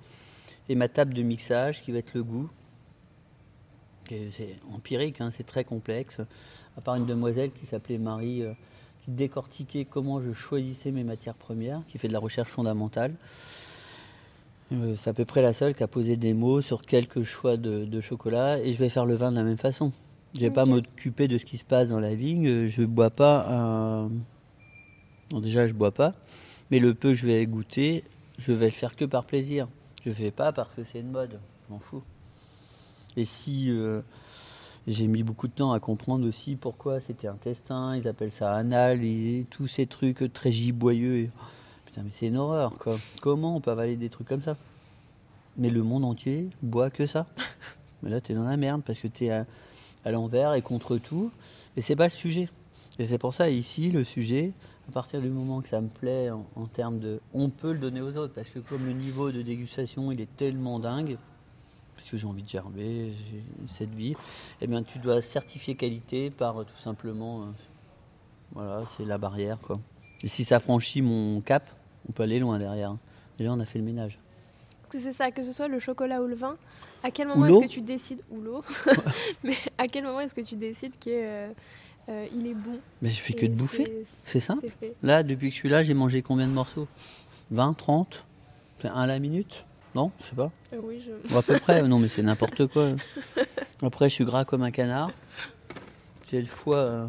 Et 0.71 0.75
ma 0.75 0.89
table 0.89 1.13
de 1.13 1.23
mixage 1.23 1.83
qui 1.83 1.93
va 1.93 1.99
être 1.99 2.15
le 2.15 2.25
goût. 2.25 2.49
C'est 4.09 4.57
empirique, 4.73 5.21
hein, 5.21 5.31
c'est 5.31 5.47
très 5.47 5.65
complexe. 5.65 6.21
À 6.77 6.81
part 6.81 6.95
une 6.95 7.07
demoiselle 7.07 7.51
qui 7.51 7.67
s'appelait 7.67 7.99
Marie, 7.99 8.43
euh, 8.43 8.53
qui 9.07 9.13
décortiquait 9.13 9.87
comment 9.87 10.21
je 10.21 10.33
choisissais 10.35 10.91
mes 10.91 11.05
matières 11.05 11.35
premières, 11.35 11.81
qui 11.89 11.97
fait 11.97 12.09
de 12.09 12.13
la 12.13 12.19
recherche 12.19 12.51
fondamentale. 12.51 13.15
Euh, 14.73 14.95
C'est 14.99 15.11
à 15.11 15.13
peu 15.15 15.25
près 15.25 15.41
la 15.43 15.53
seule 15.53 15.75
qui 15.75 15.83
a 15.83 15.87
posé 15.87 16.17
des 16.17 16.35
mots 16.35 16.61
sur 16.61 16.83
quelques 16.83 17.23
choix 17.23 17.57
de, 17.57 17.85
de 17.85 18.01
chocolat 18.01 18.59
et 18.59 18.73
je 18.73 18.79
vais 18.79 18.89
faire 18.89 19.07
le 19.07 19.15
vin 19.15 19.31
de 19.31 19.37
la 19.37 19.45
même 19.45 19.57
façon. 19.57 19.93
Je 20.35 20.41
vais 20.41 20.51
pas 20.51 20.67
m'occuper 20.67 21.29
de 21.29 21.39
ce 21.39 21.45
qui 21.47 21.57
se 21.57 21.65
passe 21.65 21.89
dans 21.89 22.01
la 22.01 22.15
vigne. 22.15 22.47
euh, 22.47 22.67
Je 22.67 22.83
bois 22.83 23.11
pas 23.11 23.47
un. 23.49 24.11
Déjà, 25.41 25.67
je 25.67 25.73
bois 25.73 25.93
pas, 25.93 26.13
mais 26.71 26.79
le 26.79 26.95
peu 26.95 27.09
que 27.11 27.15
je 27.15 27.27
vais 27.27 27.47
goûter, 27.47 28.05
je 28.39 28.53
vais 28.53 28.67
le 28.67 28.73
faire 28.73 28.97
que 28.97 29.05
par 29.05 29.25
plaisir. 29.25 29.67
Je 30.05 30.11
fais 30.13 30.31
pas 30.31 30.53
parce 30.53 30.73
que 30.75 30.85
c'est 30.85 31.01
une 31.01 31.11
mode. 31.11 31.39
Je 31.67 31.73
m'en 31.73 31.81
fous. 31.81 32.03
Et 33.17 33.25
si 33.25 33.71
euh, 33.71 34.03
j'ai 34.87 35.07
mis 35.09 35.23
beaucoup 35.23 35.49
de 35.49 35.53
temps 35.53 35.73
à 35.73 35.81
comprendre 35.81 36.27
aussi 36.29 36.55
pourquoi 36.57 37.01
c'était 37.01 37.29
intestin, 37.29 37.97
ils 37.97 38.07
appellent 38.07 38.31
ça 38.31 38.53
anal, 38.53 39.03
et 39.05 39.45
tous 39.51 39.67
ces 39.67 39.87
trucs 39.87 40.33
très 40.33 40.53
giboyeux. 40.53 41.19
et- 41.19 41.31
Putain, 41.87 42.03
mais 42.05 42.11
c'est 42.15 42.27
une 42.29 42.37
horreur, 42.37 42.73
quoi. 42.79 42.97
Comment 43.21 43.57
on 43.57 43.61
peut 43.61 43.71
avaler 43.71 43.97
des 43.97 44.09
trucs 44.09 44.29
comme 44.29 44.43
ça? 44.43 44.57
Mais 45.57 45.71
le 45.71 45.83
monde 45.83 46.05
entier 46.05 46.49
boit 46.63 46.91
que 46.91 47.07
ça. 47.07 47.27
Mais 48.03 48.11
là, 48.11 48.21
t'es 48.21 48.35
dans 48.35 48.45
la 48.45 48.57
merde 48.59 48.83
parce 48.87 49.01
que 49.01 49.09
t'es 49.09 49.31
à, 49.31 49.47
à 50.05 50.11
l'envers 50.11 50.53
et 50.55 50.61
contre 50.63 50.99
tout. 50.99 51.31
Et 51.77 51.81
c'est 51.81 51.97
pas 51.97 52.05
le 52.05 52.11
sujet. 52.11 52.49
Et 52.99 53.07
c'est 53.07 53.17
pour 53.19 53.33
ça, 53.33 53.49
ici, 53.49 53.91
le 53.91 54.05
sujet, 54.05 54.53
à 54.89 54.93
partir 54.93 55.21
du 55.23 55.29
moment 55.31 55.63
que 55.63 55.69
ça 55.69 55.81
me 55.81 55.89
plaît 55.89 56.31
en, 56.31 56.45
en 56.57 56.67
termes 56.67 56.99
de. 56.99 57.21
On 57.33 57.49
peut 57.49 57.73
le 57.73 57.79
donner 57.79 58.03
aux 58.03 58.17
autres 58.19 58.35
parce 58.35 58.51
que 58.51 58.59
comme 58.59 58.85
le 58.85 58.93
niveau 58.93 59.33
de 59.33 59.41
dégustation, 59.41 60.13
il 60.13 60.21
est 60.21 60.37
tellement 60.37 60.79
dingue, 60.79 61.17
parce 61.97 62.09
que 62.11 62.17
j'ai 62.17 62.27
envie 62.27 62.43
de 62.43 62.49
gerber, 62.49 63.13
j'ai 63.13 63.43
cette 63.69 63.95
vie, 63.95 64.15
eh 64.61 64.67
bien, 64.67 64.83
tu 64.83 64.99
dois 64.99 65.21
certifier 65.23 65.75
qualité 65.75 66.31
par 66.31 66.61
euh, 66.61 66.65
tout 66.65 66.77
simplement. 66.77 67.43
euh, 67.43 67.47
voilà, 68.53 68.85
c'est 68.97 69.05
la 69.05 69.19
barrière, 69.19 69.59
quoi. 69.61 69.81
Et 70.23 70.29
si 70.29 70.45
ça 70.45 70.61
franchit 70.61 71.03
mon 71.03 71.41
cap, 71.41 71.69
on 72.09 72.13
peut 72.13 72.23
aller 72.23 72.39
loin 72.39 72.59
derrière. 72.59 72.91
hein. 72.91 72.99
Déjà, 73.39 73.53
on 73.53 73.61
a 73.61 73.65
fait 73.67 73.79
le 73.79 73.85
ménage. 73.85 74.19
Parce 74.83 74.93
que 74.93 74.99
c'est 75.11 75.13
ça, 75.17 75.31
que 75.31 75.43
ce 75.43 75.53
soit 75.53 75.69
le 75.69 75.79
chocolat 75.79 76.23
ou 76.23 76.27
le 76.27 76.37
vin, 76.37 76.57
à 77.03 77.11
quel 77.11 77.29
moment 77.29 77.45
est-ce 77.47 77.67
que 77.67 77.73
tu 77.73 77.81
décides, 77.81 78.23
ou 78.31 78.41
l'eau, 78.41 78.63
mais 79.45 79.57
à 79.79 79.89
quel 79.89 80.05
moment 80.05 80.21
est-ce 80.21 80.35
que 80.35 80.41
tu 80.41 80.55
décides 80.57 80.97
qu'il 80.99 81.13
est 81.13 82.55
bon? 82.55 82.79
Mais 83.03 83.09
je 83.11 83.21
fais 83.21 83.35
que 83.35 83.47
de 83.47 83.55
bouffer. 83.55 84.05
C'est 84.25 84.41
simple. 84.41 84.61
C'est 84.63 84.87
fait. 84.89 84.95
Là, 85.03 85.23
depuis 85.23 85.49
que 85.49 85.55
je 85.55 85.59
suis 85.61 85.69
là, 85.69 85.83
j'ai 85.83 85.95
mangé 85.95 86.23
combien 86.23 86.47
de 86.47 86.53
morceaux? 86.53 86.87
20, 87.51 87.75
30 87.75 88.25
C'est 88.81 88.89
un 88.89 88.95
à 88.95 89.07
la 89.07 89.19
minute? 89.19 89.65
Non 89.97 90.13
Je 90.21 90.27
sais 90.27 90.37
pas. 90.37 90.53
Euh, 90.75 90.81
oui, 90.83 91.01
je... 91.05 91.29
Bon, 91.33 91.39
à 91.39 91.43
peu 91.43 91.59
près. 91.59 91.83
Non, 91.89 91.99
mais 91.99 92.09
c'est 92.09 92.23
n'importe 92.31 92.67
quoi. 92.67 92.91
Après, 93.83 94.09
je 94.11 94.15
suis 94.15 94.25
gras 94.25 94.45
comme 94.45 94.63
un 94.63 94.71
canard. 94.71 95.11
J'ai 96.31 96.39
le 96.41 96.47
foie. 96.47 96.77
euh, 96.77 97.07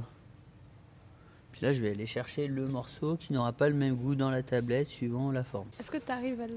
Puis 1.51 1.65
là, 1.65 1.73
je 1.73 1.81
vais 1.81 1.91
aller 1.91 2.05
chercher 2.07 2.47
le 2.47 2.65
morceau 2.65 3.17
qui 3.17 3.33
n'aura 3.33 3.51
pas 3.51 3.67
le 3.67 3.75
même 3.75 3.95
goût 3.95 4.15
dans 4.15 4.29
la 4.31 4.41
tablette 4.41 4.87
suivant 4.87 5.31
la 5.33 5.43
forme. 5.43 5.67
Est-ce 5.81 5.91
que 5.91 5.97
tu 5.97 6.09
arrives 6.13 6.39
à 6.39 6.47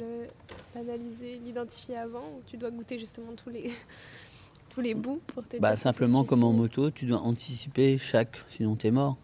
l'analyser, 0.78 1.40
l'identifier 1.44 1.96
avant, 1.96 2.20
ou 2.36 2.42
tu 2.46 2.56
dois 2.56 2.70
goûter 2.70 2.96
justement 3.00 3.32
tous 3.34 3.50
les, 3.50 3.72
tous 4.70 4.80
les 4.80 4.94
bouts 4.94 5.20
pour 5.34 5.42
te 5.48 5.56
Bah, 5.56 5.74
simplement, 5.74 6.22
comme 6.22 6.44
en 6.44 6.52
moto, 6.52 6.92
tu 6.92 7.06
dois 7.06 7.18
anticiper 7.22 7.98
chaque, 7.98 8.44
sinon 8.50 8.76
t'es 8.76 8.92
mort. 8.92 9.16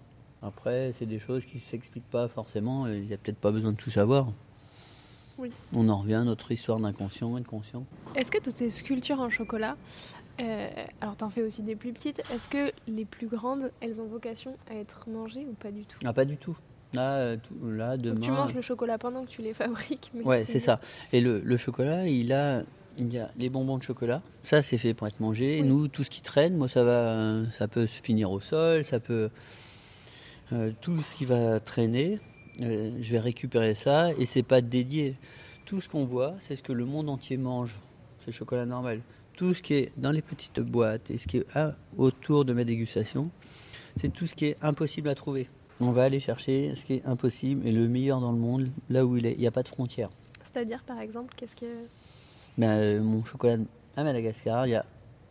Après, 0.42 0.92
c'est 0.98 1.06
des 1.06 1.20
choses 1.20 1.44
qui 1.44 1.58
ne 1.58 1.62
s'expliquent 1.62 2.10
pas 2.10 2.26
forcément. 2.26 2.88
Il 2.88 3.06
n'y 3.06 3.14
a 3.14 3.16
peut-être 3.16 3.38
pas 3.38 3.52
besoin 3.52 3.70
de 3.70 3.76
tout 3.76 3.90
savoir. 3.90 4.26
Oui. 5.38 5.50
On 5.74 5.88
en 5.88 5.98
revient 5.98 6.14
à 6.14 6.24
notre 6.24 6.50
histoire 6.52 6.78
d'inconscient 6.78 7.36
et 7.36 7.40
de 7.40 7.46
conscient. 7.46 7.84
Est-ce 8.14 8.30
que 8.30 8.38
toutes 8.38 8.56
ces 8.56 8.70
sculptures 8.70 9.20
en 9.20 9.28
chocolat, 9.28 9.76
euh, 10.40 10.68
alors 11.00 11.16
t'en 11.16 11.30
fais 11.30 11.42
aussi 11.42 11.62
des 11.62 11.76
plus 11.76 11.92
petites, 11.92 12.20
est-ce 12.34 12.48
que 12.48 12.72
les 12.88 13.04
plus 13.04 13.26
grandes, 13.26 13.70
elles 13.80 14.00
ont 14.00 14.06
vocation 14.06 14.56
à 14.70 14.74
être 14.74 15.08
mangées 15.08 15.46
ou 15.50 15.54
pas 15.54 15.70
du 15.70 15.84
tout? 15.84 15.98
Ah, 16.04 16.12
pas 16.12 16.24
du 16.24 16.36
tout. 16.36 16.56
Là, 16.94 17.16
euh, 17.16 17.36
tout- 17.36 17.68
là 17.70 17.96
demain. 17.96 18.14
Donc 18.14 18.24
tu 18.24 18.30
manges 18.30 18.54
le 18.54 18.62
chocolat 18.62 18.96
pendant 18.96 19.24
que 19.24 19.30
tu 19.30 19.42
les 19.42 19.52
fabriques. 19.54 20.10
mais 20.14 20.22
Ouais, 20.22 20.42
c'est 20.44 20.60
ça. 20.60 20.78
Et 21.12 21.20
le, 21.20 21.40
le 21.44 21.56
chocolat, 21.56 22.06
il 22.08 22.32
a, 22.32 22.62
il 22.96 23.12
y 23.12 23.18
a 23.18 23.30
les 23.36 23.50
bonbons 23.50 23.76
de 23.76 23.82
chocolat. 23.82 24.22
Ça, 24.42 24.62
c'est 24.62 24.78
fait 24.78 24.94
pour 24.94 25.06
être 25.06 25.20
mangé. 25.20 25.60
Oui. 25.60 25.68
Nous, 25.68 25.88
tout 25.88 26.02
ce 26.04 26.08
qui 26.10 26.22
traîne, 26.22 26.56
moi, 26.56 26.68
ça 26.68 26.82
va, 26.84 27.50
ça 27.50 27.68
peut 27.68 27.86
se 27.86 28.00
finir 28.02 28.30
au 28.30 28.40
sol, 28.40 28.84
ça 28.84 29.00
peut, 29.00 29.28
euh, 30.52 30.70
tout 30.80 31.02
ce 31.02 31.14
qui 31.16 31.24
va 31.26 31.60
traîner, 31.60 32.20
euh, 32.62 32.96
je 33.00 33.12
vais 33.12 33.18
récupérer 33.18 33.74
ça. 33.74 34.12
Et 34.14 34.26
c'est 34.26 34.42
pas 34.42 34.60
dédié. 34.60 35.16
Tout 35.64 35.80
ce 35.80 35.88
qu'on 35.88 36.04
voit, 36.04 36.34
c'est 36.38 36.56
ce 36.56 36.62
que 36.62 36.72
le 36.72 36.84
monde 36.84 37.08
entier 37.08 37.36
mange. 37.36 37.76
C'est 38.24 38.32
chocolat 38.32 38.66
normal. 38.66 39.00
Tout 39.34 39.52
ce 39.54 39.62
qui 39.62 39.74
est 39.74 39.92
dans 39.96 40.10
les 40.12 40.22
petites 40.22 40.60
boîtes 40.60 41.10
et 41.10 41.18
ce 41.18 41.26
qui 41.26 41.38
est 41.38 41.46
ah, 41.54 41.72
autour 41.98 42.44
de 42.44 42.52
ma 42.52 42.64
dégustation, 42.64 43.30
c'est 43.96 44.12
tout 44.12 44.26
ce 44.26 44.34
qui 44.34 44.46
est 44.46 44.56
impossible 44.62 45.08
à 45.08 45.14
trouver. 45.14 45.48
On 45.78 45.92
va 45.92 46.04
aller 46.04 46.20
chercher 46.20 46.74
ce 46.74 46.84
qui 46.84 46.94
est 46.94 47.06
impossible 47.06 47.66
et 47.66 47.72
le 47.72 47.86
meilleur 47.86 48.20
dans 48.20 48.32
le 48.32 48.38
monde, 48.38 48.70
là 48.88 49.04
où 49.04 49.16
il 49.16 49.26
est. 49.26 49.32
Il 49.32 49.40
n'y 49.40 49.46
a 49.46 49.50
pas 49.50 49.62
de 49.62 49.68
frontières. 49.68 50.10
C'est-à-dire, 50.42 50.82
par 50.84 51.00
exemple, 51.00 51.34
qu'est-ce 51.36 51.54
que. 51.56 51.66
Ben, 52.56 52.70
euh, 52.70 53.02
mon 53.02 53.24
chocolat 53.24 53.58
à 53.94 54.04
Madagascar, 54.04 54.66
il 54.66 54.70
y 54.70 54.74
a 54.74 54.86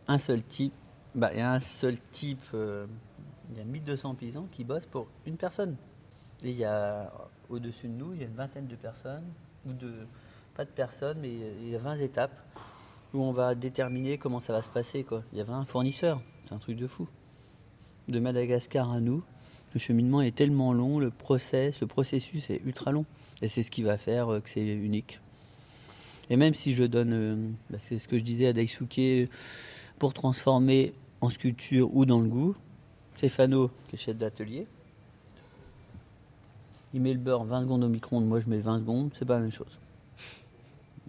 un 0.06 0.18
seul 0.18 0.42
type. 0.42 0.72
bah, 1.16 1.30
il 1.32 1.38
y 1.38 1.42
a 1.42 1.52
un 1.52 1.60
seul 1.60 1.96
type. 2.12 2.38
euh, 2.54 2.86
il 3.50 3.58
y 3.58 3.60
a 3.60 3.64
1200 3.64 4.14
paysans 4.14 4.46
qui 4.52 4.64
bossent 4.64 4.86
pour 4.86 5.06
une 5.26 5.36
personne. 5.36 5.76
Et 6.44 6.50
il 6.50 6.56
y 6.56 6.64
a 6.64 7.12
au-dessus 7.48 7.88
de 7.88 7.92
nous, 7.92 8.12
il 8.12 8.20
y 8.20 8.22
a 8.22 8.26
une 8.26 8.34
vingtaine 8.34 8.66
de 8.66 8.76
personnes, 8.76 9.24
ou 9.66 9.72
de 9.72 9.92
pas 10.54 10.64
de 10.64 10.70
personnes, 10.70 11.18
mais 11.20 11.32
il 11.62 11.70
y 11.70 11.76
a 11.76 11.78
20 11.78 11.96
étapes 11.96 12.36
où 13.14 13.22
on 13.22 13.32
va 13.32 13.54
déterminer 13.54 14.18
comment 14.18 14.40
ça 14.40 14.52
va 14.52 14.62
se 14.62 14.68
passer. 14.68 15.04
Il 15.32 15.38
y 15.38 15.40
a 15.40 15.44
20 15.44 15.64
fournisseurs, 15.64 16.20
c'est 16.46 16.54
un 16.54 16.58
truc 16.58 16.76
de 16.76 16.86
fou. 16.86 17.08
De 18.08 18.20
Madagascar 18.20 18.92
à 18.92 19.00
nous, 19.00 19.22
le 19.74 19.80
cheminement 19.80 20.22
est 20.22 20.34
tellement 20.34 20.72
long, 20.72 20.98
le 20.98 21.10
process, 21.10 21.80
le 21.80 21.86
processus 21.86 22.48
est 22.50 22.62
ultra 22.64 22.92
long. 22.92 23.04
Et 23.42 23.48
c'est 23.48 23.62
ce 23.62 23.70
qui 23.70 23.82
va 23.82 23.98
faire 23.98 24.32
euh, 24.32 24.40
que 24.40 24.48
c'est 24.48 24.64
unique. 24.64 25.20
Et 26.30 26.36
même 26.36 26.54
si 26.54 26.72
je 26.72 26.84
donne, 26.84 27.12
euh, 27.12 27.50
bah, 27.70 27.78
c'est 27.80 27.98
ce 27.98 28.08
que 28.08 28.18
je 28.18 28.24
disais 28.24 28.46
à 28.46 28.52
Daisuke, 28.52 29.28
pour 29.98 30.14
transformer 30.14 30.94
en 31.20 31.30
sculpture 31.30 31.94
ou 31.94 32.04
dans 32.06 32.20
le 32.20 32.28
goût, 32.28 32.54
Stéphano, 33.16 33.70
qui 33.88 33.96
est 33.96 33.98
chef 33.98 34.16
d'atelier, 34.16 34.66
il 36.96 37.02
met 37.02 37.12
le 37.12 37.18
beurre 37.18 37.44
20 37.44 37.60
secondes 37.62 37.84
au 37.84 37.88
micro-ondes, 37.88 38.24
moi 38.26 38.40
je 38.40 38.48
mets 38.48 38.58
20 38.58 38.78
secondes, 38.78 39.10
c'est 39.18 39.26
pas 39.26 39.34
la 39.34 39.42
même 39.42 39.52
chose. 39.52 39.78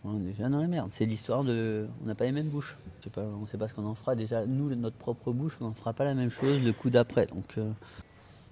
On 0.04 0.18
est 0.18 0.32
déjà 0.32 0.50
dans 0.50 0.60
la 0.60 0.68
merde. 0.68 0.90
C'est 0.92 1.06
l'histoire 1.06 1.44
de. 1.44 1.88
On 2.04 2.08
n'a 2.08 2.16
pas 2.16 2.26
les 2.26 2.32
mêmes 2.34 2.50
bouches. 2.50 2.78
Pas, 3.14 3.22
on 3.22 3.42
ne 3.42 3.48
sait 3.48 3.58
pas 3.58 3.68
ce 3.70 3.74
qu'on 3.74 3.86
en 3.86 3.96
fera. 3.96 4.16
Déjà, 4.16 4.46
nous, 4.46 4.74
notre 4.76 4.98
propre 4.98 5.32
bouche, 5.32 5.58
on 5.62 5.66
n'en 5.66 5.74
fera 5.74 5.94
pas 5.94 6.04
la 6.04 6.14
même 6.14 6.30
chose 6.30 6.62
le 6.62 6.74
coup 6.74 6.90
d'après. 6.90 7.26
Donc, 7.28 7.58
euh, 7.58 7.72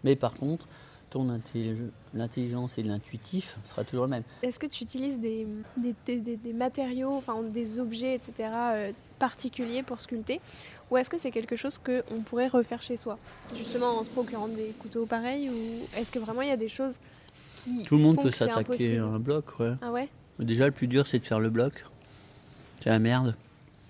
Mais 0.05 0.15
par 0.15 0.33
contre, 0.33 0.65
ton 1.09 1.29
intelli- 1.29 1.89
l'intelligence 2.13 2.77
et 2.77 2.83
l'intuitif 2.83 3.57
sera 3.65 3.83
toujours 3.83 4.05
le 4.05 4.11
même. 4.11 4.23
Est-ce 4.43 4.59
que 4.59 4.65
tu 4.67 4.83
utilises 4.85 5.19
des- 5.19 5.47
des 5.77 6.53
matériaux, 6.53 7.11
enfin 7.15 7.41
des 7.43 7.79
objets, 7.79 8.15
etc., 8.15 8.49
euh, 8.53 8.91
particuliers 9.19 9.83
pour 9.83 9.99
sculpter? 9.99 10.39
Ou 10.91 10.97
est-ce 10.97 11.09
que 11.09 11.17
c'est 11.17 11.31
quelque 11.31 11.55
chose 11.55 11.77
qu'on 11.79 12.21
pourrait 12.21 12.47
refaire 12.47 12.81
chez 12.81 12.95
soi? 12.97 13.17
Justement 13.55 13.97
en 13.97 14.03
se 14.03 14.09
procurant 14.09 14.47
des 14.47 14.73
couteaux 14.79 15.05
pareils 15.05 15.49
Ou 15.49 15.87
est-ce 15.97 16.11
que 16.11 16.19
vraiment 16.19 16.41
il 16.43 16.49
y 16.49 16.51
a 16.51 16.57
des 16.57 16.69
choses 16.69 16.99
qui. 17.65 17.83
Tout 17.83 17.97
le 17.97 18.03
monde 18.03 18.21
peut 18.21 18.31
s'attaquer 18.31 18.97
à 18.97 19.05
un 19.05 19.19
bloc, 19.19 19.59
ouais. 19.59 19.73
Ah 19.81 19.91
ouais? 19.91 20.09
Déjà, 20.39 20.65
le 20.65 20.71
plus 20.71 20.87
dur, 20.87 21.07
c'est 21.07 21.19
de 21.19 21.25
faire 21.25 21.39
le 21.39 21.49
bloc. 21.49 21.85
C'est 22.81 22.89
la 22.89 22.99
merde. 22.99 23.35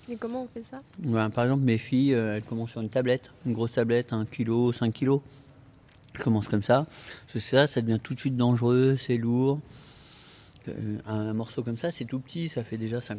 Et 0.10 0.16
comment 0.16 0.44
on 0.44 0.48
fait 0.48 0.64
ça? 0.64 0.82
Ben, 1.00 1.30
par 1.30 1.46
exemple, 1.46 1.64
mes 1.64 1.78
filles, 1.80 2.14
euh, 2.14 2.36
elles 2.36 2.44
commencent 2.44 2.72
sur 2.72 2.82
une 2.82 2.90
tablette, 2.90 3.32
une 3.46 3.54
grosse 3.54 3.72
tablette, 3.72 4.14
1 4.14 4.26
kg, 4.26 4.72
5 4.72 4.94
kg. 4.94 5.20
Elles 6.14 6.22
commencent 6.22 6.48
comme 6.48 6.64
ça. 6.64 6.86
Parce 7.22 7.34
que 7.34 7.40
ça, 7.40 7.68
ça 7.68 7.82
devient 7.82 8.00
tout 8.02 8.14
de 8.14 8.20
suite 8.20 8.38
dangereux, 8.38 8.98
c'est 8.98 9.18
lourd. 9.18 9.60
Euh, 10.68 10.98
un, 11.08 11.34
morceau 11.34 11.64
comme 11.64 11.78
ça, 11.78 11.92
c'est 11.92 12.06
tout 12.06 12.20
petit, 12.20 12.50
ça 12.50 12.64
fait 12.64 12.78
déjà 12.78 13.02
5, 13.02 13.18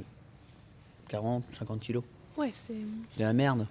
40, 1.08 1.44
50 1.58 1.80
kg. 1.80 1.98
Ouais, 2.36 2.50
c'est. 2.52 2.74
C'est 3.10 3.22
la 3.22 3.32
merde. 3.32 3.66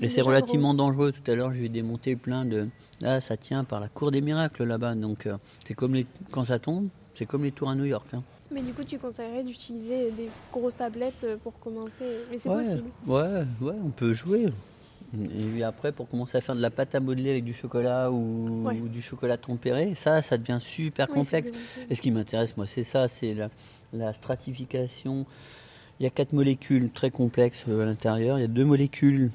Et 0.00 0.08
c'est 0.08 0.20
relativement 0.20 0.74
dangereux. 0.74 1.12
Tout 1.12 1.30
à 1.30 1.34
l'heure, 1.34 1.52
je 1.52 1.60
vais 1.60 1.68
démonter 1.68 2.16
plein 2.16 2.44
de. 2.44 2.68
Là, 3.00 3.20
ça 3.20 3.36
tient 3.36 3.64
par 3.64 3.80
la 3.80 3.88
cour 3.88 4.10
des 4.10 4.20
miracles 4.20 4.64
là-bas. 4.64 4.94
Donc, 4.94 5.26
euh, 5.26 5.36
c'est 5.66 5.74
comme 5.74 5.94
les... 5.94 6.06
quand 6.30 6.44
ça 6.44 6.58
tombe, 6.58 6.88
c'est 7.14 7.26
comme 7.26 7.44
les 7.44 7.52
tours 7.52 7.70
à 7.70 7.74
New 7.74 7.84
York. 7.84 8.06
hein. 8.12 8.22
Mais 8.50 8.60
du 8.62 8.72
coup, 8.72 8.84
tu 8.84 8.98
conseillerais 8.98 9.42
d'utiliser 9.42 10.10
des 10.12 10.28
grosses 10.52 10.76
tablettes 10.76 11.22
euh, 11.24 11.36
pour 11.42 11.58
commencer? 11.58 12.04
Mais 12.30 12.38
c'est 12.38 12.48
ouais, 12.48 12.62
possible. 12.62 12.84
Ouais, 13.06 13.44
ouais, 13.60 13.74
on 13.84 13.90
peut 13.90 14.12
jouer. 14.12 14.52
Et 15.14 15.44
puis 15.52 15.62
après, 15.62 15.92
pour 15.92 16.08
commencer 16.08 16.36
à 16.36 16.40
faire 16.40 16.56
de 16.56 16.60
la 16.60 16.70
pâte 16.70 16.94
à 16.94 17.00
modeler 17.00 17.30
avec 17.30 17.44
du 17.44 17.52
chocolat 17.54 18.10
ou, 18.10 18.64
Ouais. 18.66 18.74
ou 18.80 18.88
du 18.88 19.00
chocolat 19.00 19.36
tempéré, 19.36 19.94
ça, 19.94 20.22
ça 20.22 20.36
devient 20.38 20.58
super 20.60 21.06
Oui, 21.08 21.14
complexe. 21.14 21.50
Et 21.88 21.94
ce 21.94 22.02
qui 22.02 22.10
m'intéresse, 22.10 22.56
moi, 22.56 22.66
c'est 22.66 22.82
ça, 22.84 23.06
c'est 23.08 23.32
la, 23.34 23.48
la 23.92 24.12
stratification. 24.12 25.24
Il 26.00 26.02
y 26.02 26.06
a 26.06 26.10
quatre 26.10 26.32
molécules 26.32 26.90
très 26.90 27.10
complexes 27.10 27.64
euh, 27.68 27.82
à 27.82 27.86
l'intérieur. 27.86 28.38
Il 28.38 28.42
y 28.42 28.44
a 28.44 28.48
deux 28.48 28.64
molécules 28.64 29.30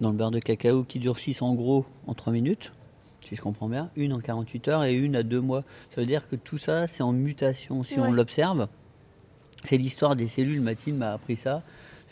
dans 0.00 0.10
le 0.10 0.16
beurre 0.16 0.30
de 0.30 0.38
cacao 0.38 0.84
qui 0.84 0.98
durcissent 0.98 1.42
en 1.42 1.54
gros 1.54 1.84
en 2.06 2.14
3 2.14 2.32
minutes, 2.32 2.72
si 3.20 3.36
je 3.36 3.40
comprends 3.40 3.68
bien. 3.68 3.90
Une 3.96 4.12
en 4.12 4.20
48 4.20 4.68
heures 4.68 4.84
et 4.84 4.94
une 4.94 5.16
à 5.16 5.22
2 5.22 5.40
mois. 5.40 5.64
Ça 5.90 6.00
veut 6.00 6.06
dire 6.06 6.28
que 6.28 6.36
tout 6.36 6.58
ça, 6.58 6.86
c'est 6.86 7.02
en 7.02 7.12
mutation. 7.12 7.84
Si 7.84 7.98
on 7.98 8.12
l'observe, 8.12 8.68
c'est 9.64 9.76
l'histoire 9.76 10.16
des 10.16 10.28
cellules. 10.28 10.60
Mathilde 10.60 10.98
m'a 10.98 11.12
appris 11.12 11.36
ça. 11.36 11.62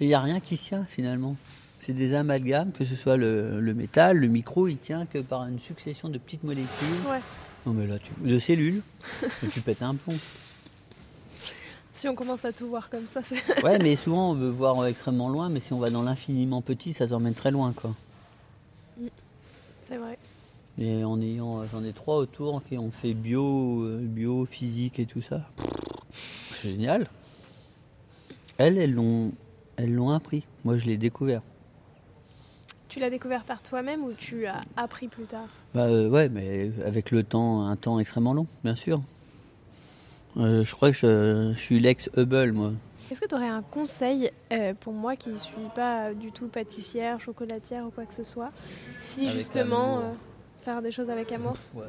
Il 0.00 0.08
n'y 0.08 0.14
a 0.14 0.20
rien 0.20 0.40
qui 0.40 0.56
se 0.56 0.66
tient 0.66 0.84
finalement. 0.84 1.36
C'est 1.80 1.92
des 1.92 2.14
amalgames, 2.14 2.72
que 2.72 2.84
ce 2.84 2.96
soit 2.96 3.16
le, 3.16 3.60
le 3.60 3.74
métal, 3.74 4.16
le 4.16 4.26
micro, 4.26 4.66
il 4.66 4.78
tient 4.78 5.06
que 5.06 5.18
par 5.18 5.46
une 5.46 5.60
succession 5.60 6.08
de 6.08 6.18
petites 6.18 6.42
molécules. 6.42 6.68
Ouais. 7.08 7.20
Non 7.64 7.72
mais 7.72 7.86
là, 7.86 7.98
tu... 7.98 8.10
de 8.24 8.38
cellules, 8.38 8.82
Et 9.44 9.48
tu 9.52 9.60
pètes 9.60 9.82
un 9.82 9.94
plomb. 9.94 10.14
Si 11.96 12.06
on 12.10 12.14
commence 12.14 12.44
à 12.44 12.52
tout 12.52 12.68
voir 12.68 12.90
comme 12.90 13.08
ça, 13.08 13.22
c'est. 13.22 13.36
Ouais, 13.64 13.78
mais 13.78 13.96
souvent 13.96 14.32
on 14.32 14.34
veut 14.34 14.50
voir 14.50 14.78
euh, 14.80 14.86
extrêmement 14.86 15.30
loin, 15.30 15.48
mais 15.48 15.60
si 15.60 15.72
on 15.72 15.78
va 15.78 15.88
dans 15.88 16.02
l'infiniment 16.02 16.60
petit, 16.60 16.92
ça 16.92 17.08
t'emmène 17.08 17.32
très 17.32 17.50
loin, 17.50 17.72
quoi. 17.74 17.94
c'est 19.82 19.96
vrai. 19.96 20.18
Et 20.78 21.04
en 21.04 21.18
ayant, 21.22 21.64
j'en 21.64 21.82
ai 21.82 21.94
trois 21.94 22.18
autour 22.18 22.62
qui 22.64 22.76
ont 22.76 22.90
fait 22.90 23.14
bio, 23.14 23.84
euh, 23.84 23.98
bio, 24.02 24.44
physique 24.44 24.98
et 24.98 25.06
tout 25.06 25.22
ça. 25.22 25.48
C'est 26.12 26.72
génial. 26.72 27.06
Elles, 28.58 28.76
elles 28.76 28.92
l'ont, 28.92 29.32
elles 29.76 29.94
l'ont 29.94 30.10
appris. 30.10 30.44
Moi, 30.66 30.76
je 30.76 30.84
l'ai 30.84 30.98
découvert. 30.98 31.40
Tu 32.90 33.00
l'as 33.00 33.08
découvert 33.08 33.44
par 33.44 33.62
toi-même 33.62 34.04
ou 34.04 34.12
tu 34.12 34.44
as 34.44 34.60
appris 34.76 35.08
plus 35.08 35.24
tard? 35.24 35.48
Bah 35.74 35.84
euh, 35.84 36.10
ouais, 36.10 36.28
mais 36.28 36.70
avec 36.84 37.10
le 37.10 37.22
temps, 37.22 37.66
un 37.66 37.76
temps 37.76 37.98
extrêmement 37.98 38.34
long, 38.34 38.46
bien 38.64 38.74
sûr. 38.74 39.00
Euh, 40.36 40.64
je 40.64 40.74
crois 40.74 40.90
que 40.90 40.96
je, 40.96 41.52
je 41.54 41.58
suis 41.58 41.80
l'ex 41.80 42.10
Hubble, 42.16 42.52
moi. 42.52 42.72
Est-ce 43.10 43.20
que 43.20 43.26
tu 43.26 43.34
aurais 43.34 43.48
un 43.48 43.62
conseil 43.62 44.30
euh, 44.52 44.74
pour 44.78 44.92
moi 44.92 45.16
qui 45.16 45.28
ne 45.30 45.38
suis 45.38 45.54
pas 45.74 46.12
du 46.12 46.32
tout 46.32 46.48
pâtissière, 46.48 47.20
chocolatière 47.20 47.86
ou 47.86 47.90
quoi 47.90 48.04
que 48.04 48.12
ce 48.14 48.24
soit 48.24 48.50
Si 48.98 49.26
Avec 49.28 49.36
justement 49.38 49.98
amour. 49.98 50.04
euh, 50.10 50.12
faire 50.62 50.82
des 50.82 50.90
choses 50.90 51.08
avec 51.08 51.30
amour 51.32 51.54
Ouais. 51.74 51.86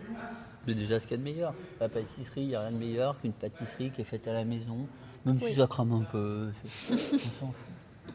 C'est 0.68 0.76
déjà 0.76 1.00
ce 1.00 1.08
qu'il 1.08 1.18
y 1.18 1.20
a 1.20 1.24
de 1.24 1.24
meilleur? 1.30 1.54
La 1.80 1.90
pâtisserie, 1.90 2.42
il 2.42 2.48
n'y 2.50 2.56
a 2.56 2.62
rien 2.62 2.72
de 2.72 2.78
meilleur 2.78 3.20
qu'une 3.20 3.32
pâtisserie 3.34 3.90
qui 3.92 4.02
est 4.02 4.06
faite 4.06 4.28
à 4.28 4.34
la 4.34 4.46
maison. 4.46 4.88
Même 5.26 5.38
Oui. 5.42 5.50
si 5.50 5.56
ça 5.56 5.66
crame 5.68 5.92
un 5.94 6.04
peu, 6.04 6.50
on 6.92 6.98
s'en 6.98 7.48
fout. 7.48 7.54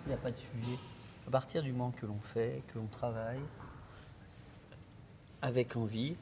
Il 0.07 0.09
n'y 0.09 0.15
a 0.15 0.19
pas 0.19 0.31
de 0.31 0.37
sujet. 0.37 0.77
À 1.27 1.31
partir 1.31 1.63
du 1.63 1.73
moment 1.73 1.93
que 2.01 2.07
l'on 2.07 2.19
fait, 2.23 2.63
que 2.73 2.79
l'on 2.79 2.87
travaille 2.87 3.41
avec 5.43 5.77
envie, 5.77 6.15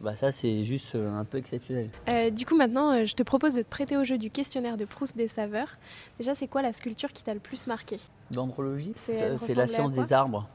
bah 0.00 0.14
ça 0.14 0.30
c'est 0.32 0.62
juste 0.62 0.94
euh, 0.94 1.12
un 1.12 1.24
peu 1.24 1.38
exceptionnel. 1.38 1.90
Euh, 2.08 2.30
Du 2.30 2.46
coup, 2.46 2.56
maintenant, 2.56 2.92
euh, 2.92 3.04
je 3.04 3.14
te 3.14 3.22
propose 3.22 3.54
de 3.54 3.62
te 3.62 3.68
prêter 3.68 3.96
au 3.96 4.04
jeu 4.04 4.16
du 4.18 4.30
questionnaire 4.30 4.76
de 4.76 4.84
Proust 4.84 5.16
des 5.16 5.28
saveurs. 5.28 5.76
Déjà, 6.16 6.34
c'est 6.34 6.46
quoi 6.46 6.62
la 6.62 6.72
sculpture 6.72 7.12
qui 7.12 7.24
t'a 7.24 7.34
le 7.34 7.40
plus 7.40 7.66
marqué? 7.66 7.98
Dendrologie, 8.30 8.92
C'est- 8.96 9.36
la 9.56 9.66
science 9.66 9.92
des 9.92 10.12
arbres. 10.12 10.46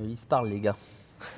Ils 0.00 0.16
se 0.16 0.26
parlent, 0.26 0.48
les 0.48 0.60
gars. 0.60 0.76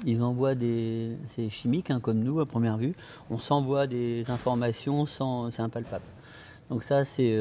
Ils 0.04 0.22
envoient 0.22 0.54
des. 0.56 1.16
C'est 1.34 1.48
chimique, 1.48 1.90
hein, 1.90 2.00
comme 2.00 2.18
nous, 2.18 2.40
à 2.40 2.46
première 2.46 2.76
vue. 2.76 2.94
On 3.30 3.38
s'envoie 3.38 3.86
des 3.86 4.24
informations 4.28 5.06
sans. 5.06 5.50
C'est 5.52 5.62
impalpable. 5.62 6.04
Donc, 6.68 6.82
ça, 6.82 7.04
c'est. 7.04 7.38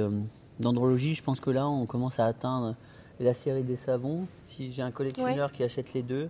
Dendrologie, 0.59 1.13
je 1.15 1.23
pense 1.23 1.39
que 1.39 1.49
là, 1.49 1.67
on 1.67 1.85
commence 1.85 2.19
à 2.19 2.25
atteindre 2.25 2.75
la 3.19 3.33
série 3.33 3.63
des 3.63 3.75
savons. 3.75 4.27
Si 4.47 4.71
j'ai 4.71 4.81
un 4.83 4.91
collectionneur 4.91 5.51
qui 5.51 5.63
achète 5.63 5.93
les 5.93 6.03
deux, 6.03 6.29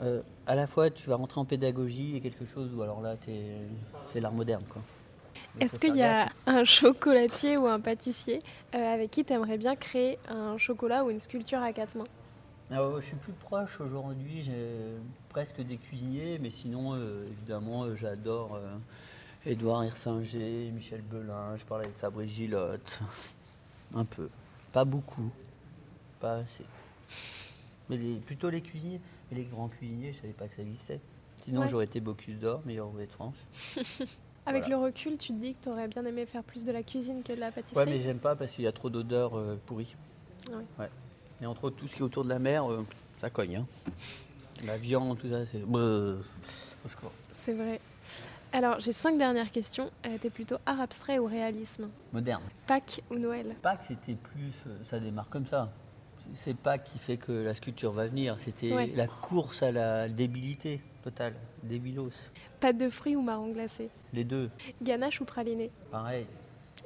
euh, 0.00 0.22
à 0.46 0.54
la 0.54 0.66
fois, 0.66 0.90
tu 0.90 1.08
vas 1.08 1.16
rentrer 1.16 1.40
en 1.40 1.44
pédagogie 1.44 2.16
et 2.16 2.20
quelque 2.20 2.44
chose 2.44 2.74
où, 2.74 2.82
alors 2.82 3.00
là, 3.00 3.16
t'es- 3.16 3.56
c'est 4.12 4.20
l'art 4.20 4.32
moderne, 4.32 4.64
quoi. 4.68 4.82
Est-ce 5.60 5.78
qu'il 5.78 5.96
y 5.96 6.02
a 6.02 6.30
un 6.46 6.64
chocolatier 6.64 7.56
ou 7.56 7.66
un 7.66 7.80
pâtissier 7.80 8.42
euh, 8.74 8.94
avec 8.94 9.10
qui 9.10 9.24
tu 9.24 9.32
aimerais 9.32 9.58
bien 9.58 9.76
créer 9.76 10.18
un 10.28 10.56
chocolat 10.58 11.04
ou 11.04 11.10
une 11.10 11.18
sculpture 11.18 11.60
à 11.62 11.72
quatre 11.72 11.96
mains? 11.96 12.04
Ah 12.72 12.88
je 13.00 13.04
suis 13.04 13.16
plus 13.16 13.32
proche 13.32 13.80
aujourd'hui, 13.80 14.42
j'ai 14.44 14.76
presque 15.28 15.60
des 15.60 15.76
cuisiniers, 15.76 16.38
mais 16.40 16.50
sinon, 16.50 16.94
euh, 16.94 17.26
évidemment, 17.26 17.94
j'adore 17.96 18.58
Édouard 19.44 19.84
Hirsinger, 19.84 20.70
Michel 20.70 21.02
Belin, 21.02 21.56
je 21.56 21.64
parle 21.64 21.82
avec 21.82 21.96
Fabrice 21.96 22.30
Gillotte, 22.30 23.00
un 23.94 24.04
peu, 24.04 24.28
pas 24.72 24.84
beaucoup, 24.84 25.30
pas 26.20 26.36
assez. 26.36 26.64
Mais 27.88 27.96
les- 27.96 28.16
plutôt 28.18 28.50
les 28.50 28.60
cuisiniers, 28.62 29.00
mais 29.30 29.38
les 29.38 29.44
grands 29.44 29.68
cuisiniers, 29.68 30.12
je 30.12 30.20
savais 30.20 30.32
pas 30.32 30.48
que 30.48 30.56
ça 30.56 30.62
existait. 30.62 31.00
Sinon, 31.36 31.62
Ouais. 31.62 31.68
j'aurais 31.68 31.84
été 31.86 32.00
Bocuse 32.00 32.38
d'or, 32.38 32.60
meilleur 32.66 32.88
ouvrier 32.88 33.06
de 33.06 33.12
France. 33.12 33.34
Avec 34.46 34.62
Voilà. 34.62 34.76
le 34.78 34.82
recul, 34.84 35.16
tu 35.18 35.28
te 35.32 35.38
dis 35.38 35.54
que 35.54 35.64
tu 35.64 35.68
aurais 35.68 35.86
bien 35.88 36.04
aimé 36.04 36.26
faire 36.26 36.42
plus 36.42 36.64
de 36.64 36.72
la 36.72 36.82
cuisine 36.82 37.22
que 37.22 37.32
de 37.32 37.38
la 37.40 37.46
Ouais, 37.46 37.52
pâtisserie 37.52 37.84
mais 37.90 38.00
j'aime 38.00 38.18
pas 38.18 38.34
parce 38.36 38.52
qu'il 38.52 38.64
y 38.64 38.66
a 38.66 38.72
trop 38.72 38.90
d'odeurs 38.90 39.36
euh, 39.36 39.58
pourries. 39.66 39.94
Ouais. 40.50 40.56
Ouais. 40.78 40.88
Et 41.42 41.46
entre 41.46 41.64
autres, 41.64 41.76
tout 41.76 41.86
ce 41.86 41.94
qui 41.94 42.00
est 42.00 42.04
autour 42.04 42.24
de 42.24 42.30
la 42.30 42.38
mer, 42.38 42.70
euh, 42.70 42.84
ça 43.20 43.30
cogne. 43.30 43.56
hein. 43.56 43.66
La 44.66 44.76
viande, 44.76 45.18
tout 45.18 45.28
ça, 45.30 45.46
c'est. 45.46 45.60
Brrr. 45.60 46.18
Au 46.84 46.88
secours. 46.88 47.12
C'est 47.32 47.54
vrai. 47.54 47.80
Alors, 48.52 48.80
j'ai 48.80 48.92
cinq 48.92 49.16
dernières 49.16 49.50
questions. 49.50 49.90
Euh, 50.06 50.16
T'es 50.20 50.28
plutôt 50.30 50.56
art 50.66 50.80
abstrait 50.80 51.18
ou 51.18 51.26
réalisme? 51.26 51.88
Moderne. 52.12 52.42
Pâques 52.66 53.02
ou 53.10 53.14
Noël? 53.16 53.54
Pâques, 53.62 53.84
c'était 53.88 54.14
plus. 54.14 54.52
Ça 54.90 54.98
démarre 54.98 55.28
comme 55.30 55.46
ça. 55.46 55.70
C'est 56.34 56.54
Pâques 56.56 56.84
qui 56.84 56.98
fait 56.98 57.16
que 57.16 57.32
la 57.32 57.54
sculpture 57.54 57.92
va 57.92 58.06
venir. 58.06 58.38
C'était 58.38 58.72
Ouais. 58.74 58.92
la 58.94 59.06
course 59.06 59.62
à 59.62 59.72
la 59.72 60.08
débilité 60.08 60.80
totale. 61.02 61.34
Débilos. 61.62 62.10
Pâte 62.60 62.76
de 62.78 62.88
fruits 62.90 63.16
ou 63.16 63.22
marron 63.22 63.48
glacé 63.52 63.88
Les 64.12 64.24
deux, 64.24 64.50
Ganache 64.82 65.20
ou 65.20 65.24
praliné 65.24 65.70
pareil. 65.90 66.26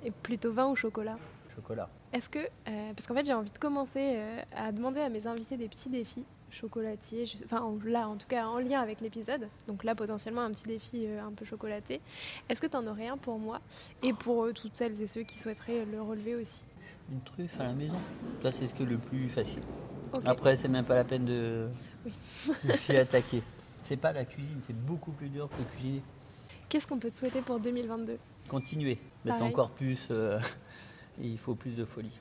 Et 0.05 0.11
plutôt 0.11 0.53
vin 0.53 0.66
ou 0.68 0.76
chocolat 0.76 1.16
Chocolat. 1.55 1.88
Est-ce 2.12 2.28
que, 2.28 2.38
euh, 2.38 2.92
parce 2.95 3.07
qu'en 3.07 3.14
fait 3.14 3.24
j'ai 3.26 3.32
envie 3.34 3.51
de 3.51 3.59
commencer 3.59 4.14
euh, 4.16 4.40
à 4.57 4.72
demander 4.72 5.01
à 5.01 5.09
mes 5.09 5.26
invités 5.26 5.57
des 5.57 5.68
petits 5.68 5.88
défis 5.88 6.24
chocolatiers, 6.51 7.26
je- 7.26 7.45
enfin 7.45 7.61
en- 7.61 7.78
là 7.84 8.09
en 8.09 8.16
tout 8.16 8.26
cas 8.28 8.47
en 8.47 8.59
lien 8.59 8.80
avec 8.80 9.01
l'épisode, 9.01 9.49
donc 9.66 9.82
là 9.84 9.95
potentiellement 9.97 10.42
un 10.42 10.51
petit 10.53 10.64
défi 10.64 11.05
euh, 11.07 11.24
un 11.24 11.32
peu 11.32 11.45
chocolaté. 11.45 12.01
Est-ce 12.49 12.61
que 12.61 12.66
tu 12.68 12.76
en 12.76 12.86
aurais 12.86 13.09
un 13.09 13.16
pour 13.16 13.38
moi 13.40 13.61
et 14.03 14.12
pour 14.12 14.53
toutes 14.53 14.76
celles 14.76 15.01
et 15.03 15.07
ceux 15.09 15.22
qui 15.22 15.38
souhaiteraient 15.38 15.84
le 15.84 16.01
relever 16.01 16.36
aussi? 16.36 16.64
Une 17.11 17.21
truffe 17.21 17.59
à 17.61 17.65
la 17.65 17.73
maison. 17.73 17.97
Ça, 18.43 18.51
c'est 18.53 18.67
ce 18.67 18.75
que 18.75 18.83
le 18.83 18.99
plus 18.99 19.29
facile. 19.29 19.61
Après, 20.25 20.57
c'est 20.57 20.69
même 20.69 20.85
pas 20.85 20.95
la 20.95 21.05
peine 21.05 21.25
de 21.25 21.69
Oui. 22.05 22.13
de 22.65 22.73
s'y 22.73 22.97
attaquer. 22.97 23.43
C'est 23.83 23.97
pas 23.97 24.13
la 24.13 24.25
cuisine, 24.25 24.61
c'est 24.67 24.77
beaucoup 24.77 25.13
plus 25.13 25.29
dur 25.29 25.49
que 25.51 25.63
cuisiner. 25.75 26.03
Qu'est-ce 26.69 26.87
qu'on 26.87 26.99
peut 26.99 27.11
te 27.11 27.17
souhaiter 27.17 27.43
pour 27.43 27.61
2022 27.61 28.19
Continuer, 28.49 28.99
mettre 29.25 29.39
Pareil. 29.39 29.53
encore 29.53 29.71
plus. 29.71 30.07
euh, 30.11 30.39
et 31.21 31.27
il 31.29 31.39
faut 31.39 31.55
plus 31.55 31.73
de 31.73 31.85
folie. 31.85 32.19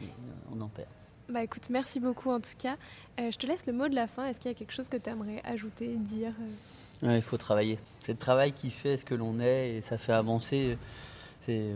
Et, 0.00 0.04
euh, 0.04 0.06
on 0.52 0.60
en 0.60 0.68
perd. 0.68 0.88
Bah 1.28 1.42
écoute, 1.42 1.68
merci 1.70 2.00
beaucoup 2.00 2.30
en 2.30 2.40
tout 2.40 2.56
cas. 2.58 2.76
Euh, 3.18 3.30
je 3.30 3.38
te 3.38 3.46
laisse 3.46 3.66
le 3.66 3.72
mot 3.72 3.88
de 3.88 3.94
la 3.94 4.06
fin. 4.06 4.26
Est-ce 4.26 4.38
qu'il 4.40 4.50
y 4.50 4.54
a 4.54 4.56
quelque 4.58 4.72
chose 4.72 4.88
que 4.88 4.96
tu 4.96 5.10
aimerais 5.10 5.40
ajouter, 5.44 5.96
dire 5.96 6.32
Ouais, 7.02 7.16
il 7.16 7.22
faut 7.22 7.36
travailler. 7.38 7.78
C'est 8.02 8.12
le 8.12 8.18
travail 8.18 8.52
qui 8.52 8.70
fait 8.70 8.96
ce 8.96 9.04
que 9.04 9.14
l'on 9.14 9.40
est 9.40 9.76
et 9.76 9.80
ça 9.80 9.96
fait 9.98 10.12
avancer. 10.12 10.76
C'est 11.46 11.74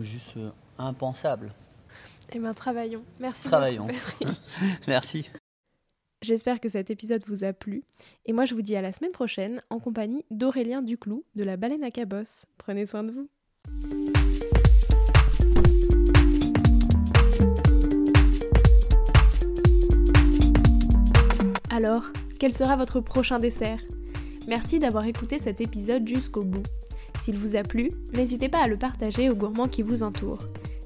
juste 0.00 0.34
impensable. 0.78 1.52
Eh 2.32 2.38
bien, 2.38 2.54
travaillons. 2.54 3.04
Merci 3.20 3.46
Travaillons. 3.48 3.86
beaucoup. 3.86 4.32
Merci. 4.88 5.30
J'espère 6.22 6.58
que 6.58 6.68
cet 6.70 6.90
épisode 6.90 7.22
vous 7.26 7.44
a 7.44 7.52
plu. 7.52 7.84
Et 8.24 8.32
moi, 8.32 8.46
je 8.46 8.54
vous 8.54 8.62
dis 8.62 8.76
à 8.76 8.82
la 8.82 8.92
semaine 8.92 9.12
prochaine 9.12 9.60
en 9.68 9.78
compagnie 9.78 10.24
d'Aurélien 10.30 10.80
Duclou 10.80 11.24
de 11.34 11.44
la 11.44 11.56
Baleine 11.58 11.84
à 11.84 11.90
Cabosse. 11.90 12.46
Prenez 12.56 12.86
soin 12.86 13.02
de 13.02 13.10
vous. 13.10 13.28
Alors, 21.70 22.04
quel 22.38 22.54
sera 22.54 22.76
votre 22.76 23.00
prochain 23.00 23.38
dessert? 23.38 23.80
Merci 24.46 24.78
d'avoir 24.78 25.04
écouté 25.06 25.38
cet 25.38 25.60
épisode 25.60 26.06
jusqu'au 26.06 26.44
bout. 26.44 26.62
S'il 27.20 27.38
vous 27.38 27.56
a 27.56 27.62
plu, 27.62 27.90
n'hésitez 28.12 28.48
pas 28.48 28.62
à 28.62 28.68
le 28.68 28.76
partager 28.76 29.30
aux 29.30 29.34
gourmands 29.34 29.68
qui 29.68 29.82
vous 29.82 30.02
entourent. 30.02 30.46